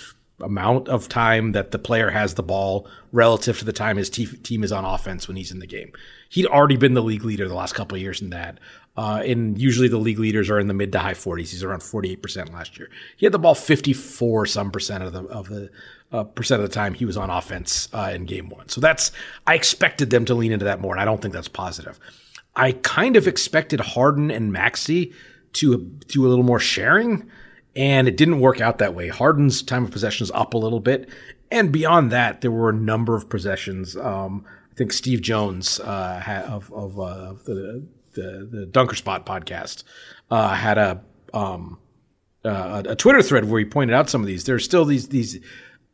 amount 0.42 0.90
of 0.90 1.08
time 1.08 1.52
that 1.52 1.72
the 1.72 1.80
player 1.80 2.10
has 2.10 2.34
the 2.34 2.44
ball 2.44 2.88
relative 3.12 3.60
to 3.60 3.66
the 3.66 3.74
time 3.74 3.98
his 3.98 4.10
te- 4.10 4.26
team 4.26 4.64
is 4.64 4.72
on 4.72 4.86
offense 4.86 5.28
when 5.28 5.38
he's 5.38 5.52
in 5.52 5.60
the 5.60 5.68
game. 5.68 5.92
He'd 6.30 6.48
already 6.48 6.78
been 6.78 6.94
the 6.94 7.04
league 7.04 7.24
leader 7.24 7.48
the 7.48 7.56
last 7.56 7.74
couple 7.74 7.96
of 7.96 8.02
years 8.02 8.22
in 8.22 8.32
that. 8.32 8.60
Uh, 8.98 9.22
and 9.26 9.58
usually 9.58 9.88
the 9.88 9.98
league 9.98 10.20
leaders 10.20 10.50
are 10.50 10.60
in 10.60 10.68
the 10.68 10.74
mid 10.74 10.92
to 10.92 11.00
high 11.00 11.14
40s. 11.14 11.50
He's 11.50 11.64
around 11.64 11.80
48% 11.80 12.52
last 12.52 12.78
year. 12.78 12.90
He 13.16 13.26
had 13.26 13.34
the 13.34 13.40
ball 13.40 13.56
54 13.56 14.46
some 14.48 14.72
percent 14.72 15.04
of 15.04 15.14
the 15.14 15.24
of 15.26 15.48
the 15.48 15.70
uh, 16.12 16.26
percent 16.26 16.62
of 16.62 16.70
the 16.70 16.74
time 16.74 16.94
he 16.94 17.06
was 17.06 17.16
on 17.16 17.30
offense 17.30 17.88
uh, 17.94 18.12
in 18.14 18.26
game 18.26 18.50
one. 18.50 18.68
So 18.68 18.82
that's 18.82 19.12
I 19.48 19.56
expected 19.56 20.10
them 20.10 20.26
to 20.26 20.34
lean 20.34 20.52
into 20.52 20.66
that 20.66 20.82
more, 20.82 20.94
and 20.94 21.02
I 21.02 21.06
don't 21.06 21.22
think 21.22 21.34
that's 21.34 21.48
positive. 21.48 22.00
I 22.56 22.74
kind 22.74 23.16
of 23.16 23.28
expected 23.28 23.80
Harden 23.80 24.30
and 24.30 24.52
Maxey 24.52 25.14
to 25.54 25.78
do 26.08 26.26
a 26.26 26.30
little 26.30 26.44
more 26.44 26.60
sharing 26.60 27.30
and 27.76 28.08
it 28.08 28.18
didn't 28.18 28.40
work 28.40 28.60
out 28.60 28.78
that 28.80 28.94
way. 28.94 29.08
Harden's 29.08 29.62
time 29.62 29.86
of 29.86 29.92
possession 29.92 30.24
is 30.24 30.32
up 30.32 30.54
a 30.54 30.58
little 30.58 30.80
bit, 30.80 31.10
and 31.50 31.72
beyond 31.72 32.12
that, 32.12 32.42
there 32.42 32.52
were 32.52 32.70
a 32.70 32.74
number 32.74 33.16
of 33.16 33.30
possessions. 33.30 33.96
Um, 33.96 34.46
I 34.72 34.76
think 34.76 34.94
Steve 34.94 35.22
Jones 35.22 35.80
uh, 35.80 36.46
of 36.50 36.72
of, 36.74 37.00
uh, 37.00 37.34
the, 37.46 37.86
the, 38.14 38.50
the 38.52 38.66
Dunker 38.66 38.96
Spot 38.96 39.26
podcast 39.26 39.84
uh, 40.30 40.54
had 40.54 40.78
a 40.78 41.02
um, 41.34 41.80
uh, 42.44 42.84
a 42.86 42.96
Twitter 42.96 43.22
thread 43.22 43.50
where 43.50 43.60
he 43.60 43.66
pointed 43.66 43.94
out 43.94 44.10
some 44.10 44.22
of 44.22 44.28
these. 44.28 44.46
There's 44.46 44.66
still 44.66 44.86
these 44.86 45.10
these. 45.10 45.40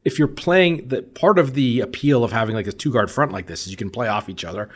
If 0.06 0.18
you're 0.18 0.30
playing, 0.30 0.88
the 0.88 1.02
part 1.02 1.38
of 1.38 1.54
the 1.54 1.82
appeal 1.82 2.24
of 2.24 2.32
having 2.32 2.56
like 2.56 2.68
a 2.68 2.72
two 2.72 2.94
guard 2.94 3.12
front 3.12 3.34
like 3.34 3.48
this 3.48 3.66
is 3.66 3.72
you 3.72 3.78
can 3.78 3.90
play 3.90 4.08
off 4.08 4.30
each 4.30 4.46
other. 4.46 4.70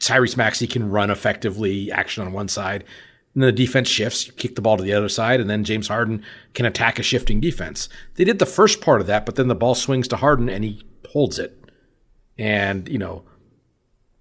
Tyrese 0.00 0.36
Maxey 0.36 0.66
can 0.66 0.90
run 0.90 1.10
effectively, 1.10 1.90
action 1.92 2.24
on 2.24 2.32
one 2.32 2.48
side 2.48 2.84
and 3.34 3.42
the 3.42 3.52
defense 3.52 3.88
shifts, 3.88 4.26
you 4.26 4.32
kick 4.32 4.54
the 4.54 4.62
ball 4.62 4.76
to 4.76 4.82
the 4.82 4.92
other 4.92 5.08
side, 5.08 5.40
and 5.40 5.50
then 5.50 5.64
James 5.64 5.88
Harden 5.88 6.22
can 6.54 6.66
attack 6.66 6.98
a 6.98 7.02
shifting 7.02 7.40
defense. 7.40 7.88
They 8.14 8.24
did 8.24 8.38
the 8.38 8.46
first 8.46 8.80
part 8.80 9.00
of 9.00 9.06
that, 9.08 9.26
but 9.26 9.34
then 9.34 9.48
the 9.48 9.54
ball 9.54 9.74
swings 9.74 10.08
to 10.08 10.16
Harden 10.16 10.48
and 10.48 10.62
he 10.62 10.84
holds 11.10 11.38
it. 11.38 11.60
And, 12.38 12.88
you 12.88 12.98
know, 12.98 13.24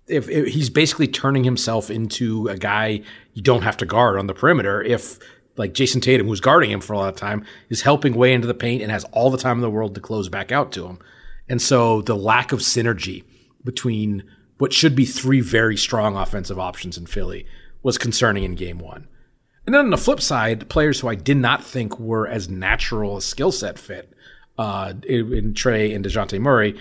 if, 0.07 0.29
if 0.29 0.47
he's 0.47 0.69
basically 0.69 1.07
turning 1.07 1.43
himself 1.43 1.89
into 1.89 2.47
a 2.47 2.57
guy 2.57 3.01
you 3.33 3.41
don't 3.41 3.61
have 3.61 3.77
to 3.77 3.85
guard 3.85 4.19
on 4.19 4.27
the 4.27 4.33
perimeter 4.33 4.81
if 4.81 5.17
like 5.55 5.73
Jayson 5.73 6.01
Tatum, 6.01 6.27
who's 6.27 6.41
guarding 6.41 6.71
him 6.71 6.81
for 6.81 6.93
a 6.93 6.97
lot 6.97 7.09
of 7.09 7.15
time, 7.15 7.45
is 7.69 7.83
helping 7.83 8.15
way 8.15 8.33
into 8.33 8.47
the 8.47 8.53
paint 8.55 8.81
and 8.81 8.91
has 8.91 9.03
all 9.05 9.29
the 9.29 9.37
time 9.37 9.57
in 9.57 9.61
the 9.61 9.69
world 9.69 9.93
to 9.95 10.01
close 10.01 10.27
back 10.27 10.51
out 10.51 10.71
to 10.71 10.87
him. 10.87 10.97
And 11.47 11.61
so 11.61 12.01
the 12.01 12.15
lack 12.15 12.51
of 12.51 12.59
synergy 12.59 13.23
between 13.63 14.23
what 14.57 14.73
should 14.73 14.95
be 14.95 15.05
three 15.05 15.41
very 15.41 15.77
strong 15.77 16.17
offensive 16.17 16.57
options 16.57 16.97
in 16.97 17.05
Philly 17.05 17.45
was 17.83 17.97
concerning 17.97 18.43
in 18.43 18.55
game 18.55 18.79
one. 18.79 19.07
And 19.65 19.73
then 19.73 19.85
on 19.85 19.91
the 19.91 19.97
flip 19.97 20.19
side, 20.19 20.69
players 20.69 20.99
who 20.99 21.07
I 21.07 21.15
did 21.15 21.37
not 21.37 21.63
think 21.63 21.99
were 21.99 22.27
as 22.27 22.49
natural 22.49 23.17
a 23.17 23.21
skill 23.21 23.51
set 23.51 23.77
fit 23.77 24.13
uh, 24.57 24.93
in, 25.07 25.53
Trae 25.53 25.95
and 25.95 26.03
Dejounte 26.03 26.39
Murray, 26.39 26.77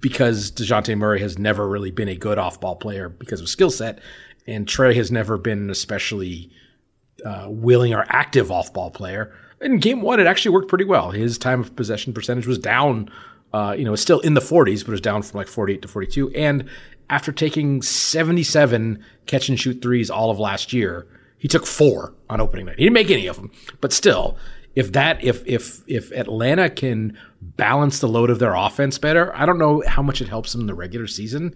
because 0.00 0.50
Dejounte 0.50 0.96
Murray 0.96 1.20
has 1.20 1.38
never 1.38 1.68
really 1.68 1.90
been 1.90 2.08
a 2.08 2.16
good 2.16 2.38
off 2.38 2.60
ball 2.60 2.76
player 2.76 3.08
because 3.08 3.40
of 3.40 3.48
skill 3.48 3.70
set, 3.70 4.00
and 4.46 4.66
Trae 4.66 4.94
has 4.94 5.10
never 5.10 5.38
been 5.38 5.58
an 5.58 5.70
especially 5.70 6.50
uh, 7.24 7.46
willing 7.48 7.94
or 7.94 8.04
active 8.08 8.50
off 8.50 8.72
ball 8.72 8.90
player. 8.90 9.34
In 9.60 9.78
game 9.78 10.02
one, 10.02 10.18
it 10.18 10.26
actually 10.26 10.52
worked 10.52 10.68
pretty 10.68 10.84
well. 10.84 11.10
His 11.10 11.38
time 11.38 11.60
of 11.60 11.76
possession 11.76 12.12
percentage 12.12 12.46
was 12.46 12.58
down, 12.58 13.10
uh, 13.52 13.74
you 13.76 13.84
know, 13.84 13.92
it's 13.92 14.02
still 14.02 14.20
in 14.20 14.34
the 14.34 14.40
40s, 14.40 14.80
but 14.80 14.88
it 14.88 14.92
was 14.92 15.00
down 15.00 15.22
from 15.22 15.38
like 15.38 15.48
48 15.48 15.82
to 15.82 15.88
42. 15.88 16.30
And 16.30 16.68
after 17.10 17.32
taking 17.32 17.82
77 17.82 19.04
catch 19.26 19.48
and 19.48 19.60
shoot 19.60 19.82
threes 19.82 20.10
all 20.10 20.30
of 20.30 20.38
last 20.38 20.72
year, 20.72 21.06
he 21.38 21.48
took 21.48 21.66
four 21.66 22.14
on 22.30 22.40
opening 22.40 22.66
night. 22.66 22.78
He 22.78 22.84
didn't 22.84 22.94
make 22.94 23.10
any 23.10 23.26
of 23.26 23.36
them, 23.36 23.50
but 23.80 23.92
still, 23.92 24.38
if 24.74 24.92
that 24.92 25.22
if 25.22 25.42
if 25.46 25.82
if 25.86 26.12
Atlanta 26.12 26.70
can 26.70 27.18
balance 27.42 27.98
the 27.98 28.08
load 28.08 28.30
of 28.30 28.38
their 28.38 28.54
offense 28.54 28.96
better, 28.96 29.34
I 29.36 29.44
don't 29.44 29.58
know 29.58 29.82
how 29.86 30.02
much 30.02 30.22
it 30.22 30.28
helps 30.28 30.52
them 30.52 30.62
in 30.62 30.66
the 30.66 30.74
regular 30.74 31.06
season, 31.06 31.54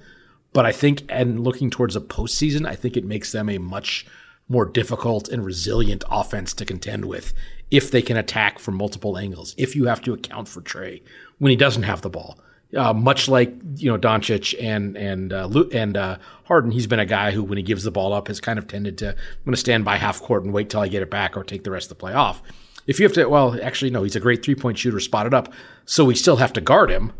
but 0.52 0.66
I 0.66 0.72
think 0.72 1.04
and 1.08 1.40
looking 1.40 1.70
towards 1.70 1.96
a 1.96 2.00
postseason, 2.00 2.66
I 2.66 2.74
think 2.74 2.96
it 2.96 3.04
makes 3.04 3.32
them 3.32 3.48
a 3.48 3.58
much 3.58 4.06
more 4.48 4.66
difficult 4.66 5.28
and 5.28 5.44
resilient 5.44 6.04
offense 6.10 6.52
to 6.54 6.64
contend 6.64 7.06
with 7.06 7.32
if 7.70 7.90
they 7.90 8.02
can 8.02 8.16
attack 8.16 8.58
from 8.58 8.76
multiple 8.76 9.18
angles. 9.18 9.54
If 9.58 9.74
you 9.74 9.86
have 9.86 10.00
to 10.02 10.12
account 10.12 10.48
for 10.48 10.60
Trae 10.60 11.02
when 11.38 11.50
he 11.50 11.56
doesn't 11.56 11.82
have 11.82 12.02
the 12.02 12.10
ball, 12.10 12.38
uh, 12.76 12.92
much 12.92 13.28
like 13.28 13.54
you 13.76 13.90
know 13.90 13.98
Doncic 13.98 14.54
and 14.60 14.96
and 14.96 15.32
uh, 15.32 15.48
and 15.72 15.96
uh, 15.96 16.18
Harden, 16.44 16.70
he's 16.70 16.86
been 16.86 16.98
a 16.98 17.06
guy 17.06 17.30
who, 17.30 17.42
when 17.42 17.58
he 17.58 17.62
gives 17.62 17.84
the 17.84 17.90
ball 17.90 18.12
up, 18.12 18.28
has 18.28 18.40
kind 18.40 18.58
of 18.58 18.66
tended 18.66 18.98
to 18.98 19.10
I'm 19.10 19.44
going 19.44 19.52
to 19.52 19.56
stand 19.56 19.84
by 19.84 19.96
half 19.96 20.20
court 20.20 20.44
and 20.44 20.52
wait 20.52 20.70
till 20.70 20.80
I 20.80 20.88
get 20.88 21.02
it 21.02 21.10
back 21.10 21.36
or 21.36 21.44
take 21.44 21.64
the 21.64 21.70
rest 21.70 21.86
of 21.86 21.90
the 21.90 22.00
play 22.00 22.12
off. 22.12 22.42
If 22.86 23.00
you 23.00 23.04
have 23.04 23.12
to, 23.14 23.26
well, 23.26 23.58
actually, 23.62 23.90
no, 23.90 24.04
he's 24.04 24.14
a 24.16 24.20
great 24.20 24.44
three 24.44 24.54
point 24.54 24.78
shooter, 24.78 25.00
spotted 25.00 25.34
up, 25.34 25.52
so 25.84 26.04
we 26.04 26.14
still 26.14 26.36
have 26.36 26.52
to 26.54 26.60
guard 26.60 26.90
him. 26.90 27.12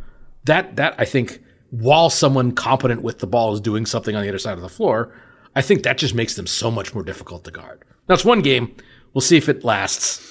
That 0.44 0.76
that 0.76 0.94
I 0.98 1.04
think, 1.04 1.42
while 1.70 2.11
someone 2.11 2.52
competent 2.52 3.02
with 3.02 3.18
the 3.18 3.26
ball 3.26 3.52
is 3.54 3.61
doing 3.61 3.87
something 3.87 4.14
on 4.14 4.22
the 4.22 4.28
other 4.28 4.38
side 4.38 4.54
of 4.54 4.62
the 4.62 4.68
floor, 4.68 5.12
I 5.54 5.62
think 5.62 5.82
that 5.82 5.98
just 5.98 6.14
makes 6.14 6.35
them 6.35 6.46
so 6.46 6.70
much 6.70 6.94
more 6.94 7.02
difficult 7.02 7.44
to 7.44 7.50
guard. 7.50 7.85
Now 8.09 8.14
it's 8.14 8.24
one 8.24 8.42
game. 8.42 8.76
We'll 9.14 9.22
see 9.22 9.37
if 9.37 9.48
it 9.48 9.64
lasts 9.64 10.26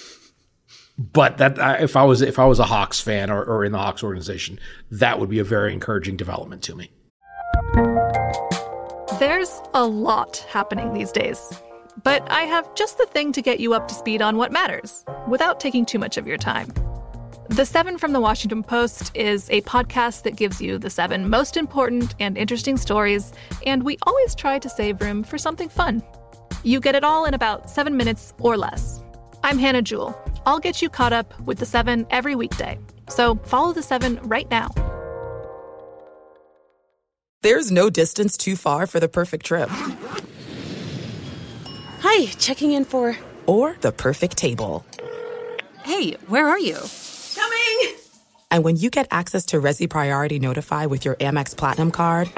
but 0.97 1.37
that 1.37 1.81
if 1.81 1.95
I 1.95 2.03
was 2.03 2.21
if 2.21 2.39
I 2.39 2.45
was 2.45 2.59
a 2.59 2.65
Hawks 2.65 2.99
fan 2.99 3.29
or, 3.29 3.43
or 3.43 3.65
in 3.65 3.71
the 3.71 3.77
Hawks 3.77 4.03
organization, 4.03 4.59
that 4.91 5.19
would 5.19 5.29
be 5.29 5.39
a 5.39 5.43
very 5.43 5.73
encouraging 5.73 6.17
development 6.17 6.61
to 6.63 6.75
me. 6.75 6.91
There's 9.19 9.61
a 9.73 9.85
lot 9.85 10.37
happening 10.49 10.93
these 10.93 11.11
days, 11.11 11.61
but 12.03 12.29
I 12.29 12.43
have 12.43 12.73
just 12.75 12.97
the 12.97 13.05
thing 13.05 13.31
to 13.33 13.41
get 13.41 13.59
you 13.59 13.73
up 13.73 13.87
to 13.87 13.93
speed 13.93 14.21
on 14.21 14.37
what 14.37 14.51
matters 14.51 15.05
without 15.27 15.59
taking 15.59 15.85
too 15.85 15.99
much 15.99 16.17
of 16.17 16.27
your 16.27 16.37
time. 16.37 16.73
The 17.49 17.65
Seven 17.65 17.97
from 17.97 18.11
the 18.11 18.19
Washington 18.19 18.63
Post 18.63 19.15
is 19.15 19.49
a 19.51 19.61
podcast 19.61 20.23
that 20.23 20.35
gives 20.35 20.59
you 20.59 20.79
the 20.79 20.89
seven 20.89 21.29
most 21.29 21.57
important 21.57 22.15
and 22.19 22.37
interesting 22.37 22.75
stories, 22.75 23.33
and 23.65 23.83
we 23.83 23.97
always 24.03 24.33
try 24.33 24.57
to 24.59 24.67
save 24.67 24.99
room 24.99 25.23
for 25.23 25.37
something 25.37 25.69
fun. 25.69 26.01
You 26.63 26.79
get 26.79 26.95
it 26.95 27.03
all 27.03 27.25
in 27.25 27.35
about 27.35 27.69
seven 27.69 27.95
minutes 27.95 28.33
or 28.39 28.57
less. 28.57 29.03
I'm 29.43 29.59
Hannah 29.59 29.83
Jewell. 29.83 30.19
I'll 30.45 30.59
get 30.59 30.81
you 30.81 30.89
caught 30.89 31.13
up 31.13 31.39
with 31.41 31.59
The 31.59 31.65
Seven 31.65 32.05
every 32.09 32.35
weekday. 32.35 32.79
So 33.09 33.35
follow 33.45 33.73
The 33.73 33.83
Seven 33.83 34.19
right 34.23 34.49
now. 34.49 34.69
There's 37.41 37.71
no 37.71 37.89
distance 37.89 38.37
too 38.37 38.55
far 38.55 38.87
for 38.87 38.99
the 38.99 39.07
perfect 39.07 39.45
trip. 39.45 39.69
Hi, 41.99 42.25
checking 42.37 42.71
in 42.71 42.85
for. 42.85 43.17
Or 43.45 43.75
the 43.81 43.91
perfect 43.91 44.37
table. 44.37 44.85
Hey, 45.83 46.13
where 46.27 46.47
are 46.47 46.59
you? 46.59 46.79
Coming! 47.35 47.95
And 48.49 48.63
when 48.63 48.77
you 48.77 48.89
get 48.89 49.07
access 49.11 49.45
to 49.47 49.61
Resy 49.61 49.87
Priority 49.89 50.39
Notify 50.39 50.87
with 50.87 51.05
your 51.05 51.15
Amex 51.15 51.55
Platinum 51.55 51.91
card. 51.91 52.31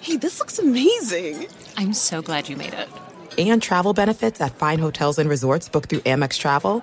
Hey, 0.00 0.16
this 0.16 0.40
looks 0.40 0.58
amazing! 0.58 1.46
I'm 1.76 1.92
so 1.92 2.22
glad 2.22 2.48
you 2.48 2.56
made 2.56 2.74
it 2.74 2.88
and 3.38 3.62
travel 3.62 3.94
benefits 3.94 4.40
at 4.40 4.54
fine 4.56 4.78
hotels 4.78 5.18
and 5.18 5.30
resorts 5.30 5.68
booked 5.68 5.90
through 5.90 6.00
Amex 6.00 6.38
Travel, 6.38 6.82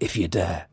if 0.00 0.16
you 0.16 0.28
dare. 0.28 0.66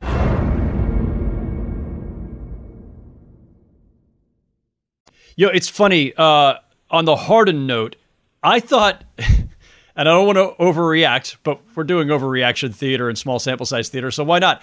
Yo, 5.35 5.49
it's 5.49 5.67
funny. 5.67 6.13
Uh, 6.15 6.55
on 6.91 7.05
the 7.05 7.15
Harden 7.15 7.65
note, 7.65 7.95
I 8.43 8.59
thought, 8.59 9.03
and 9.17 9.47
I 9.95 10.03
don't 10.03 10.27
want 10.27 10.37
to 10.37 10.63
overreact, 10.63 11.37
but 11.43 11.59
we're 11.75 11.85
doing 11.85 12.09
overreaction 12.09 12.73
theater 12.73 13.09
and 13.09 13.17
small 13.17 13.39
sample 13.39 13.65
size 13.65 13.89
theater, 13.89 14.11
so 14.11 14.23
why 14.23 14.39
not? 14.39 14.61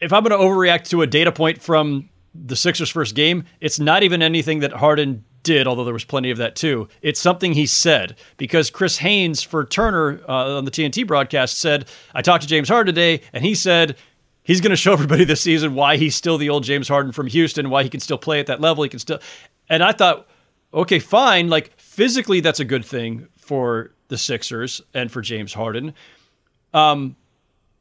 If 0.00 0.12
I'm 0.12 0.22
going 0.22 0.38
to 0.38 0.44
overreact 0.44 0.88
to 0.90 1.02
a 1.02 1.06
data 1.06 1.32
point 1.32 1.60
from 1.60 2.08
the 2.34 2.56
Sixers' 2.56 2.90
first 2.90 3.14
game, 3.14 3.44
it's 3.60 3.80
not 3.80 4.02
even 4.02 4.22
anything 4.22 4.60
that 4.60 4.72
Harden 4.72 5.24
did, 5.44 5.66
although 5.66 5.84
there 5.84 5.94
was 5.94 6.04
plenty 6.04 6.30
of 6.30 6.38
that 6.38 6.56
too. 6.56 6.88
It's 7.02 7.20
something 7.20 7.52
he 7.52 7.66
said 7.66 8.16
because 8.36 8.70
Chris 8.70 8.98
Haynes 8.98 9.42
for 9.42 9.64
Turner 9.64 10.20
uh, 10.28 10.56
on 10.56 10.64
the 10.64 10.70
TNT 10.70 11.06
broadcast 11.06 11.58
said, 11.58 11.88
I 12.14 12.22
talked 12.22 12.42
to 12.42 12.48
James 12.48 12.68
Harden 12.68 12.94
today, 12.94 13.22
and 13.32 13.44
he 13.44 13.54
said 13.54 13.96
he's 14.42 14.60
going 14.60 14.70
to 14.70 14.76
show 14.76 14.92
everybody 14.92 15.24
this 15.24 15.40
season 15.40 15.74
why 15.74 15.96
he's 15.96 16.16
still 16.16 16.38
the 16.38 16.50
old 16.50 16.64
James 16.64 16.88
Harden 16.88 17.12
from 17.12 17.28
Houston, 17.28 17.70
why 17.70 17.82
he 17.82 17.88
can 17.88 18.00
still 18.00 18.18
play 18.18 18.40
at 18.40 18.46
that 18.46 18.60
level. 18.60 18.82
He 18.82 18.90
can 18.90 18.98
still. 18.98 19.20
And 19.68 19.82
I 19.82 19.92
thought, 19.92 20.26
okay, 20.72 20.98
fine. 20.98 21.48
Like 21.48 21.78
physically, 21.78 22.40
that's 22.40 22.60
a 22.60 22.64
good 22.64 22.84
thing 22.84 23.28
for 23.36 23.92
the 24.08 24.18
Sixers 24.18 24.80
and 24.92 25.10
for 25.10 25.20
James 25.22 25.52
Harden. 25.52 25.94
Um, 26.72 27.16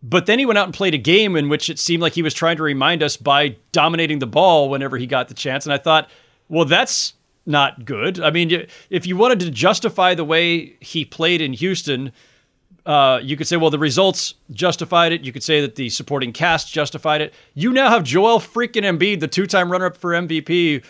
but 0.03 0.25
then 0.25 0.37
he 0.37 0.45
went 0.45 0.57
out 0.57 0.65
and 0.65 0.73
played 0.73 0.93
a 0.93 0.97
game 0.97 1.35
in 1.37 1.47
which 1.47 1.69
it 1.69 1.79
seemed 1.79 2.01
like 2.01 2.13
he 2.13 2.21
was 2.21 2.33
trying 2.33 2.57
to 2.57 2.63
remind 2.63 3.01
us 3.01 3.15
by 3.15 3.55
dominating 3.71 4.19
the 4.19 4.27
ball 4.27 4.69
whenever 4.69 4.97
he 4.97 5.07
got 5.07 5.29
the 5.29 5.33
chance. 5.33 5.65
And 5.65 5.73
I 5.73 5.77
thought, 5.77 6.09
well, 6.49 6.65
that's 6.65 7.13
not 7.45 7.85
good. 7.85 8.19
I 8.19 8.31
mean, 8.31 8.67
if 8.89 9.05
you 9.05 9.17
wanted 9.17 9.39
to 9.41 9.51
justify 9.51 10.15
the 10.15 10.23
way 10.23 10.77
he 10.79 11.05
played 11.05 11.41
in 11.41 11.53
Houston, 11.53 12.11
uh, 12.85 13.19
you 13.21 13.37
could 13.37 13.47
say, 13.47 13.57
well, 13.57 13.69
the 13.69 13.79
results 13.79 14.35
justified 14.51 15.11
it. 15.11 15.21
You 15.21 15.31
could 15.31 15.43
say 15.43 15.61
that 15.61 15.75
the 15.75 15.89
supporting 15.89 16.33
cast 16.33 16.71
justified 16.71 17.21
it. 17.21 17.33
You 17.53 17.71
now 17.71 17.89
have 17.89 18.03
Joel 18.03 18.39
freaking 18.39 18.83
Embiid, 18.83 19.19
the 19.19 19.27
two-time 19.27 19.71
runner-up 19.71 19.95
for 19.97 20.11
MVP, 20.11 20.83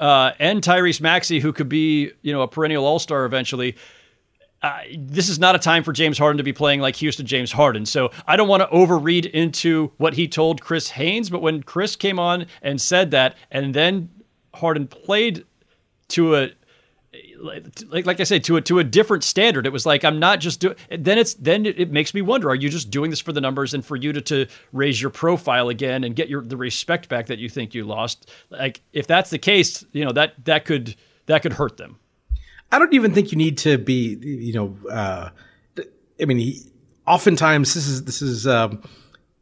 uh, 0.00 0.32
and 0.38 0.62
Tyrese 0.62 1.00
Maxey, 1.00 1.40
who 1.40 1.52
could 1.52 1.68
be, 1.68 2.12
you 2.22 2.32
know, 2.32 2.42
a 2.42 2.48
perennial 2.48 2.86
All-Star 2.86 3.24
eventually. 3.24 3.76
Uh, 4.62 4.80
this 4.96 5.28
is 5.28 5.38
not 5.38 5.54
a 5.54 5.58
time 5.58 5.84
for 5.84 5.92
James 5.92 6.16
Harden 6.16 6.38
to 6.38 6.42
be 6.42 6.54
playing 6.54 6.80
like 6.80 6.96
Houston 6.96 7.26
James 7.26 7.52
Harden. 7.52 7.84
So 7.84 8.10
I 8.26 8.36
don't 8.36 8.48
want 8.48 8.62
to 8.62 8.68
overread 8.68 9.30
into 9.30 9.92
what 9.98 10.14
he 10.14 10.26
told 10.26 10.62
Chris 10.62 10.88
Haynes, 10.88 11.28
but 11.28 11.42
when 11.42 11.62
Chris 11.62 11.96
came 11.96 12.18
on 12.18 12.46
and 12.62 12.80
said 12.80 13.10
that, 13.10 13.36
and 13.50 13.74
then 13.74 14.08
Harden 14.54 14.86
played 14.86 15.44
to 16.08 16.36
a 16.36 16.50
like 17.38 18.06
like 18.06 18.20
I 18.20 18.24
said 18.24 18.44
to 18.44 18.56
a 18.56 18.60
to 18.62 18.78
a 18.78 18.84
different 18.84 19.24
standard. 19.24 19.66
It 19.66 19.72
was 19.72 19.86
like 19.86 20.04
I'm 20.04 20.18
not 20.18 20.40
just 20.40 20.60
doing. 20.60 20.76
Then 20.90 21.18
it's 21.18 21.34
then 21.34 21.66
it, 21.66 21.78
it, 21.78 21.90
makes 21.90 22.14
me 22.14 22.22
wonder: 22.22 22.48
Are 22.48 22.54
you 22.54 22.68
just 22.68 22.90
doing 22.90 23.10
this 23.10 23.20
for 23.20 23.32
the 23.32 23.40
numbers 23.40 23.74
and 23.74 23.84
for 23.84 23.96
you 23.96 24.12
to 24.12 24.20
to 24.22 24.46
raise 24.72 25.00
your 25.00 25.10
profile 25.10 25.68
again 25.68 26.04
and 26.04 26.16
get 26.16 26.28
your 26.28 26.42
the 26.42 26.56
respect 26.56 27.08
back 27.08 27.26
that 27.26 27.38
you 27.38 27.48
think 27.48 27.74
you 27.74 27.84
lost? 27.84 28.30
Like 28.50 28.80
if 28.92 29.06
that's 29.06 29.30
the 29.30 29.38
case, 29.38 29.84
you 29.92 30.04
know 30.04 30.12
that 30.12 30.44
that 30.44 30.64
could 30.64 30.96
that 31.26 31.42
could 31.42 31.52
hurt 31.52 31.76
them. 31.76 31.98
I 32.72 32.78
don't 32.78 32.94
even 32.94 33.14
think 33.14 33.30
you 33.30 33.38
need 33.38 33.58
to 33.58 33.78
be. 33.78 34.16
You 34.20 34.52
know, 34.52 34.76
uh, 34.90 35.30
I 36.20 36.24
mean, 36.24 36.38
he, 36.38 36.60
oftentimes 37.06 37.74
this 37.74 37.86
is 37.86 38.04
this 38.04 38.22
is 38.22 38.46
um, 38.46 38.82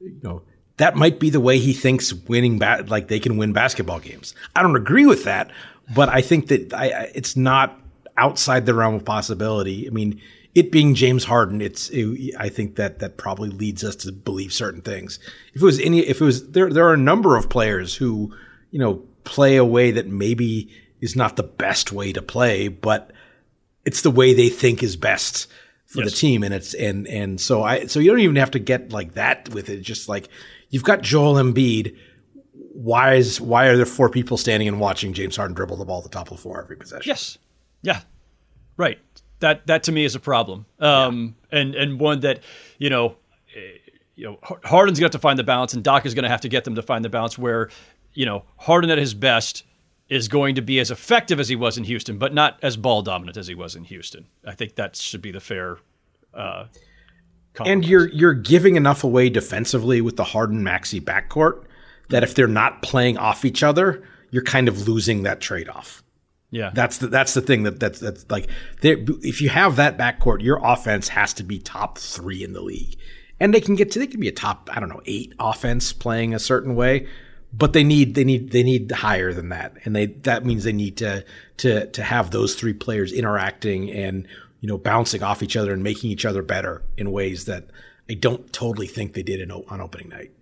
you 0.00 0.20
know 0.22 0.42
that 0.76 0.96
might 0.96 1.20
be 1.20 1.30
the 1.30 1.40
way 1.40 1.58
he 1.58 1.72
thinks 1.72 2.12
winning 2.12 2.58
ba- 2.58 2.84
like 2.88 3.08
they 3.08 3.20
can 3.20 3.36
win 3.36 3.52
basketball 3.52 4.00
games. 4.00 4.34
I 4.56 4.62
don't 4.62 4.76
agree 4.76 5.06
with 5.06 5.24
that, 5.24 5.50
but 5.94 6.08
I 6.08 6.20
think 6.20 6.48
that 6.48 6.72
I, 6.72 7.10
it's 7.14 7.36
not 7.36 7.80
outside 8.16 8.66
the 8.66 8.74
realm 8.74 8.94
of 8.94 9.04
possibility. 9.04 9.86
I 9.86 9.90
mean, 9.90 10.20
it 10.54 10.70
being 10.70 10.94
James 10.94 11.24
Harden, 11.24 11.60
it's 11.60 11.88
it, 11.90 12.34
I 12.38 12.48
think 12.48 12.76
that 12.76 12.98
that 12.98 13.16
probably 13.16 13.48
leads 13.48 13.84
us 13.84 13.96
to 13.96 14.12
believe 14.12 14.52
certain 14.52 14.82
things. 14.82 15.18
If 15.54 15.62
it 15.62 15.64
was 15.64 15.80
any, 15.80 16.00
if 16.00 16.20
it 16.20 16.24
was 16.24 16.50
there, 16.50 16.70
there 16.70 16.86
are 16.86 16.94
a 16.94 16.98
number 16.98 17.36
of 17.36 17.48
players 17.48 17.94
who 17.94 18.34
you 18.70 18.78
know 18.78 19.02
play 19.24 19.56
a 19.56 19.64
way 19.64 19.90
that 19.92 20.06
maybe 20.06 20.70
is 21.00 21.16
not 21.16 21.36
the 21.36 21.42
best 21.42 21.92
way 21.92 22.12
to 22.12 22.22
play, 22.22 22.68
but 22.68 23.12
it's 23.84 24.02
the 24.02 24.10
way 24.10 24.34
they 24.34 24.48
think 24.48 24.82
is 24.82 24.96
best 24.96 25.48
for 25.86 26.02
yes. 26.02 26.10
the 26.10 26.16
team, 26.16 26.42
and 26.42 26.52
it's 26.52 26.74
and 26.74 27.06
and 27.08 27.40
so 27.40 27.62
I 27.62 27.86
so 27.86 27.98
you 27.98 28.10
don't 28.10 28.20
even 28.20 28.36
have 28.36 28.52
to 28.52 28.58
get 28.58 28.92
like 28.92 29.14
that 29.14 29.48
with 29.50 29.70
it. 29.70 29.80
Just 29.80 30.08
like 30.08 30.28
you've 30.68 30.84
got 30.84 31.00
Joel 31.00 31.34
Embiid 31.34 31.96
why 32.74 33.14
is 33.14 33.40
why 33.40 33.66
are 33.66 33.76
there 33.76 33.86
four 33.86 34.08
people 34.08 34.36
standing 34.36 34.68
and 34.68 34.80
watching 34.80 35.12
James 35.12 35.36
Harden 35.36 35.54
dribble 35.54 35.76
the 35.76 35.84
ball 35.84 35.98
at 35.98 36.04
the 36.04 36.10
top 36.10 36.30
of 36.30 36.36
the 36.36 36.42
floor 36.42 36.62
every 36.62 36.76
possession? 36.76 37.08
Yes, 37.08 37.38
yeah, 37.82 38.00
right. 38.76 38.98
That 39.40 39.66
that 39.66 39.84
to 39.84 39.92
me 39.92 40.04
is 40.04 40.14
a 40.14 40.20
problem, 40.20 40.66
um, 40.78 41.36
yeah. 41.52 41.58
and 41.58 41.74
and 41.74 42.00
one 42.00 42.20
that 42.20 42.40
you 42.78 42.90
know, 42.90 43.16
eh, 43.54 43.90
you 44.14 44.24
know, 44.24 44.38
Harden's 44.64 44.98
going 44.98 45.10
to 45.10 45.14
have 45.14 45.20
to 45.20 45.22
find 45.22 45.38
the 45.38 45.44
balance, 45.44 45.74
and 45.74 45.84
Doc 45.84 46.06
is 46.06 46.14
going 46.14 46.22
to 46.22 46.28
have 46.28 46.42
to 46.42 46.48
get 46.48 46.64
them 46.64 46.74
to 46.76 46.82
find 46.82 47.04
the 47.04 47.08
balance 47.08 47.36
where 47.36 47.68
you 48.14 48.24
know 48.24 48.44
Harden 48.56 48.90
at 48.90 48.98
his 48.98 49.14
best 49.14 49.64
is 50.08 50.28
going 50.28 50.54
to 50.54 50.62
be 50.62 50.78
as 50.78 50.90
effective 50.90 51.40
as 51.40 51.48
he 51.48 51.56
was 51.56 51.76
in 51.76 51.84
Houston, 51.84 52.18
but 52.18 52.32
not 52.32 52.58
as 52.62 52.76
ball 52.76 53.02
dominant 53.02 53.36
as 53.36 53.46
he 53.46 53.54
was 53.54 53.74
in 53.74 53.84
Houston. 53.84 54.26
I 54.46 54.54
think 54.54 54.76
that 54.76 54.96
should 54.96 55.22
be 55.22 55.30
the 55.30 55.40
fair. 55.40 55.78
Uh, 56.32 56.66
and 57.64 57.84
you're 57.84 58.08
you're 58.08 58.34
giving 58.34 58.76
enough 58.76 59.04
away 59.04 59.28
defensively 59.28 60.00
with 60.00 60.16
the 60.16 60.24
Harden 60.24 60.62
Maxey 60.62 61.00
backcourt 61.00 61.64
that 62.12 62.22
if 62.22 62.34
they're 62.34 62.46
not 62.46 62.82
playing 62.82 63.16
off 63.16 63.44
each 63.44 63.62
other, 63.62 64.02
you're 64.30 64.44
kind 64.44 64.68
of 64.68 64.86
losing 64.86 65.22
that 65.22 65.40
trade 65.40 65.68
off. 65.68 66.02
Yeah, 66.50 66.70
that's 66.74 66.98
the 66.98 67.06
that's 67.06 67.32
the 67.32 67.40
thing 67.40 67.62
that 67.62 67.80
that's 67.80 67.98
that's 67.98 68.30
like 68.30 68.48
if 68.82 69.40
you 69.40 69.48
have 69.48 69.76
that 69.76 69.96
backcourt, 69.96 70.42
your 70.42 70.60
offense 70.62 71.08
has 71.08 71.32
to 71.34 71.42
be 71.42 71.58
top 71.58 71.96
three 71.96 72.44
in 72.44 72.52
the 72.52 72.60
league, 72.60 72.96
and 73.40 73.54
they 73.54 73.60
can 73.60 73.74
get 73.74 73.90
to 73.92 73.98
they 73.98 74.06
can 74.06 74.20
be 74.20 74.28
a 74.28 74.32
top 74.32 74.68
I 74.70 74.78
don't 74.78 74.90
know 74.90 75.00
eight 75.06 75.32
offense 75.40 75.94
playing 75.94 76.34
a 76.34 76.38
certain 76.38 76.74
way, 76.74 77.06
but 77.54 77.72
they 77.72 77.82
need 77.82 78.14
they 78.14 78.24
need 78.24 78.50
they 78.50 78.62
need 78.62 78.92
higher 78.92 79.32
than 79.32 79.48
that, 79.48 79.78
and 79.84 79.96
they 79.96 80.06
that 80.06 80.44
means 80.44 80.64
they 80.64 80.74
need 80.74 80.98
to 80.98 81.24
to 81.56 81.86
to 81.86 82.02
have 82.02 82.30
those 82.30 82.54
three 82.54 82.74
players 82.74 83.12
interacting 83.14 83.90
and 83.90 84.28
you 84.60 84.68
know 84.68 84.76
bouncing 84.76 85.22
off 85.22 85.42
each 85.42 85.56
other 85.56 85.72
and 85.72 85.82
making 85.82 86.10
each 86.10 86.26
other 86.26 86.42
better 86.42 86.82
in 86.98 87.12
ways 87.12 87.46
that 87.46 87.70
I 88.10 88.14
don't 88.14 88.52
totally 88.52 88.88
think 88.88 89.14
they 89.14 89.22
did 89.22 89.40
in, 89.40 89.50
on 89.50 89.80
opening 89.80 90.10
night. 90.10 90.32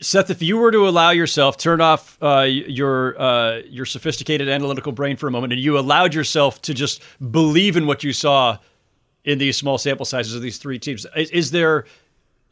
Seth, 0.00 0.30
if 0.30 0.40
you 0.40 0.56
were 0.56 0.70
to 0.70 0.88
allow 0.88 1.10
yourself 1.10 1.56
turn 1.56 1.80
off 1.80 2.16
uh, 2.22 2.42
your 2.42 3.20
uh, 3.20 3.58
your 3.66 3.86
sophisticated 3.86 4.48
analytical 4.48 4.92
brain 4.92 5.16
for 5.16 5.26
a 5.26 5.30
moment, 5.30 5.52
and 5.52 5.60
you 5.60 5.78
allowed 5.78 6.14
yourself 6.14 6.62
to 6.62 6.74
just 6.74 7.02
believe 7.30 7.76
in 7.76 7.86
what 7.86 8.04
you 8.04 8.12
saw 8.12 8.58
in 9.24 9.38
these 9.38 9.56
small 9.56 9.78
sample 9.78 10.06
sizes 10.06 10.34
of 10.34 10.42
these 10.42 10.58
three 10.58 10.78
teams, 10.78 11.06
is, 11.16 11.30
is 11.30 11.50
there 11.50 11.86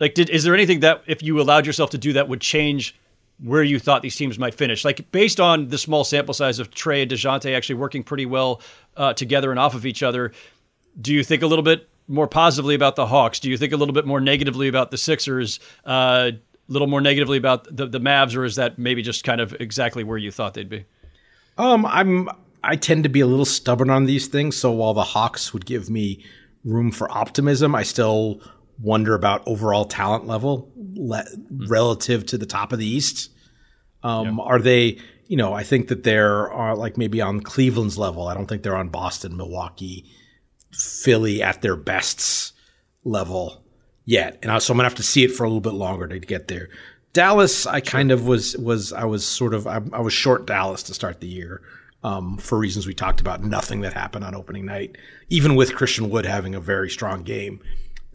like 0.01 0.15
did 0.15 0.31
is 0.31 0.43
there 0.43 0.55
anything 0.55 0.81
that 0.81 1.03
if 1.07 1.23
you 1.23 1.41
allowed 1.41 1.65
yourself 1.65 1.91
to 1.91 1.99
do 1.99 2.13
that 2.15 2.29
would 2.29 2.41
change 2.41 2.99
where 3.39 3.63
you 3.63 3.79
thought 3.79 4.03
these 4.03 4.17
teams 4.17 4.39
might 4.39 4.55
finish? 4.55 4.85
Like 4.85 5.11
based 5.13 5.39
on 5.39 5.69
the 5.69 5.79
small 5.79 6.03
sample 6.03 6.35
size 6.35 6.59
of 6.59 6.71
Trae 6.71 7.03
and 7.03 7.11
Dejounte 7.11 7.55
actually 7.57 7.77
working 7.77 8.03
pretty 8.03 8.27
well 8.27 8.61
uh, 8.97 9.13
together 9.13 9.51
and 9.51 9.61
off 9.61 9.75
of 9.75 9.87
each 9.87 10.03
other, 10.03 10.33
do 11.01 11.15
you 11.15 11.23
think 11.23 11.43
a 11.43 11.47
little 11.47 11.63
bit 11.63 11.89
more 12.09 12.27
positively 12.27 12.75
about 12.75 12.97
the 12.97 13.07
Hawks? 13.07 13.39
Do 13.39 13.49
you 13.49 13.57
think 13.57 13.73
a 13.73 13.77
little 13.77 13.95
bit 13.95 14.07
more 14.07 14.21
negatively 14.21 14.69
about 14.69 14.91
the 14.91 14.99
Sixers? 14.99 15.61
Uh, 15.85 16.33
little 16.69 16.89
more 16.89 17.01
negatively 17.01 17.39
about 17.39 17.75
the, 17.75 17.87
the 17.87 18.01
Mavs, 18.01 18.37
or 18.37 18.45
is 18.45 18.57
that 18.57 18.79
maybe 18.79 19.03
just 19.03 19.25
kind 19.25 19.41
of 19.41 19.55
exactly 19.61 20.05
where 20.05 20.19
you 20.19 20.31
thought 20.31 20.55
they'd 20.55 20.69
be? 20.69 20.85
Um, 21.59 21.85
I'm 21.87 22.29
I 22.65 22.77
tend 22.77 23.03
to 23.05 23.09
be 23.09 23.21
a 23.21 23.27
little 23.27 23.45
stubborn 23.45 23.91
on 23.91 24.07
these 24.07 24.29
things. 24.29 24.57
So 24.57 24.71
while 24.71 24.95
the 24.95 25.03
Hawks 25.03 25.53
would 25.53 25.67
give 25.67 25.91
me 25.91 26.25
room 26.65 26.93
for 26.93 27.11
optimism, 27.11 27.75
I 27.75 27.83
still 27.83 28.41
wonder 28.81 29.15
about 29.15 29.43
overall 29.47 29.85
talent 29.85 30.27
level 30.27 30.71
le- 30.95 31.27
relative 31.51 32.25
to 32.27 32.39
the 32.39 32.47
top 32.47 32.73
of 32.73 32.79
the 32.79 32.87
East. 32.87 33.31
Um, 34.03 34.41
Are 34.41 34.59
they? 34.59 34.99
You 35.29 35.37
know, 35.37 35.55
I 35.55 35.63
think 35.63 35.89
that 35.89 36.05
they're 36.05 36.51
are 36.53 36.77
like 36.77 36.99
maybe 36.99 37.21
on 37.21 37.41
Cleveland's 37.41 37.97
level. 37.97 38.29
I 38.29 38.35
don't 38.35 38.47
think 38.47 38.63
they're 38.63 38.77
on 38.77 38.89
Boston, 38.89 39.37
Milwaukee, 39.37 40.05
Philly 40.73 41.43
at 41.43 41.63
their 41.63 41.77
bests 41.77 42.53
level 43.05 43.62
yet. 44.05 44.39
And 44.43 44.51
I, 44.51 44.59
so 44.59 44.73
I'm 44.73 44.79
gonna 44.79 44.89
have 44.89 44.97
to 44.97 45.03
see 45.03 45.25
it 45.25 45.33
for 45.33 45.45
a 45.45 45.49
little 45.49 45.61
bit 45.61 45.75
longer 45.75 46.07
to 46.07 46.19
get 46.19 46.49
there. 46.49 46.69
Dallas, 47.13 47.67
I 47.67 47.81
kind 47.81 48.11
of 48.11 48.27
was 48.27 48.57
was 48.57 48.93
I 48.93 49.05
was 49.05 49.27
sort 49.27 49.55
of 49.55 49.67
I, 49.67 49.81
I 49.93 50.01
was 50.01 50.13
short 50.13 50.47
Dallas 50.47 50.83
to 50.85 50.95
start 50.95 51.21
the 51.21 51.29
year. 51.29 51.63
Um, 52.05 52.37
for 52.37 52.59
reasons 52.59 52.85
we 52.85 52.95
talked 52.95 53.21
about, 53.21 53.45
nothing 53.45 53.83
that 53.83 53.93
happened 53.93 54.25
on 54.25 54.35
opening 54.35 54.67
night, 54.67 54.99
even 55.29 55.55
with 55.55 55.77
Christian 55.77 56.11
Wood 56.11 56.27
having 56.27 56.53
a 56.53 56.61
very 56.61 56.91
strong 56.91 57.23
game, 57.23 57.61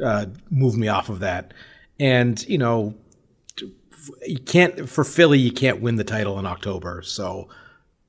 uh, 0.03 0.25
moved 0.49 0.77
me 0.77 0.89
off 0.89 1.07
of 1.07 1.19
that. 1.19 1.53
And 1.97 2.45
you 2.49 2.57
know, 2.57 2.95
you 4.25 4.39
can't 4.39 4.89
for 4.89 5.03
Philly, 5.03 5.39
you 5.39 5.51
can't 5.51 5.81
win 5.81 5.95
the 5.95 6.03
title 6.03 6.37
in 6.39 6.45
October. 6.45 7.01
So, 7.01 7.49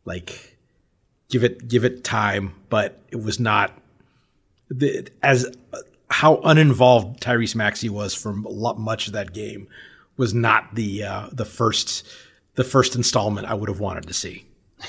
like, 0.05 0.57
give 1.29 1.45
it 1.45 1.69
give 1.69 1.85
it 1.85 2.03
time. 2.03 2.55
But 2.71 3.01
it 3.11 3.23
was 3.23 3.39
not 3.39 3.73
the, 4.69 5.09
as 5.23 5.47
how 6.11 6.37
uninvolved 6.45 7.21
Tyrese 7.21 7.55
Maxey 7.55 7.89
was 7.89 8.15
for 8.15 8.33
much 8.33 9.07
of 9.07 9.13
that 9.13 9.33
game 9.33 9.69
was 10.17 10.35
not 10.35 10.75
the 10.75 11.05
uh, 11.05 11.29
the 11.33 11.45
first 11.45 12.07
the 12.55 12.65
first 12.65 12.97
installment 12.97 13.47
I 13.47 13.55
would 13.55 13.69
have 13.69 13.81
wanted 13.81 14.07
to 14.09 14.15
see. 14.15 14.47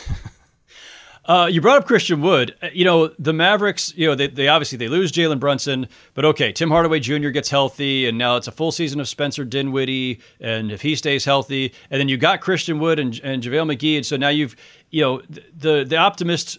Uh, 1.30 1.46
you 1.46 1.62
brought 1.62 1.78
up 1.78 1.86
Christian 1.86 2.22
Wood. 2.24 2.56
Uh, 2.60 2.70
you 2.74 2.84
know 2.84 3.10
the 3.20 3.34
Mavericks. 3.34 3.94
You 3.96 4.08
know 4.08 4.16
they, 4.16 4.26
they 4.26 4.48
obviously 4.48 4.80
they 4.80 4.88
lose 4.88 5.12
Jalen 5.12 5.40
Brunson, 5.40 5.88
but 6.16 6.26
okay, 6.26 6.52
Tim 6.52 6.72
Hardaway 6.72 7.00
Jr. 7.00 7.30
gets 7.30 7.50
healthy, 7.50 8.08
and 8.08 8.18
now 8.18 8.36
it's 8.36 8.48
a 8.48 8.52
full 8.52 8.72
season 8.72 9.00
of 9.00 9.08
Spencer 9.08 9.46
Dinwiddie, 9.46 10.22
and 10.40 10.72
if 10.72 10.82
he 10.82 10.96
stays 10.96 11.26
healthy, 11.26 11.72
and 11.92 12.00
then 12.00 12.10
you 12.10 12.18
got 12.18 12.42
Christian 12.42 12.80
Wood 12.80 12.98
and, 12.98 13.22
and 13.24 13.44
JaVale 13.44 13.76
McGee, 13.76 13.98
and 13.98 14.06
so 14.06 14.18
now 14.18 14.30
you've 14.30 14.56
you 14.90 15.04
know 15.04 15.22
the 15.56 15.86
the 15.88 15.98
optimist. 15.98 16.58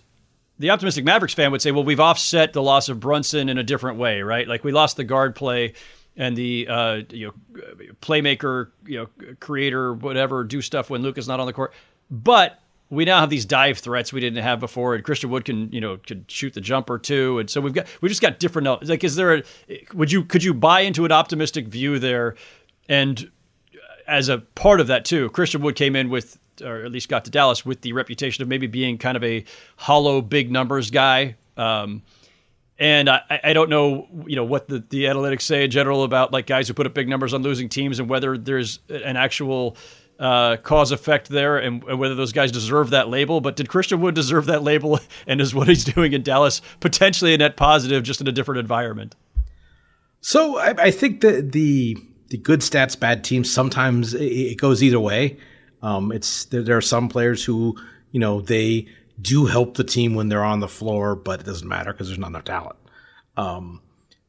The 0.60 0.70
optimistic 0.70 1.06
Mavericks 1.06 1.32
fan 1.32 1.52
would 1.52 1.62
say, 1.62 1.72
"Well, 1.72 1.84
we've 1.84 2.00
offset 2.00 2.52
the 2.52 2.62
loss 2.62 2.90
of 2.90 3.00
Brunson 3.00 3.48
in 3.48 3.56
a 3.56 3.62
different 3.62 3.98
way, 3.98 4.20
right? 4.20 4.46
Like 4.46 4.62
we 4.62 4.72
lost 4.72 4.96
the 4.98 5.04
guard 5.04 5.34
play 5.34 5.72
and 6.16 6.36
the 6.36 6.68
uh, 6.68 7.00
you 7.10 7.28
know 7.28 7.74
playmaker, 8.02 8.68
you 8.86 8.98
know 8.98 9.34
creator, 9.40 9.94
whatever, 9.94 10.44
do 10.44 10.60
stuff 10.60 10.90
when 10.90 11.02
Luke 11.02 11.16
is 11.16 11.26
not 11.26 11.40
on 11.40 11.46
the 11.46 11.54
court, 11.54 11.72
but 12.10 12.60
we 12.90 13.06
now 13.06 13.20
have 13.20 13.30
these 13.30 13.46
dive 13.46 13.78
threats 13.78 14.12
we 14.12 14.20
didn't 14.20 14.42
have 14.42 14.60
before, 14.60 14.94
and 14.94 15.02
Christian 15.02 15.30
Wood 15.30 15.46
can 15.46 15.72
you 15.72 15.80
know 15.80 15.96
could 15.96 16.24
shoot 16.28 16.52
the 16.52 16.60
jumper 16.60 16.98
too, 16.98 17.38
and 17.38 17.48
so 17.48 17.62
we've 17.62 17.72
got 17.72 17.86
we 18.02 18.10
just 18.10 18.20
got 18.20 18.38
different. 18.38 18.86
Like, 18.86 19.02
is 19.02 19.16
there 19.16 19.36
a 19.36 19.42
would 19.94 20.12
you 20.12 20.24
could 20.24 20.44
you 20.44 20.52
buy 20.52 20.80
into 20.80 21.06
an 21.06 21.12
optimistic 21.12 21.68
view 21.68 21.98
there, 21.98 22.34
and 22.86 23.30
as 24.10 24.28
a 24.28 24.38
part 24.38 24.80
of 24.80 24.88
that 24.88 25.04
too, 25.04 25.30
Christian 25.30 25.62
Wood 25.62 25.76
came 25.76 25.94
in 25.94 26.10
with 26.10 26.38
or 26.62 26.84
at 26.84 26.92
least 26.92 27.08
got 27.08 27.24
to 27.24 27.30
Dallas 27.30 27.64
with 27.64 27.80
the 27.80 27.92
reputation 27.92 28.42
of 28.42 28.48
maybe 28.48 28.66
being 28.66 28.98
kind 28.98 29.16
of 29.16 29.24
a 29.24 29.44
hollow 29.76 30.20
big 30.20 30.50
numbers 30.50 30.90
guy. 30.90 31.36
Um, 31.56 32.02
and 32.78 33.08
I, 33.08 33.40
I 33.44 33.52
don't 33.52 33.70
know, 33.70 34.08
you 34.26 34.36
know, 34.36 34.44
what 34.44 34.68
the, 34.68 34.84
the 34.90 35.04
analytics 35.04 35.42
say 35.42 35.64
in 35.64 35.70
general 35.70 36.02
about 36.02 36.32
like 36.32 36.46
guys 36.46 36.68
who 36.68 36.74
put 36.74 36.86
up 36.86 36.92
big 36.92 37.08
numbers 37.08 37.32
on 37.32 37.42
losing 37.42 37.68
teams 37.68 37.98
and 37.98 38.10
whether 38.10 38.36
there's 38.36 38.80
an 38.88 39.16
actual 39.16 39.76
uh, 40.18 40.56
cause 40.58 40.92
effect 40.92 41.28
there 41.28 41.56
and, 41.58 41.82
and, 41.84 41.98
whether 41.98 42.14
those 42.14 42.32
guys 42.32 42.52
deserve 42.52 42.90
that 42.90 43.08
label. 43.08 43.40
But 43.40 43.56
did 43.56 43.68
Christian 43.68 44.00
Wood 44.00 44.14
deserve 44.14 44.46
that 44.46 44.62
label? 44.62 45.00
And 45.26 45.40
is 45.40 45.54
what 45.54 45.68
he's 45.68 45.84
doing 45.84 46.12
in 46.12 46.22
Dallas 46.22 46.60
potentially 46.80 47.32
a 47.34 47.38
net 47.38 47.56
positive, 47.56 48.02
just 48.02 48.20
in 48.20 48.28
a 48.28 48.32
different 48.32 48.58
environment? 48.58 49.14
So 50.20 50.58
I, 50.58 50.74
I 50.76 50.90
think 50.90 51.20
that 51.20 51.52
the 51.52 51.96
the 52.30 52.38
good 52.38 52.60
stats, 52.60 52.98
bad 52.98 53.22
teams 53.24 53.52
sometimes 53.52 54.14
it, 54.14 54.56
goes 54.56 54.82
either 54.82 55.00
way. 55.00 55.36
Um, 55.82 56.12
it's 56.12 56.46
there, 56.46 56.62
there, 56.62 56.76
are 56.76 56.82
some 56.82 57.08
players 57.08 57.44
who 57.44 57.76
you 58.12 58.20
know 58.20 58.40
they 58.40 58.86
do 59.20 59.46
help 59.46 59.76
the 59.76 59.84
team 59.84 60.14
when 60.14 60.28
they're 60.28 60.44
on 60.44 60.60
the 60.60 60.68
floor, 60.68 61.14
but 61.14 61.40
it 61.40 61.46
doesn't 61.46 61.68
matter 61.68 61.92
because 61.92 62.08
there's 62.08 62.18
not 62.18 62.28
enough 62.28 62.44
talent. 62.44 62.76
Um, 63.36 63.82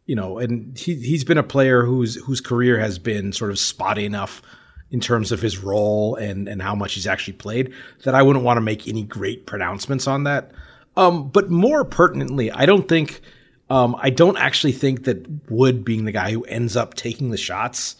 you 0.05 0.15
know, 0.15 0.39
and 0.39 0.77
he 0.77 0.95
he's 0.95 1.23
been 1.23 1.37
a 1.37 1.43
player 1.43 1.85
whose 1.85 2.15
whose 2.15 2.41
career 2.41 2.79
has 2.79 2.99
been 2.99 3.31
sort 3.33 3.51
of 3.51 3.59
spotty 3.59 4.05
enough 4.05 4.41
in 4.89 4.99
terms 4.99 5.31
of 5.31 5.41
his 5.41 5.59
role 5.59 6.15
and 6.15 6.47
and 6.47 6.61
how 6.61 6.75
much 6.75 6.95
he's 6.95 7.07
actually 7.07 7.33
played 7.33 7.73
that 8.03 8.15
I 8.15 8.23
wouldn't 8.23 8.43
want 8.43 8.57
to 8.57 8.61
make 8.61 8.87
any 8.87 9.03
great 9.03 9.45
pronouncements 9.45 10.07
on 10.07 10.23
that. 10.23 10.51
Um, 10.97 11.29
but 11.29 11.49
more 11.49 11.85
pertinently, 11.85 12.51
I 12.51 12.65
don't 12.65 12.89
think 12.89 13.21
um, 13.71 13.95
I 13.97 14.09
don't 14.09 14.37
actually 14.37 14.73
think 14.73 15.05
that 15.05 15.49
Wood 15.49 15.85
being 15.85 16.03
the 16.03 16.11
guy 16.11 16.31
who 16.31 16.43
ends 16.43 16.75
up 16.75 16.93
taking 16.93 17.31
the 17.31 17.37
shots 17.37 17.95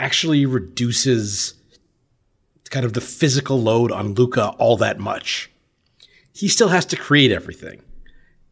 actually 0.00 0.46
reduces 0.46 1.54
kind 2.68 2.84
of 2.84 2.92
the 2.92 3.00
physical 3.00 3.62
load 3.62 3.92
on 3.92 4.14
Luka 4.14 4.48
all 4.58 4.76
that 4.78 4.98
much. 4.98 5.48
He 6.32 6.48
still 6.48 6.70
has 6.70 6.84
to 6.86 6.96
create 6.96 7.30
everything. 7.30 7.82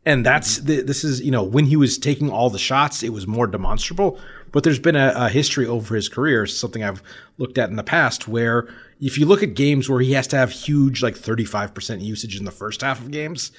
And 0.06 0.24
that's 0.24 0.58
the, 0.58 0.80
this 0.82 1.02
is 1.02 1.22
you 1.22 1.32
know 1.32 1.42
when 1.42 1.64
he 1.66 1.74
was 1.74 1.98
taking 1.98 2.30
all 2.30 2.50
the 2.50 2.58
shots, 2.58 3.02
it 3.02 3.12
was 3.12 3.26
more 3.26 3.48
demonstrable. 3.48 4.16
But 4.52 4.62
there's 4.62 4.78
been 4.78 4.96
a, 4.96 5.12
a, 5.16 5.28
history 5.28 5.66
over 5.66 5.96
his 5.96 6.08
career, 6.08 6.46
something 6.46 6.84
I've 6.84 7.02
looked 7.36 7.58
at 7.58 7.68
in 7.68 7.76
the 7.76 7.82
past, 7.82 8.28
where 8.28 8.68
if 9.00 9.18
you 9.18 9.26
look 9.26 9.42
at 9.42 9.54
games 9.54 9.88
where 9.88 10.00
he 10.00 10.12
has 10.12 10.28
to 10.28 10.36
have 10.36 10.52
huge, 10.52 11.02
like 11.02 11.16
35% 11.16 12.00
usage 12.00 12.38
in 12.38 12.44
the 12.44 12.50
first 12.52 12.80
half 12.80 13.00
of 13.00 13.10
games, 13.10 13.50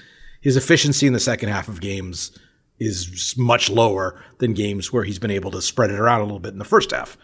his 0.41 0.57
efficiency 0.57 1.07
in 1.07 1.13
the 1.13 1.19
second 1.19 1.49
half 1.49 1.67
of 1.67 1.81
games 1.81 2.37
is 2.79 3.35
much 3.37 3.69
lower 3.69 4.21
than 4.39 4.53
games 4.53 4.91
where 4.91 5.03
he's 5.03 5.19
been 5.19 5.31
able 5.31 5.51
to 5.51 5.61
spread 5.61 5.91
it 5.91 5.99
around 5.99 6.21
a 6.21 6.23
little 6.23 6.39
bit 6.39 6.53
in 6.53 6.59
the 6.59 6.65
first 6.65 6.91
half. 6.91 7.17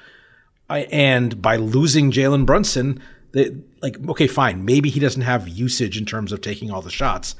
I, 0.69 0.79
and 0.91 1.41
by 1.41 1.55
losing 1.55 2.11
Jalen 2.11 2.45
Brunson, 2.45 3.01
they, 3.33 3.55
like, 3.81 3.97
okay, 4.09 4.27
fine, 4.27 4.65
maybe 4.65 4.89
he 4.89 4.99
doesn't 4.99 5.23
have 5.23 5.47
usage 5.47 5.97
in 5.97 6.05
terms 6.05 6.31
of 6.31 6.41
taking 6.41 6.71
all 6.71 6.81
the 6.81 6.91
shots 6.91 7.35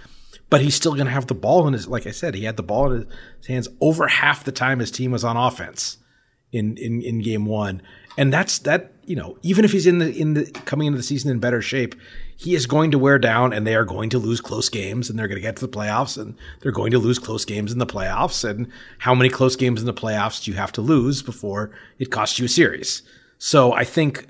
but 0.50 0.62
he's 0.62 0.76
still 0.76 0.94
going 0.94 1.06
to 1.06 1.12
have 1.12 1.28
the 1.28 1.36
ball 1.36 1.68
in 1.68 1.74
his. 1.74 1.88
Like 1.88 2.08
I 2.08 2.12
said, 2.12 2.36
he 2.36 2.46
had 2.46 2.58
the 2.58 2.64
ball 2.64 2.92
in 2.92 3.08
his 3.38 3.48
hands 3.48 3.68
over 3.82 4.08
half 4.08 4.44
the 4.44 4.52
time 4.52 4.80
his 4.80 4.92
team 4.92 5.12
was 5.12 5.24
on 5.24 5.38
offense 5.38 5.98
in 6.52 6.78
in, 6.78 7.02
in 7.02 7.22
game 7.22 7.46
one, 7.46 7.82
and 8.18 8.32
that's 8.32 8.60
that. 8.60 8.94
You 9.06 9.16
know, 9.16 9.38
even 9.42 9.64
if 9.64 9.72
he's 9.72 9.88
in 9.88 10.00
the 10.00 10.14
in 10.14 10.34
the 10.34 10.46
coming 10.66 10.88
into 10.88 10.98
the 10.98 11.04
season 11.04 11.32
in 11.32 11.40
better 11.40 11.62
shape, 11.62 11.96
he 12.40 12.54
is 12.54 12.68
going 12.68 12.92
to 12.92 13.00
wear 13.00 13.18
down, 13.18 13.52
and 13.52 13.66
they 13.66 13.76
are 13.76 13.84
going 13.84 14.12
to 14.12 14.20
lose 14.20 14.40
close 14.40 14.70
games, 14.70 15.10
and 15.10 15.18
they're 15.18 15.28
going 15.28 15.42
to 15.42 15.42
get 15.42 15.56
to 15.58 15.66
the 15.66 15.78
playoffs, 15.78 16.22
and 16.22 16.36
they're 16.62 16.72
going 16.72 16.92
to 16.92 17.00
lose 17.00 17.18
close 17.18 17.44
games 17.44 17.72
in 17.72 17.80
the 17.80 17.86
playoffs. 17.86 18.48
And 18.48 18.68
how 19.00 19.16
many 19.16 19.30
close 19.30 19.56
games 19.56 19.82
in 19.82 19.88
the 19.88 19.94
playoffs 19.94 20.44
do 20.44 20.52
you 20.52 20.58
have 20.58 20.72
to 20.74 20.82
lose 20.82 21.24
before 21.24 21.72
it 21.98 22.12
costs 22.12 22.38
you 22.38 22.46
a 22.46 22.50
series? 22.50 23.02
So 23.40 23.74
I 23.74 23.84
think 23.84 24.28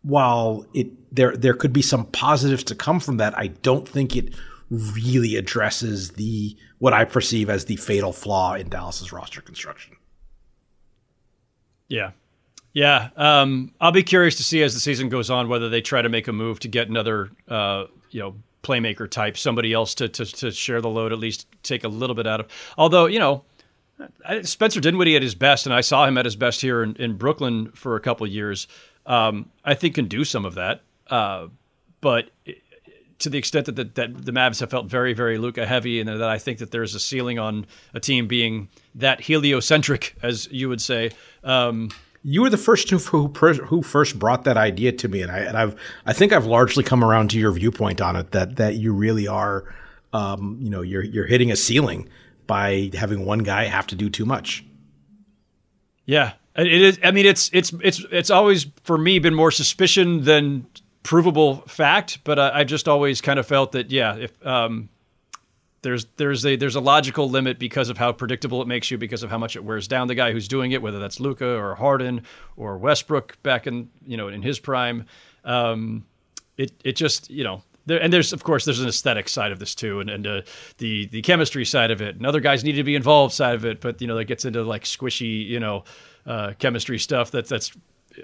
while 0.00 0.64
it 0.72 0.88
there 1.14 1.36
there 1.36 1.52
could 1.52 1.72
be 1.72 1.82
some 1.82 2.06
positives 2.06 2.64
to 2.64 2.74
come 2.74 2.98
from 2.98 3.18
that, 3.18 3.36
I 3.38 3.48
don't 3.48 3.86
think 3.86 4.16
it 4.16 4.34
really 4.70 5.36
addresses 5.36 6.12
the 6.12 6.56
what 6.78 6.94
I 6.94 7.04
perceive 7.04 7.50
as 7.50 7.66
the 7.66 7.76
fatal 7.76 8.14
flaw 8.14 8.54
in 8.54 8.70
Dallas's 8.70 9.12
roster 9.12 9.42
construction. 9.42 9.96
Yeah. 11.88 12.12
Yeah. 12.74 13.10
Um, 13.16 13.72
I'll 13.80 13.92
be 13.92 14.02
curious 14.02 14.34
to 14.36 14.42
see 14.42 14.62
as 14.62 14.74
the 14.74 14.80
season 14.80 15.08
goes 15.08 15.30
on 15.30 15.48
whether 15.48 15.68
they 15.68 15.80
try 15.80 16.02
to 16.02 16.08
make 16.08 16.28
a 16.28 16.32
move 16.32 16.60
to 16.60 16.68
get 16.68 16.88
another, 16.88 17.30
uh, 17.48 17.86
you 18.10 18.20
know, 18.20 18.34
playmaker 18.62 19.08
type, 19.08 19.38
somebody 19.38 19.72
else 19.72 19.94
to, 19.94 20.08
to, 20.08 20.26
to 20.26 20.50
share 20.50 20.80
the 20.80 20.88
load, 20.88 21.12
at 21.12 21.18
least 21.18 21.46
take 21.62 21.84
a 21.84 21.88
little 21.88 22.16
bit 22.16 22.26
out 22.26 22.40
of. 22.40 22.48
Although, 22.76 23.06
you 23.06 23.20
know, 23.20 23.44
Spencer 24.42 24.80
Dinwiddie 24.80 25.14
at 25.14 25.22
his 25.22 25.34
best, 25.36 25.66
and 25.66 25.74
I 25.74 25.82
saw 25.82 26.04
him 26.04 26.18
at 26.18 26.24
his 26.24 26.34
best 26.34 26.60
here 26.60 26.82
in, 26.82 26.96
in 26.96 27.16
Brooklyn 27.16 27.70
for 27.72 27.94
a 27.94 28.00
couple 28.00 28.26
years. 28.26 28.66
Um, 29.06 29.50
I 29.64 29.74
think 29.74 29.94
can 29.94 30.08
do 30.08 30.24
some 30.24 30.44
of 30.44 30.56
that. 30.56 30.82
Uh, 31.06 31.48
but 32.00 32.30
to 33.20 33.30
the 33.30 33.38
extent 33.38 33.66
that 33.66 33.76
the, 33.76 33.84
that 33.84 34.24
the 34.24 34.32
Mavs 34.32 34.58
have 34.60 34.70
felt 34.70 34.86
very, 34.86 35.12
very 35.12 35.38
Luka 35.38 35.64
heavy, 35.64 36.00
and 36.00 36.08
that 36.08 36.22
I 36.22 36.38
think 36.38 36.58
that 36.58 36.72
there's 36.72 36.94
a 36.96 37.00
ceiling 37.00 37.38
on 37.38 37.66
a 37.92 38.00
team 38.00 38.26
being 38.26 38.68
that 38.96 39.20
heliocentric, 39.20 40.16
as 40.22 40.48
you 40.50 40.68
would 40.68 40.80
say. 40.80 41.12
Um, 41.44 41.90
you 42.24 42.40
were 42.40 42.50
the 42.50 42.56
first 42.56 42.88
who, 42.88 43.28
who 43.28 43.82
first 43.82 44.18
brought 44.18 44.44
that 44.44 44.56
idea 44.56 44.92
to 44.92 45.08
me, 45.08 45.20
and 45.20 45.30
I 45.30 45.38
and 45.40 45.58
I've 45.58 45.76
I 46.06 46.14
think 46.14 46.32
I've 46.32 46.46
largely 46.46 46.82
come 46.82 47.04
around 47.04 47.30
to 47.30 47.38
your 47.38 47.52
viewpoint 47.52 48.00
on 48.00 48.16
it 48.16 48.30
that 48.30 48.56
that 48.56 48.76
you 48.76 48.94
really 48.94 49.28
are, 49.28 49.64
um, 50.14 50.58
you 50.60 50.70
know, 50.70 50.80
you're 50.80 51.04
you're 51.04 51.26
hitting 51.26 51.52
a 51.52 51.56
ceiling 51.56 52.08
by 52.46 52.90
having 52.94 53.26
one 53.26 53.40
guy 53.40 53.64
have 53.64 53.86
to 53.88 53.94
do 53.94 54.08
too 54.08 54.24
much. 54.24 54.64
Yeah, 56.06 56.32
it 56.56 56.66
is. 56.66 56.98
I 57.04 57.10
mean, 57.10 57.26
it's 57.26 57.50
it's 57.52 57.74
it's 57.82 58.02
it's 58.10 58.30
always 58.30 58.66
for 58.84 58.96
me 58.96 59.18
been 59.18 59.34
more 59.34 59.50
suspicion 59.50 60.24
than 60.24 60.66
provable 61.02 61.56
fact, 61.66 62.24
but 62.24 62.38
I, 62.38 62.60
I, 62.60 62.64
just 62.64 62.88
always 62.88 63.20
kind 63.20 63.38
of 63.38 63.46
felt 63.46 63.72
that 63.72 63.90
yeah, 63.90 64.16
if 64.16 64.46
um, 64.46 64.88
there's 65.84 66.06
there's 66.16 66.44
a 66.44 66.56
there's 66.56 66.74
a 66.74 66.80
logical 66.80 67.30
limit 67.30 67.60
because 67.60 67.90
of 67.90 67.98
how 67.98 68.10
predictable 68.10 68.60
it 68.60 68.66
makes 68.66 68.90
you, 68.90 68.98
because 68.98 69.22
of 69.22 69.30
how 69.30 69.38
much 69.38 69.54
it 69.54 69.62
wears 69.62 69.86
down 69.86 70.08
the 70.08 70.16
guy 70.16 70.32
who's 70.32 70.48
doing 70.48 70.72
it, 70.72 70.82
whether 70.82 70.98
that's 70.98 71.20
Luka 71.20 71.46
or 71.46 71.76
Harden 71.76 72.22
or 72.56 72.76
Westbrook 72.78 73.40
back 73.44 73.68
in 73.68 73.88
you 74.04 74.16
know 74.16 74.26
in 74.26 74.42
his 74.42 74.58
prime. 74.58 75.06
Um, 75.44 76.04
it 76.56 76.72
it 76.82 76.96
just 76.96 77.30
you 77.30 77.44
know 77.44 77.62
There, 77.86 78.02
and 78.02 78.12
there's 78.12 78.32
of 78.32 78.42
course 78.42 78.64
there's 78.64 78.80
an 78.80 78.88
aesthetic 78.88 79.28
side 79.28 79.52
of 79.52 79.58
this 79.58 79.74
too, 79.74 80.00
and 80.00 80.10
and 80.10 80.26
uh, 80.26 80.40
the 80.78 81.06
the 81.06 81.22
chemistry 81.22 81.64
side 81.64 81.90
of 81.90 82.00
it, 82.00 82.16
and 82.16 82.26
other 82.26 82.40
guys 82.40 82.64
need 82.64 82.72
to 82.76 82.84
be 82.84 82.94
involved 82.94 83.34
side 83.34 83.54
of 83.54 83.64
it. 83.64 83.80
But 83.80 84.00
you 84.00 84.06
know 84.06 84.16
that 84.16 84.24
gets 84.24 84.44
into 84.44 84.62
like 84.62 84.84
squishy, 84.84 85.46
you 85.46 85.60
know, 85.60 85.84
uh, 86.26 86.54
chemistry 86.58 86.98
stuff 86.98 87.30
that 87.32 87.46
that's 87.46 87.72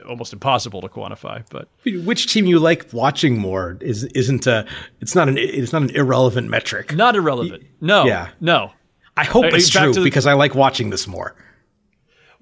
almost 0.09 0.33
impossible 0.33 0.81
to 0.83 0.89
quantify. 0.89 1.45
But 1.51 1.69
which 2.05 2.33
team 2.33 2.47
you 2.47 2.59
like 2.59 2.93
watching 2.93 3.39
more 3.39 3.79
is 3.81 4.05
isn't 4.05 4.47
a 4.47 4.67
it's 5.01 5.15
not 5.15 5.29
an 5.29 5.37
it's 5.39 5.73
not 5.73 5.83
an 5.83 5.91
irrelevant 5.91 6.49
metric. 6.49 6.95
Not 6.95 7.17
irrelevant. 7.17 7.65
No. 7.81 8.05
Yeah. 8.05 8.31
No. 8.41 8.73
I 9.17 9.25
hope 9.25 9.47
it's 9.47 9.69
true 9.69 9.93
the- 9.93 10.03
because 10.03 10.27
I 10.27 10.33
like 10.35 10.55
watching 10.55 10.91
this 10.91 11.07
more. 11.07 11.35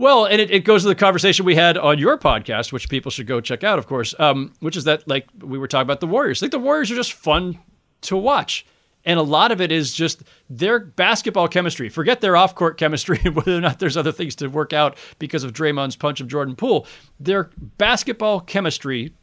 Well, 0.01 0.27
and 0.27 0.41
it, 0.41 0.53
it 0.53 0.61
goes 0.61 0.83
to 0.83 0.89
the 0.89 0.95
conversation 0.95 1.45
we 1.45 1.57
had 1.57 1.77
on 1.77 1.99
your 1.99 2.17
podcast, 2.19 2.71
which 2.73 2.89
people 2.89 3.11
should 3.11 3.27
go 3.27 3.41
check 3.41 3.65
out, 3.65 3.81
of 3.81 3.89
course, 3.89 4.15
um, 4.21 4.53
which 4.61 4.77
is 4.77 4.85
that, 4.85 5.09
like, 5.09 5.27
we 5.41 5.59
were 5.59 5.67
talking 5.67 5.83
about 5.89 5.99
the 5.99 6.07
Warriors. 6.07 6.39
I 6.39 6.41
think 6.43 6.53
the 6.53 6.61
Warriors 6.61 6.89
are 6.93 6.95
just 6.95 7.15
fun 7.15 7.59
to 8.03 8.17
watch. 8.17 8.65
And 9.09 9.19
a 9.19 9.23
lot 9.23 9.53
of 9.53 9.63
it 9.63 9.73
is 9.73 9.95
just 9.95 10.23
their 10.51 10.79
basketball 10.79 11.49
chemistry. 11.49 11.89
Forget 11.89 12.21
their 12.21 12.37
off 12.37 12.55
court 12.55 12.77
chemistry 12.77 13.19
and 13.25 13.35
whether 13.35 13.57
or 13.57 13.61
not 13.63 13.79
there's 13.79 13.97
other 13.97 14.13
things 14.13 14.37
to 14.37 14.49
work 14.49 14.75
out 14.75 14.99
because 15.19 15.45
of 15.45 15.55
Draymond's 15.55 15.97
punch 15.97 16.21
of 16.21 16.29
Jordan 16.29 16.55
Poole. 16.55 16.87
Their 17.19 17.51
basketball 17.79 18.41
chemistry 18.41 19.15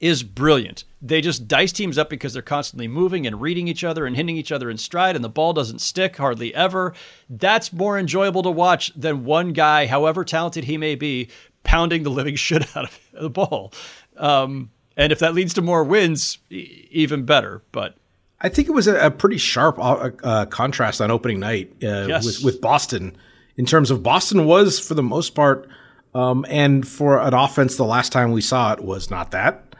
is 0.00 0.22
brilliant. 0.22 0.84
They 1.02 1.20
just 1.20 1.46
dice 1.46 1.72
teams 1.72 1.98
up 1.98 2.08
because 2.08 2.32
they're 2.32 2.40
constantly 2.40 2.88
moving 2.88 3.26
and 3.26 3.38
reading 3.38 3.68
each 3.68 3.84
other 3.84 4.06
and 4.06 4.16
hitting 4.16 4.38
each 4.38 4.50
other 4.50 4.70
in 4.70 4.78
stride, 4.78 5.14
and 5.14 5.22
the 5.22 5.28
ball 5.28 5.52
doesn't 5.52 5.82
stick 5.82 6.16
hardly 6.16 6.54
ever. 6.54 6.94
That's 7.28 7.70
more 7.70 7.98
enjoyable 7.98 8.42
to 8.44 8.50
watch 8.50 8.92
than 8.96 9.26
one 9.26 9.52
guy, 9.52 9.86
however 9.86 10.24
talented 10.24 10.64
he 10.64 10.78
may 10.78 10.94
be, 10.94 11.28
pounding 11.64 12.02
the 12.02 12.10
living 12.10 12.34
shit 12.36 12.74
out 12.74 12.86
of 12.86 12.98
the 13.12 13.30
ball. 13.30 13.74
Um, 14.16 14.70
and 14.96 15.12
if 15.12 15.18
that 15.18 15.34
leads 15.34 15.52
to 15.54 15.62
more 15.62 15.84
wins, 15.84 16.38
e- 16.50 16.88
even 16.90 17.24
better. 17.24 17.62
But 17.72 17.94
I 18.42 18.48
think 18.48 18.68
it 18.68 18.72
was 18.72 18.88
a, 18.88 19.06
a 19.06 19.10
pretty 19.10 19.38
sharp 19.38 19.78
uh, 19.78 20.10
uh, 20.24 20.46
contrast 20.46 21.00
on 21.00 21.10
opening 21.10 21.38
night 21.40 21.72
uh, 21.82 22.06
Yes. 22.08 22.26
with, 22.26 22.44
with 22.44 22.60
Boston 22.60 23.16
in 23.56 23.64
terms 23.66 23.90
of 23.90 24.02
Boston 24.02 24.46
was 24.46 24.80
for 24.80 24.94
the 24.94 25.02
most 25.02 25.34
part, 25.34 25.68
um, 26.14 26.44
and 26.48 26.86
for 26.86 27.18
an 27.20 27.34
offense, 27.34 27.76
the 27.76 27.84
last 27.84 28.10
time 28.12 28.32
we 28.32 28.40
saw 28.40 28.72
it 28.72 28.80
was 28.82 29.10
not 29.10 29.30
that. 29.30 29.74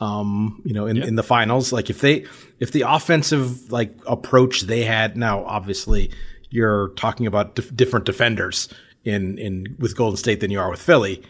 Um, 0.00 0.60
you 0.64 0.74
know, 0.74 0.86
in, 0.86 1.02
in 1.02 1.14
the 1.16 1.22
finals, 1.22 1.72
like 1.72 1.88
if 1.90 2.00
they 2.00 2.26
if 2.60 2.72
the 2.72 2.82
offensive 2.82 3.70
like 3.72 3.94
approach 4.06 4.62
they 4.62 4.82
had 4.84 5.16
now, 5.16 5.44
obviously 5.44 6.10
you're 6.50 6.88
talking 6.90 7.26
about 7.26 7.54
dif- 7.54 7.74
different 7.74 8.04
defenders 8.04 8.68
in 9.04 9.38
in 9.38 9.76
with 9.78 9.96
Golden 9.96 10.16
State 10.16 10.40
than 10.40 10.50
you 10.50 10.60
are 10.60 10.70
with 10.70 10.82
Philly. 10.82 11.22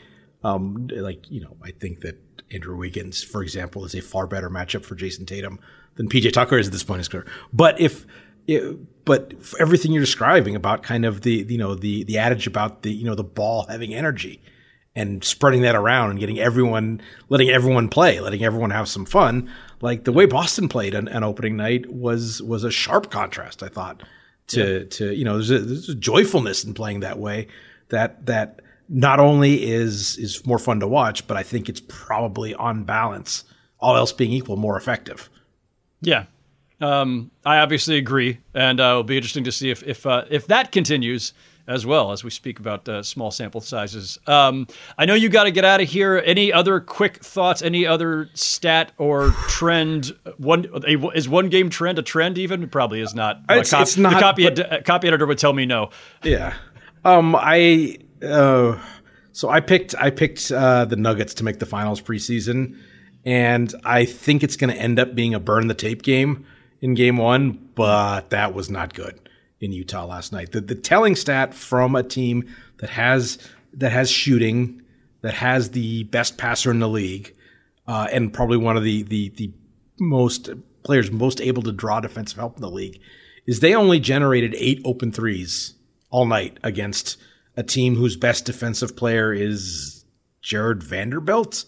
Um, 0.43 0.89
like 0.93 1.31
you 1.31 1.41
know, 1.41 1.57
I 1.63 1.71
think 1.73 2.01
that 2.01 2.19
Andrew 2.53 2.77
Wiggins, 2.77 3.23
for 3.23 3.43
example, 3.43 3.85
is 3.85 3.95
a 3.95 4.01
far 4.01 4.27
better 4.27 4.51
matchup 4.51 4.85
for 4.85 4.95
Jayson 4.97 5.27
Tatum 5.27 5.59
than 5.97 6.09
PJ 6.09 6.33
Tucker 6.33 6.59
is 6.59 6.67
at 6.67 6.73
this 6.73 6.83
point 6.83 6.97
in 6.97 7.01
his 7.01 7.09
career. 7.09 7.27
But 7.53 7.81
if 7.81 8.07
it, 8.47 9.05
but 9.05 9.35
everything 9.59 9.93
you're 9.93 10.03
describing 10.03 10.57
about 10.57 10.83
kind 10.83 11.05
of 11.05 11.23
the 11.23 11.47
you 11.49 11.59
know 11.59 11.75
the 11.75 12.05
the 12.05 12.19
adage 12.19 12.47
about 12.47 12.83
the 12.83 12.93
you 12.93 13.05
know 13.05 13.15
the 13.15 13.25
ball 13.25 13.67
having 13.69 13.95
energy 13.95 14.43
and 14.97 15.25
spreading 15.25 15.63
that 15.63 15.75
around 15.75 16.11
and 16.11 16.21
getting 16.21 16.39
everyone 16.39 17.01
letting 17.29 17.51
everyone 17.51 17.89
play 17.89 18.21
letting 18.21 18.45
everyone 18.45 18.71
have 18.71 18.89
some 18.89 19.05
fun 19.05 19.51
like 19.81 20.05
the 20.05 20.13
way 20.13 20.27
boston 20.27 20.69
played 20.69 20.95
on, 20.95 21.09
on 21.09 21.25
opening 21.25 21.57
night 21.57 21.91
was 21.91 22.43
was 22.43 22.65
a 22.65 22.71
sharp 22.71 23.11
contrast 23.11 23.63
i 23.63 23.69
thought 23.69 24.03
to 24.47 24.85
to 24.87 25.15
you 25.15 25.25
know 25.25 25.35
there's 25.35 25.51
a, 25.51 25.59
there's 25.59 25.89
a 25.89 25.95
joyfulness 25.95 26.65
in 26.65 26.75
playing 26.75 27.01
that 27.01 27.19
way 27.19 27.47
that 27.89 28.25
that 28.27 28.61
not 28.89 29.19
only 29.19 29.65
is 29.65 30.17
is 30.19 30.45
more 30.47 30.59
fun 30.59 30.81
to 30.81 30.87
watch 30.87 31.27
but 31.27 31.37
i 31.37 31.43
think 31.43 31.69
it's 31.69 31.83
probably 31.89 32.55
on 32.55 32.85
balance 32.85 33.45
all 33.81 33.97
else 33.97 34.13
being 34.13 34.33
equal 34.33 34.57
more 34.57 34.77
effective 34.77 35.29
Yeah, 36.05 36.27
um, 36.81 37.31
I 37.45 37.59
obviously 37.59 37.97
agree, 37.97 38.39
and 38.55 38.81
uh, 38.81 38.85
it'll 38.85 39.03
be 39.05 39.17
interesting 39.17 39.45
to 39.45 39.53
see 39.53 39.71
if 39.71 39.83
if 39.83 40.07
uh, 40.07 40.25
if 40.31 40.47
that 40.49 40.71
continues 40.73 41.33
as 41.67 41.87
well 41.87 42.13
as 42.13 42.23
we 42.23 42.29
speak 42.29 42.61
about 42.61 42.87
uh, 42.89 43.03
small 43.03 43.31
sample 43.31 43.61
sizes. 43.63 44.19
Um, 44.27 44.67
I 44.99 45.07
know 45.07 45.15
you 45.15 45.31
got 45.31 45.45
to 45.45 45.51
get 45.51 45.65
out 45.65 45.81
of 45.81 45.89
here. 45.89 46.23
Any 46.27 46.53
other 46.53 46.79
quick 46.79 47.25
thoughts? 47.25 47.63
Any 47.63 47.87
other 47.87 48.29
stat 48.35 48.93
or 48.99 49.31
trend? 49.49 50.15
One 50.37 50.67
a, 50.87 51.09
is 51.17 51.27
one 51.27 51.49
game 51.49 51.71
trend 51.71 51.99
a 51.99 52.03
trend? 52.03 52.37
Even 52.37 52.63
It 52.65 52.71
probably 52.71 53.01
is 53.01 53.15
not. 53.15 53.41
It's- 53.49 53.73
A 53.73 53.81
it's 53.81 53.97
not, 53.97 54.13
The 54.15 54.21
copy, 54.21 54.45
but- 54.45 54.59
ed- 54.73 54.85
copy 54.85 55.09
editor 55.09 55.25
would 55.27 55.39
tell 55.39 55.55
me 55.55 55.65
no. 55.65 55.89
Yeah. 56.23 56.53
Um, 57.03 57.35
I 57.35 57.97
uh, 58.23 58.79
so 59.33 59.49
I 59.49 59.61
picked 59.61 59.95
I 59.99 60.11
picked 60.11 60.53
uh, 60.53 60.85
the 60.85 60.97
Nuggets 60.97 61.33
to 61.35 61.45
make 61.45 61.59
the 61.61 61.67
finals 61.67 62.01
preseason, 62.01 62.77
and 63.25 63.75
I 63.85 64.05
think 64.05 64.43
it's 64.43 64.57
going 64.57 64.75
to 64.75 64.81
end 64.81 64.99
up 64.99 65.15
being 65.15 65.35
a 65.35 65.41
burn 65.41 65.69
the 65.69 65.75
tape 65.75 66.03
game 66.03 66.47
in 66.81 66.95
game 66.95 67.17
one, 67.17 67.71
but 67.75 68.31
that 68.31 68.55
was 68.55 68.71
not 68.71 68.95
good 68.95 69.19
in 69.61 69.73
Utah 69.73 70.05
last 70.05 70.33
night. 70.33 70.53
The 70.53 70.61
the 70.61 70.75
telling 70.75 71.17
stat 71.17 71.55
from 71.55 71.97
a 71.97 72.03
team 72.03 72.45
that 72.79 72.91
has 72.91 73.39
that 73.73 73.93
has 73.93 74.11
shooting, 74.11 74.83
that 75.23 75.35
has 75.35 75.71
the 75.71 76.05
best 76.05 76.37
passer 76.37 76.71
in 76.71 76.81
the 76.81 76.89
league, 76.89 77.35
uh, 77.87 78.09
and 78.13 78.33
probably 78.33 78.59
one 78.59 78.77
of 78.77 78.85
the 78.85 79.03
the 79.05 79.31
the 79.31 79.53
most 79.99 80.51
players 80.83 81.11
most 81.11 81.41
able 81.41 81.63
to 81.63 81.73
draw 81.73 82.01
defensive 82.01 82.39
help 82.39 82.57
in 82.57 82.63
the 82.63 82.71
league, 82.71 83.01
is 83.47 83.61
they 83.61 83.75
only 83.75 83.99
generated 83.99 84.55
eight 84.59 84.83
open 84.85 85.11
threes 85.11 85.75
all 86.11 86.27
night 86.27 86.59
against 86.63 87.17
a 87.57 87.63
team 87.63 87.97
whose 87.97 88.17
best 88.17 88.45
defensive 88.45 88.97
player 88.97 89.33
is 89.33 90.05
Jarred 90.43 90.83
Vanderbilt 90.83 91.65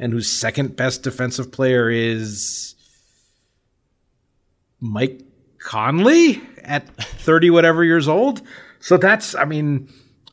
and 0.00 0.12
whose 0.12 0.28
second 0.28 0.74
best 0.74 1.02
defensive 1.02 1.52
player 1.52 1.90
is 1.90 2.74
Mike 4.80 5.20
Conley 5.58 6.42
at 6.64 6.88
30 6.96 7.50
whatever 7.50 7.84
years 7.84 8.08
old. 8.08 8.40
So 8.80 8.96
that's 8.96 9.34
I 9.34 9.44
mean 9.44 9.92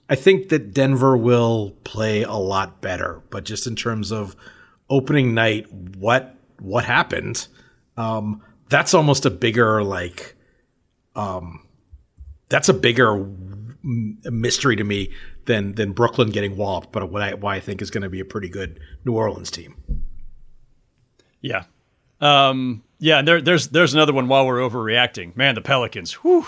I 0.10 0.16
think 0.16 0.50
that 0.50 0.74
Denver 0.74 1.18
will 1.18 1.72
play 1.84 2.24
a 2.24 2.32
lot 2.32 2.80
better, 2.82 3.22
but 3.30 3.44
just 3.44 3.68
in 3.68 3.76
terms 3.76 4.12
of 4.12 4.38
opening 4.90 5.34
night 5.34 5.72
what 5.72 6.34
what 6.60 6.86
happened 6.86 7.48
um 7.98 8.42
that's 8.70 8.94
almost 8.94 9.26
a 9.26 9.30
bigger 9.30 9.84
like 9.84 10.34
um 11.16 11.60
that's 12.50 12.70
a 12.70 12.74
bigger 12.74 13.28
mystery 13.84 14.78
to 14.78 14.84
me 14.84 15.12
than 15.48 15.74
than 15.74 15.94
Brooklyn 15.94 16.30
getting 16.30 16.56
walloped, 16.56 16.92
but 16.92 17.10
what 17.12 17.22
I 17.24 17.34
why 17.34 17.56
I 17.56 17.60
think 17.60 17.82
is 17.82 17.90
going 17.90 18.04
to 18.04 18.10
be 18.10 18.20
a 18.20 18.26
pretty 18.26 18.50
good 18.50 18.80
New 19.04 19.14
Orleans 19.14 19.50
team. 19.50 19.76
Yeah. 21.42 21.64
Um, 22.22 22.84
yeah, 23.00 23.20
and 23.20 23.28
there, 23.28 23.42
there's 23.42 23.70
there's 23.70 23.94
another 23.94 24.14
one 24.14 24.28
while 24.28 24.46
we're 24.46 24.60
overreacting. 24.60 25.36
Man, 25.36 25.56
the 25.56 25.62
Pelicans, 25.62 26.14
whew, 26.14 26.46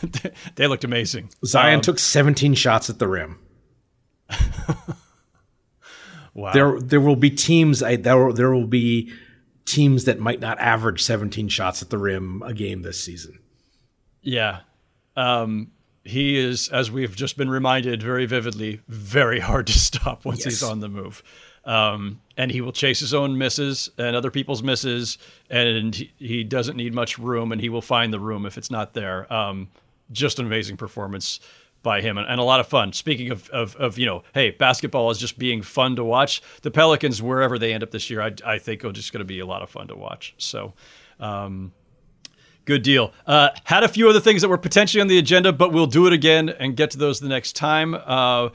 they 0.54 0.66
looked 0.66 0.84
amazing. 0.84 1.30
Zion 1.44 1.76
Um, 1.76 1.80
took 1.80 1.98
17 1.98 2.54
shots 2.54 2.88
at 2.90 2.98
the 2.98 3.08
rim. 3.08 3.38
wow. 6.34 6.52
There 6.52 6.80
there 6.80 7.00
will 7.00 7.16
be 7.16 7.30
teams 7.30 7.82
I, 7.82 7.96
there 7.96 8.32
there 8.32 8.52
will 8.52 8.66
be 8.66 9.12
teams 9.64 10.04
that 10.04 10.18
might 10.18 10.40
not 10.40 10.58
average 10.58 11.02
17 11.02 11.48
shots 11.48 11.82
at 11.82 11.90
the 11.90 11.98
rim 11.98 12.42
a 12.44 12.52
game 12.52 12.82
this 12.82 13.02
season. 13.02 13.38
Yeah. 14.22 14.60
Um, 15.16 15.70
he 16.04 16.36
is, 16.38 16.68
as 16.68 16.90
we've 16.90 17.14
just 17.14 17.36
been 17.36 17.50
reminded 17.50 18.02
very 18.02 18.26
vividly, 18.26 18.80
very 18.88 19.40
hard 19.40 19.66
to 19.68 19.78
stop 19.78 20.24
once 20.24 20.44
he's 20.44 20.62
on 20.62 20.80
the 20.80 20.88
move. 20.88 21.22
Um, 21.64 22.20
and 22.36 22.50
he 22.50 22.60
will 22.60 22.72
chase 22.72 22.98
his 22.98 23.14
own 23.14 23.38
misses 23.38 23.88
and 23.96 24.16
other 24.16 24.30
people's 24.30 24.62
misses, 24.62 25.18
and 25.48 25.94
he, 25.94 26.12
he 26.18 26.44
doesn't 26.44 26.76
need 26.76 26.92
much 26.92 27.18
room, 27.18 27.52
and 27.52 27.60
he 27.60 27.68
will 27.68 27.82
find 27.82 28.12
the 28.12 28.18
room 28.18 28.46
if 28.46 28.58
it's 28.58 28.70
not 28.70 28.94
there. 28.94 29.32
Um, 29.32 29.68
just 30.10 30.38
an 30.38 30.46
amazing 30.46 30.76
performance 30.76 31.38
by 31.82 32.00
him 32.00 32.16
and, 32.16 32.28
and 32.28 32.40
a 32.40 32.44
lot 32.44 32.60
of 32.60 32.66
fun. 32.66 32.92
Speaking 32.92 33.30
of, 33.30 33.48
of, 33.50 33.76
of, 33.76 33.98
you 33.98 34.06
know, 34.06 34.22
hey, 34.34 34.50
basketball 34.50 35.10
is 35.10 35.18
just 35.18 35.38
being 35.38 35.62
fun 35.62 35.96
to 35.96 36.04
watch. 36.04 36.42
The 36.62 36.70
Pelicans, 36.70 37.20
wherever 37.20 37.58
they 37.58 37.72
end 37.72 37.82
up 37.82 37.90
this 37.90 38.08
year, 38.10 38.22
I, 38.22 38.32
I 38.44 38.58
think 38.58 38.84
are 38.84 38.92
just 38.92 39.12
going 39.12 39.20
to 39.20 39.24
be 39.24 39.40
a 39.40 39.46
lot 39.46 39.62
of 39.62 39.70
fun 39.70 39.88
to 39.88 39.96
watch. 39.96 40.34
So, 40.38 40.74
um, 41.18 41.72
Good 42.64 42.82
deal. 42.82 43.12
Uh, 43.26 43.50
had 43.64 43.82
a 43.82 43.88
few 43.88 44.08
other 44.08 44.20
things 44.20 44.42
that 44.42 44.48
were 44.48 44.58
potentially 44.58 45.00
on 45.00 45.08
the 45.08 45.18
agenda, 45.18 45.52
but 45.52 45.72
we'll 45.72 45.86
do 45.86 46.06
it 46.06 46.12
again 46.12 46.48
and 46.48 46.76
get 46.76 46.92
to 46.92 46.98
those 46.98 47.18
the 47.20 47.28
next 47.28 47.56
time. 47.56 47.94
Uh, 47.94 48.50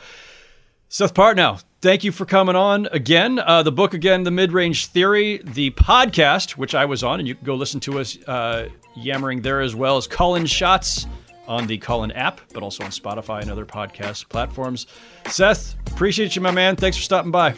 Seth 0.90 1.14
Partnow, 1.14 1.62
thank 1.82 2.06
you 2.06 2.14
for 2.14 2.26
coming 2.26 2.56
on 2.56 2.88
again. 2.94 3.40
Uh, 3.40 3.62
the 3.64 3.72
book 3.72 3.94
again, 3.94 4.24
The 4.24 4.32
Mid 4.32 4.54
Range 4.54 4.86
Theory, 4.86 5.42
the 5.44 5.72
podcast, 5.72 6.52
which 6.52 6.74
I 6.74 6.86
was 6.86 7.04
on, 7.04 7.20
and 7.20 7.28
you 7.28 7.36
can 7.36 7.44
go 7.44 7.56
listen 7.56 7.82
to 7.82 8.00
us 8.00 8.18
uh, 8.26 8.70
yammering 8.96 9.42
there 9.42 9.60
as 9.60 9.76
well 9.76 9.98
as 9.98 10.08
Call 10.08 10.36
In 10.36 10.46
Shots 10.46 11.06
on 11.46 11.68
the 11.68 11.78
Call 11.78 12.06
In 12.06 12.12
app, 12.14 12.40
but 12.54 12.64
also 12.64 12.86
on 12.86 12.92
Spotify 12.92 13.42
and 13.42 13.52
other 13.52 13.66
podcast 13.66 14.30
platforms. 14.30 14.88
Seth, 15.28 15.76
appreciate 15.88 16.36
you, 16.36 16.42
my 16.42 16.52
man. 16.52 16.78
Thanks 16.78 16.96
for 16.96 17.04
stopping 17.04 17.32
by. 17.32 17.52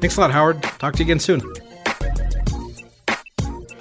Thanks 0.00 0.16
a 0.16 0.20
lot, 0.20 0.32
Howard. 0.32 0.60
Talk 0.62 0.94
to 0.94 0.98
you 0.98 1.04
again 1.06 1.20
soon. 1.20 1.67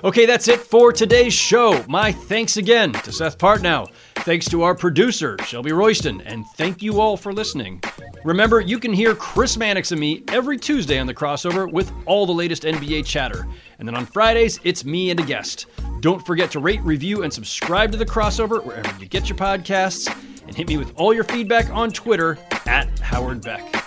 Okay, 0.03 0.27
that's 0.27 0.47
it 0.47 0.59
for 0.59 0.93
today's 0.93 1.33
show. 1.33 1.83
My 1.87 2.11
thanks 2.11 2.57
again 2.57 2.93
to 2.93 3.11
Seth 3.11 3.39
Partnow. 3.39 3.87
Thanks 4.17 4.47
to 4.49 4.61
our 4.61 4.75
producer, 4.75 5.37
Shelby 5.43 5.71
Royston, 5.71 6.21
and 6.21 6.45
thank 6.55 6.83
you 6.83 7.01
all 7.01 7.17
for 7.17 7.33
listening. 7.33 7.81
Remember, 8.23 8.61
you 8.61 8.77
can 8.77 8.93
hear 8.93 9.15
Chris 9.15 9.57
Mannix 9.57 9.91
and 9.91 9.99
me 9.99 10.23
every 10.27 10.59
Tuesday 10.59 10.99
on 10.99 11.07
the 11.07 11.15
crossover 11.15 11.71
with 11.71 11.91
all 12.05 12.27
the 12.27 12.31
latest 12.31 12.61
NBA 12.61 13.07
chatter. 13.07 13.47
And 13.79 13.87
then 13.87 13.95
on 13.95 14.05
Fridays, 14.05 14.59
it's 14.63 14.85
me 14.85 15.09
and 15.09 15.19
a 15.19 15.23
guest. 15.23 15.65
Don't 16.01 16.23
forget 16.23 16.51
to 16.51 16.59
rate, 16.59 16.81
review, 16.83 17.23
and 17.23 17.33
subscribe 17.33 17.91
to 17.91 17.97
the 17.97 18.05
crossover 18.05 18.63
wherever 18.63 18.99
you 18.99 19.07
get 19.07 19.27
your 19.27 19.37
podcasts. 19.37 20.15
And 20.45 20.55
hit 20.55 20.67
me 20.67 20.77
with 20.77 20.93
all 20.95 21.11
your 21.11 21.23
feedback 21.23 21.71
on 21.71 21.91
Twitter 21.91 22.37
at 22.67 22.99
Howard 22.99 23.41
Beck. 23.41 23.86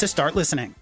to 0.00 0.08
start 0.08 0.34
listening. 0.34 0.79